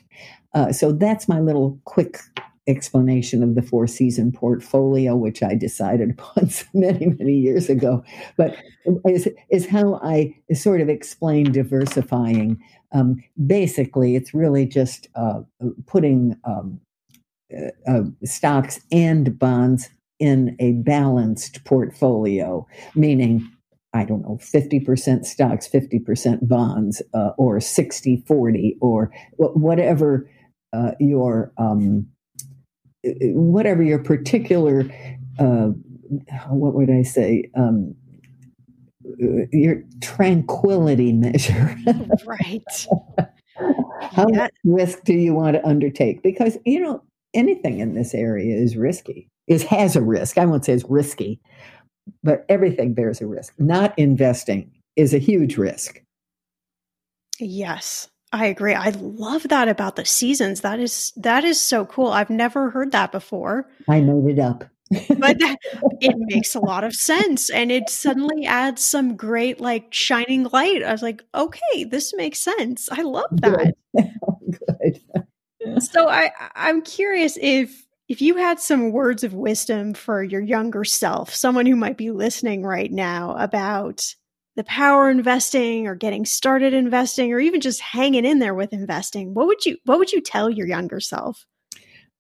Uh, 0.55 0.73
so 0.73 0.93
that's 0.93 1.29
my 1.29 1.41
little 1.41 1.79
quick 1.85 2.19
explanation 2.67 3.43
of 3.43 3.55
the 3.55 3.63
four 3.63 3.87
season 3.87 4.31
portfolio, 4.31 5.17
which 5.17 5.43
I 5.43 5.55
decided 5.55 6.11
upon 6.19 6.51
many, 6.75 7.07
many 7.07 7.35
years 7.35 7.69
ago, 7.69 8.05
but 8.37 8.57
is, 9.07 9.29
is 9.51 9.67
how 9.67 10.01
I 10.03 10.35
sort 10.53 10.81
of 10.81 10.89
explain 10.89 11.51
diversifying. 11.51 12.63
Um, 12.93 13.23
basically, 13.47 14.17
it's 14.17 14.35
really 14.35 14.67
just 14.67 15.09
uh, 15.15 15.41
putting 15.87 16.37
um, 16.45 16.81
uh, 17.55 17.71
uh 17.91 18.03
stocks 18.25 18.81
and 18.93 19.39
bonds 19.39 19.89
in 20.19 20.57
a 20.59 20.73
balanced 20.73 21.65
portfolio, 21.65 22.67
meaning, 22.95 23.49
I 23.95 24.05
don't 24.05 24.23
know, 24.23 24.39
50% 24.41 25.25
stocks, 25.25 25.69
50% 25.69 26.47
bonds, 26.47 27.03
uh, 27.15 27.31
or 27.39 27.59
60 27.59 28.25
40, 28.27 28.77
or 28.81 29.11
whatever 29.37 30.31
uh, 30.73 30.93
your. 31.01 31.53
Um, 31.59 32.09
whatever 33.05 33.83
your 33.83 33.99
particular, 33.99 34.85
uh, 35.39 35.69
what 36.49 36.75
would 36.75 36.91
I 36.91 37.03
say, 37.03 37.51
um, 37.57 37.95
your 39.53 39.83
tranquility 40.03 41.13
measure. 41.15 41.77
right. 42.27 42.87
How 44.01 44.27
yeah. 44.29 44.37
much 44.37 44.53
risk 44.65 45.05
do 45.05 45.15
you 45.15 45.35
want 45.35 45.57
to 45.57 45.67
undertake? 45.67 46.23
Because, 46.23 46.59
you 46.65 46.81
know, 46.81 47.03
anything 47.35 47.81
in 47.81 47.95
this 47.95 48.15
area 48.15 48.57
is 48.57 48.77
risky 48.77 49.29
is 49.49 49.65
has 49.65 49.97
a 49.97 50.03
risk. 50.03 50.39
I 50.39 50.45
won't 50.45 50.65
say 50.65 50.75
it's 50.75 50.85
risky, 50.89 51.41
but 52.23 52.45
everything 52.49 52.95
bears 52.95 53.21
a 53.21 53.27
risk. 53.27 53.55
Not 53.59 53.99
investing 53.99 54.71
is 54.97 55.15
a 55.15 55.19
huge 55.19 55.57
risk. 55.57 56.03
Yes. 57.39 58.09
I 58.33 58.47
agree. 58.47 58.75
I 58.75 58.91
love 58.91 59.45
that 59.49 59.69
about 59.69 59.97
the 59.97 60.05
seasons. 60.05 60.61
That 60.61 60.81
is 60.81 61.13
that 61.17 61.45
is 61.45 61.61
so 61.61 61.87
cool. 61.87 62.09
I've 62.09 62.31
never 62.31 62.71
heard 62.71 62.93
that 62.93 63.11
before. 63.11 63.71
I 63.89 64.01
made 64.01 64.39
it 64.39 64.39
up. 64.39 64.65
but 65.19 65.37
it 66.01 66.15
makes 66.17 66.55
a 66.55 66.61
lot 66.61 66.85
of 66.85 66.95
sense 66.95 67.51
and 67.51 67.71
it 67.71 67.89
suddenly 67.89 68.47
adds 68.47 68.83
some 68.83 69.17
great 69.17 69.61
like 69.61 69.93
shining 69.95 70.45
light. 70.53 70.83
I 70.83 70.93
was 70.93 71.03
like, 71.03 71.23
"Okay, 71.35 71.85
this 71.85 72.15
makes 72.15 72.39
sense." 72.41 72.89
I 72.93 73.03
love 73.03 73.31
that. 73.41 73.75
Good. 73.97 74.11
Good. 75.63 75.83
so 75.83 76.09
I 76.09 76.31
I'm 76.55 76.83
curious 76.83 77.39
if 77.41 77.87
if 78.09 78.23
you 78.23 78.37
had 78.37 78.59
some 78.59 78.91
words 78.91 79.23
of 79.23 79.35
wisdom 79.35 79.93
for 79.93 80.23
your 80.23 80.41
younger 80.41 80.83
self, 80.85 81.35
someone 81.35 81.67
who 81.67 81.77
might 81.77 81.99
be 81.99 82.11
listening 82.11 82.63
right 82.63 82.91
now 82.91 83.37
about 83.39 84.15
the 84.57 84.65
power 84.65 85.11
investing 85.11 85.87
or 85.87 85.95
getting 85.95 86.25
started 86.25 86.73
investing 86.73 87.33
or 87.33 87.39
even 87.39 87.61
just 87.61 87.81
hanging 87.81 88.25
in 88.25 88.39
there 88.39 88.55
with 88.55 88.73
investing, 88.73 89.35
what 89.35 89.47
would 89.47 89.65
you 89.65 89.77
what 89.85 89.99
would 89.99 90.11
you 90.11 90.21
tell 90.21 90.51
your 90.51 90.67
younger 90.67 91.01
self? 91.01 91.47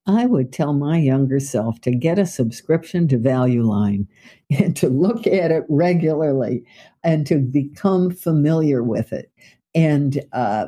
I 0.06 0.24
would 0.26 0.52
tell 0.52 0.72
my 0.72 0.98
younger 0.98 1.40
self 1.40 1.80
to 1.82 1.90
get 1.90 2.18
a 2.18 2.26
subscription 2.26 3.08
to 3.08 3.18
Value 3.18 3.62
Line 3.62 4.08
and 4.50 4.76
to 4.76 4.88
look 4.88 5.26
at 5.26 5.50
it 5.50 5.64
regularly 5.68 6.64
and 7.02 7.26
to 7.26 7.38
become 7.38 8.10
familiar 8.10 8.82
with 8.82 9.12
it 9.12 9.32
and 9.74 10.20
uh, 10.32 10.66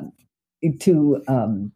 to 0.79 1.23
um, 1.27 1.71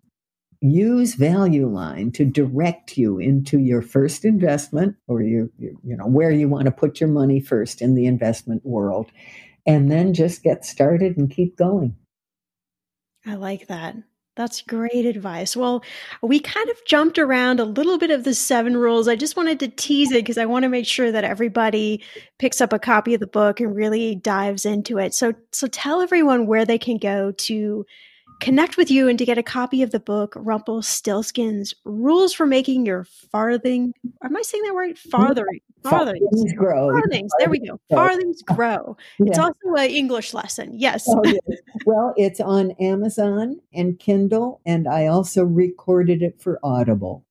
use 0.61 1.15
Value 1.15 1.67
Line 1.67 2.11
to 2.13 2.25
direct 2.25 2.97
you 2.97 3.19
into 3.19 3.59
your 3.59 3.81
first 3.81 4.25
investment 4.25 4.95
or 5.07 5.21
your, 5.21 5.49
your, 5.57 5.73
you 5.83 5.95
know 5.95 6.07
where 6.07 6.31
you 6.31 6.47
want 6.49 6.65
to 6.65 6.71
put 6.71 6.99
your 6.99 7.09
money 7.09 7.39
first 7.39 7.81
in 7.81 7.95
the 7.95 8.05
investment 8.05 8.65
world 8.65 9.11
and 9.65 9.91
then 9.91 10.13
just 10.13 10.43
get 10.43 10.65
started 10.65 11.17
and 11.17 11.31
keep 11.31 11.57
going. 11.57 11.95
I 13.25 13.35
like 13.35 13.67
that. 13.67 13.95
That's 14.35 14.61
great 14.61 15.05
advice. 15.05 15.55
Well, 15.55 15.81
we 16.21 16.41
kind 16.41 16.69
of 16.69 16.75
jumped 16.85 17.17
around 17.17 17.61
a 17.61 17.65
little 17.65 17.97
bit 17.97 18.11
of 18.11 18.25
the 18.25 18.33
seven 18.33 18.75
rules. 18.75 19.07
I 19.07 19.15
just 19.15 19.37
wanted 19.37 19.61
to 19.61 19.69
tease 19.69 20.11
it 20.11 20.23
because 20.25 20.37
I 20.37 20.45
want 20.45 20.63
to 20.63 20.69
make 20.69 20.85
sure 20.85 21.09
that 21.09 21.23
everybody 21.23 22.03
picks 22.37 22.59
up 22.59 22.73
a 22.73 22.79
copy 22.79 23.13
of 23.13 23.21
the 23.21 23.27
book 23.27 23.61
and 23.61 23.73
really 23.73 24.13
dives 24.13 24.65
into 24.65 24.97
it. 24.99 25.13
So, 25.13 25.33
so 25.53 25.67
tell 25.67 26.01
everyone 26.01 26.47
where 26.47 26.65
they 26.65 26.77
can 26.77 26.97
go 26.97 27.31
to 27.31 27.85
connect 28.39 28.77
with 28.77 28.91
you 28.91 29.07
and 29.07 29.17
to 29.19 29.25
get 29.25 29.37
a 29.37 29.43
copy 29.43 29.81
of 29.81 29.91
the 29.91 29.99
book 29.99 30.33
Rumpelstiltskin's 30.35 31.73
Rules 31.83 32.33
for 32.33 32.45
Making 32.45 32.85
Your 32.85 33.05
Farthing. 33.31 33.93
Am 34.23 34.35
I 34.35 34.41
saying 34.41 34.63
that 34.63 34.73
right? 34.73 34.95
Mm-hmm. 34.95 35.09
Farthing. 35.09 35.45
Farthings, 35.83 36.21
farthings 36.21 36.53
grow. 36.53 36.91
Farthings. 36.91 37.31
There 37.39 37.49
we 37.49 37.59
go. 37.59 37.79
Farthings 37.89 38.41
grow. 38.43 38.97
Yeah. 39.19 39.25
It's 39.27 39.39
also 39.39 39.73
an 39.77 39.89
English 39.89 40.33
lesson. 40.33 40.71
Yes. 40.73 41.05
Oh, 41.07 41.21
yes. 41.23 41.39
Well, 41.85 42.15
it's 42.17 42.39
on 42.39 42.71
Amazon 42.79 43.59
and 43.71 43.99
Kindle, 43.99 44.59
and 44.65 44.87
I 44.87 45.05
also 45.05 45.43
recorded 45.43 46.23
it 46.23 46.41
for 46.41 46.59
Audible. 46.63 47.23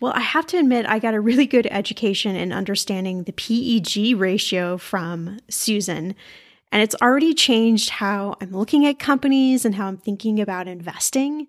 Well, 0.00 0.12
I 0.12 0.20
have 0.20 0.46
to 0.46 0.58
admit, 0.58 0.86
I 0.86 0.98
got 0.98 1.14
a 1.14 1.20
really 1.20 1.46
good 1.46 1.68
education 1.70 2.34
in 2.34 2.52
understanding 2.52 3.22
the 3.22 3.32
PEG 3.32 4.18
ratio 4.18 4.76
from 4.76 5.38
Susan. 5.48 6.16
And 6.76 6.82
it's 6.82 6.94
already 7.00 7.32
changed 7.32 7.88
how 7.88 8.36
I'm 8.38 8.50
looking 8.50 8.84
at 8.84 8.98
companies 8.98 9.64
and 9.64 9.74
how 9.74 9.86
I'm 9.86 9.96
thinking 9.96 10.40
about 10.40 10.68
investing. 10.68 11.46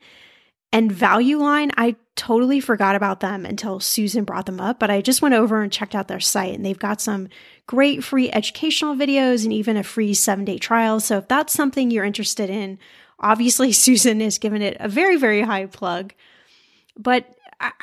And 0.72 0.90
Value 0.90 1.38
Line, 1.38 1.70
I 1.76 1.98
totally 2.16 2.62
forgot 2.62 2.96
about 2.96 3.20
them 3.20 3.46
until 3.46 3.82
Susan 3.82 4.24
brought 4.24 4.46
them 4.46 4.62
up, 4.62 4.80
but 4.80 4.90
I 4.90 5.02
just 5.02 5.22
went 5.22 5.36
over 5.36 5.62
and 5.62 5.70
checked 5.70 5.96
out 5.96 6.08
their 6.08 6.22
site 6.22 6.56
and 6.56 6.66
they've 6.66 6.80
got 6.80 7.02
some 7.02 7.28
great 7.66 8.06
free 8.06 8.32
educational 8.32 8.96
videos 8.96 9.44
and 9.44 9.52
even 9.52 9.76
a 9.76 9.84
free 9.84 10.14
seven 10.14 10.46
day 10.46 10.58
trial. 10.58 11.02
So 11.02 11.18
if 11.18 11.28
that's 11.28 11.52
something 11.52 11.92
you're 11.92 12.06
interested 12.06 12.50
in, 12.50 12.80
obviously 13.20 13.72
Susan 13.74 14.22
has 14.22 14.38
given 14.38 14.62
it 14.62 14.78
a 14.80 14.88
very, 14.88 15.18
very 15.18 15.42
high 15.42 15.66
plug. 15.66 16.14
But 16.98 17.36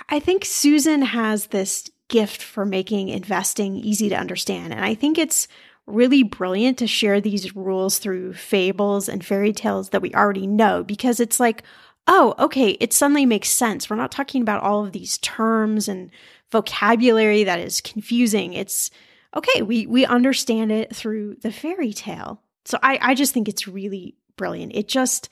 I 0.08 0.18
think 0.18 0.46
Susan 0.46 1.02
has 1.02 1.48
this 1.48 1.90
gift 2.08 2.42
for 2.42 2.64
making 2.64 3.10
investing 3.10 3.76
easy 3.76 4.08
to 4.08 4.16
understand. 4.16 4.72
And 4.72 4.82
I 4.82 4.94
think 4.94 5.18
it's 5.18 5.46
really 5.86 6.22
brilliant 6.22 6.78
to 6.78 6.86
share 6.86 7.20
these 7.20 7.54
rules 7.54 7.98
through 7.98 8.32
fables 8.34 9.08
and 9.08 9.24
fairy 9.24 9.52
tales 9.52 9.90
that 9.90 10.02
we 10.02 10.14
already 10.14 10.46
know 10.46 10.82
because 10.82 11.20
it's 11.20 11.38
like, 11.38 11.62
oh, 12.06 12.34
okay, 12.38 12.70
it 12.80 12.92
suddenly 12.92 13.26
makes 13.26 13.50
sense. 13.50 13.88
We're 13.88 13.96
not 13.96 14.12
talking 14.12 14.42
about 14.42 14.62
all 14.62 14.84
of 14.84 14.92
these 14.92 15.18
terms 15.18 15.88
and 15.88 16.10
vocabulary 16.50 17.44
that 17.44 17.58
is 17.58 17.80
confusing. 17.80 18.52
It's 18.52 18.90
okay, 19.36 19.62
we 19.62 19.86
we 19.86 20.06
understand 20.06 20.70
it 20.72 20.94
through 20.94 21.36
the 21.36 21.52
fairy 21.52 21.92
tale. 21.92 22.40
So 22.64 22.78
I, 22.82 22.98
I 23.00 23.14
just 23.14 23.34
think 23.34 23.48
it's 23.48 23.68
really 23.68 24.14
brilliant. 24.36 24.74
It 24.74 24.88
just 24.88 25.28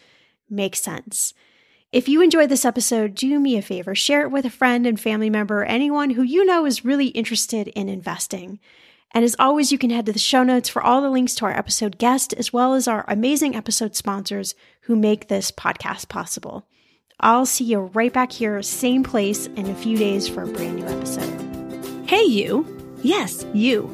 makes 0.50 0.80
sense. 0.82 1.32
If 1.92 2.08
you 2.08 2.22
enjoyed 2.22 2.48
this 2.48 2.64
episode, 2.64 3.14
do 3.14 3.38
me 3.38 3.56
a 3.56 3.62
favor, 3.62 3.94
share 3.94 4.22
it 4.22 4.30
with 4.30 4.46
a 4.46 4.50
friend 4.50 4.86
and 4.86 4.98
family 4.98 5.28
member, 5.28 5.62
anyone 5.62 6.10
who 6.10 6.22
you 6.22 6.44
know 6.44 6.64
is 6.64 6.86
really 6.86 7.08
interested 7.08 7.68
in 7.68 7.88
investing. 7.88 8.60
And 9.14 9.24
as 9.24 9.36
always, 9.38 9.70
you 9.70 9.78
can 9.78 9.90
head 9.90 10.06
to 10.06 10.12
the 10.12 10.18
show 10.18 10.42
notes 10.42 10.68
for 10.68 10.82
all 10.82 11.02
the 11.02 11.10
links 11.10 11.34
to 11.36 11.44
our 11.44 11.56
episode 11.56 11.98
guest, 11.98 12.32
as 12.34 12.52
well 12.52 12.74
as 12.74 12.88
our 12.88 13.04
amazing 13.08 13.54
episode 13.54 13.94
sponsors 13.94 14.54
who 14.82 14.96
make 14.96 15.28
this 15.28 15.50
podcast 15.50 16.08
possible. 16.08 16.66
I'll 17.20 17.46
see 17.46 17.64
you 17.64 17.80
right 17.94 18.12
back 18.12 18.32
here, 18.32 18.60
same 18.62 19.04
place, 19.04 19.46
in 19.48 19.66
a 19.68 19.74
few 19.74 19.96
days 19.96 20.26
for 20.28 20.42
a 20.42 20.46
brand 20.48 20.76
new 20.76 20.86
episode. 20.86 22.08
Hey, 22.08 22.24
you. 22.24 22.66
Yes, 23.02 23.46
you. 23.54 23.84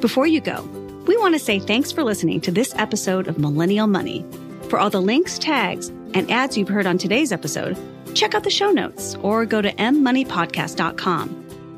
Before 0.00 0.26
you 0.26 0.40
go, 0.40 0.62
we 1.06 1.16
want 1.18 1.34
to 1.34 1.38
say 1.38 1.58
thanks 1.58 1.92
for 1.92 2.02
listening 2.02 2.40
to 2.40 2.50
this 2.50 2.74
episode 2.76 3.28
of 3.28 3.38
Millennial 3.38 3.86
Money. 3.86 4.24
For 4.68 4.78
all 4.78 4.90
the 4.90 5.02
links, 5.02 5.38
tags, 5.38 5.88
and 6.14 6.30
ads 6.30 6.56
you've 6.56 6.68
heard 6.68 6.86
on 6.86 6.98
today's 6.98 7.30
episode, 7.30 7.78
check 8.14 8.34
out 8.34 8.44
the 8.44 8.50
show 8.50 8.70
notes 8.70 9.14
or 9.22 9.46
go 9.46 9.62
to 9.62 9.72
mmoneypodcast.com, 9.74 11.28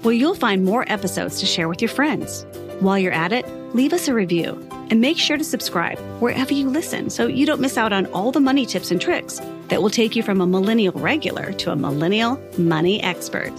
where 0.03 0.15
you'll 0.15 0.35
find 0.35 0.65
more 0.65 0.91
episodes 0.91 1.41
to 1.41 1.47
share 1.47 1.69
with 1.69 1.83
your 1.83 1.89
friends. 1.89 2.47
While 2.81 2.99
you're 2.99 3.13
at 3.13 3.33
it, 3.33 3.47
leave 3.75 3.93
us 3.93 4.09
a 4.09 4.15
review 4.15 4.59
and 4.91 5.01
make 5.01 5.17
sure 5.17 5.37
to 5.37 5.45
subscribe 5.45 5.99
wherever 6.21 6.53
you 6.53 6.69
listen 6.69 7.09
so 7.09 7.27
you 7.27 7.47
don't 7.47 7.61
miss 7.61 7.79
out 7.79 7.93
on 7.93 8.07
all 8.07 8.33
the 8.33 8.41
money 8.41 8.67
tips 8.67 8.91
and 8.91 9.01
tricks 9.01 9.41
that 9.69 9.81
will 9.81 9.91
take 9.91 10.17
you 10.17 10.23
from 10.23 10.41
a 10.41 10.47
millennial 10.47 10.93
regular 10.95 11.53
to 11.53 11.71
a 11.71 11.77
millennial 11.77 12.39
money 12.59 13.03
expert. 13.03 13.53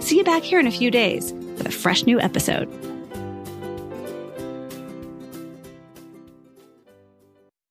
See 0.00 0.18
you 0.18 0.24
back 0.24 0.42
here 0.42 0.58
in 0.58 0.66
a 0.66 0.72
few 0.72 0.90
days 0.90 1.32
with 1.32 1.66
a 1.66 1.70
fresh 1.70 2.04
new 2.04 2.20
episode. 2.20 2.68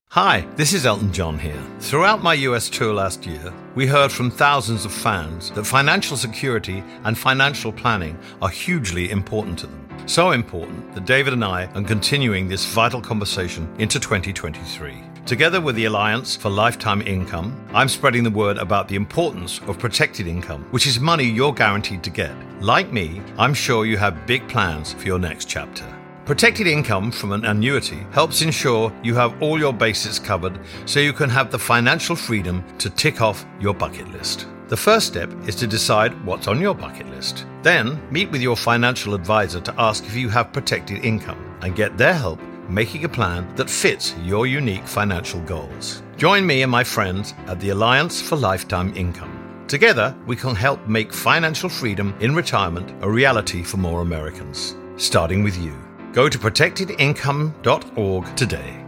Hi, 0.10 0.48
this 0.56 0.72
is 0.72 0.86
Elton 0.86 1.12
John 1.12 1.38
here. 1.38 1.62
Throughout 1.82 2.24
my 2.24 2.36
US 2.36 2.70
tour 2.70 2.93
last 2.93 3.26
year, 3.26 3.54
we 3.76 3.86
heard 3.86 4.14
from 4.14 4.32
thousands 4.32 4.86
of 4.86 4.93
fans 4.93 5.52
that 5.52 5.66
financial 5.66 6.16
security 6.16 6.82
and 7.04 7.18
financial 7.18 7.74
planning 7.74 8.18
are 8.41 8.48
hugely 8.48 9.12
important 9.12 9.60
to 9.60 9.68
them. 9.68 9.84
So 10.06 10.32
important 10.32 10.93
that 10.93 11.06
David 11.06 11.34
and 11.34 11.43
I 11.43 11.66
are 11.66 11.84
continuing 11.84 12.48
this 12.48 12.66
vital 12.66 13.02
conversation 13.02 13.68
into 13.80 14.00
2023. 14.00 15.04
Together 15.26 15.60
with 15.60 15.76
the 15.76 15.86
Alliance 15.86 16.36
for 16.36 16.50
Lifetime 16.50 17.02
Income, 17.02 17.60
I'm 17.74 17.89
spreading 17.89 18.24
the 18.24 18.30
word 18.30 18.60
about 18.60 18.88
the 18.88 18.96
importance 18.96 19.60
of 19.68 19.80
protected 19.80 20.28
income, 20.28 20.64
which 20.70 20.86
is 20.86 21.00
money 21.00 21.24
you're 21.24 21.52
guaranteed 21.52 22.04
to 22.04 22.12
get. 22.12 22.36
Like 22.62 22.93
me, 22.93 23.22
I'm 23.39 23.56
sure 23.56 23.88
you 23.88 23.98
have 23.98 24.28
big 24.28 24.48
plans 24.48 24.93
for 24.93 25.08
your 25.08 25.18
next 25.18 25.50
chapter. 25.50 25.86
Protected 26.26 26.68
income 26.68 27.12
from 27.12 27.32
an 27.32 27.46
annuity 27.46 28.06
helps 28.12 28.43
ensure 28.43 28.93
you 29.04 29.16
have 29.16 29.41
all 29.41 29.60
your 29.60 29.74
bases 29.74 30.20
covered 30.20 30.60
so 30.86 31.00
you 31.00 31.14
can 31.14 31.30
have 31.30 31.50
the 31.50 31.60
financial 31.60 32.16
freedom 32.16 32.64
to 32.78 32.89
tick 32.89 33.22
off 33.22 33.46
your 33.60 33.74
bucket 33.74 34.08
list. 34.12 34.48
The 34.68 34.78
first 34.78 35.07
step 35.07 35.32
is 35.47 35.55
to 35.57 35.68
decide 35.68 36.26
what's 36.26 36.47
on 36.47 36.59
your 36.59 36.74
bucket 36.74 37.07
list. 37.09 37.45
Then, 37.61 38.01
meet 38.11 38.32
with 38.32 38.41
your 38.41 38.57
financial 38.57 39.13
advisor 39.13 39.61
to 39.61 39.76
ask 39.78 40.03
if 40.05 40.16
you 40.16 40.30
have 40.30 40.53
protected 40.53 41.05
income 41.05 41.57
and 41.61 41.76
get 41.76 41.97
their 41.97 42.13
help 42.13 42.39
making 42.70 43.05
a 43.05 43.09
plan 43.09 43.53
that 43.55 43.70
fits 43.70 44.16
your 44.24 44.47
unique 44.47 44.88
financial 44.88 45.39
goals. 45.41 46.01
Join 46.18 46.45
me 46.45 46.63
and 46.63 46.72
my 46.72 46.84
friends 46.84 47.34
at 47.47 47.59
the 47.59 47.70
Alliance 47.70 48.22
for 48.22 48.36
Lifetime 48.36 48.91
Income. 48.95 49.66
Together, 49.68 50.16
we 50.26 50.36
can 50.36 50.55
help 50.55 50.88
make 50.88 51.13
financial 51.13 51.70
freedom 51.70 52.16
in 52.20 52.36
retirement 52.36 52.91
a 53.03 53.09
reality 53.09 53.63
for 53.63 53.78
more 53.78 54.01
Americans, 54.01 54.76
starting 54.97 55.43
with 55.43 55.57
you. 55.57 55.74
Go 56.13 56.30
to 56.30 56.38
protectedincome.org 56.38 58.36
today. 58.36 58.84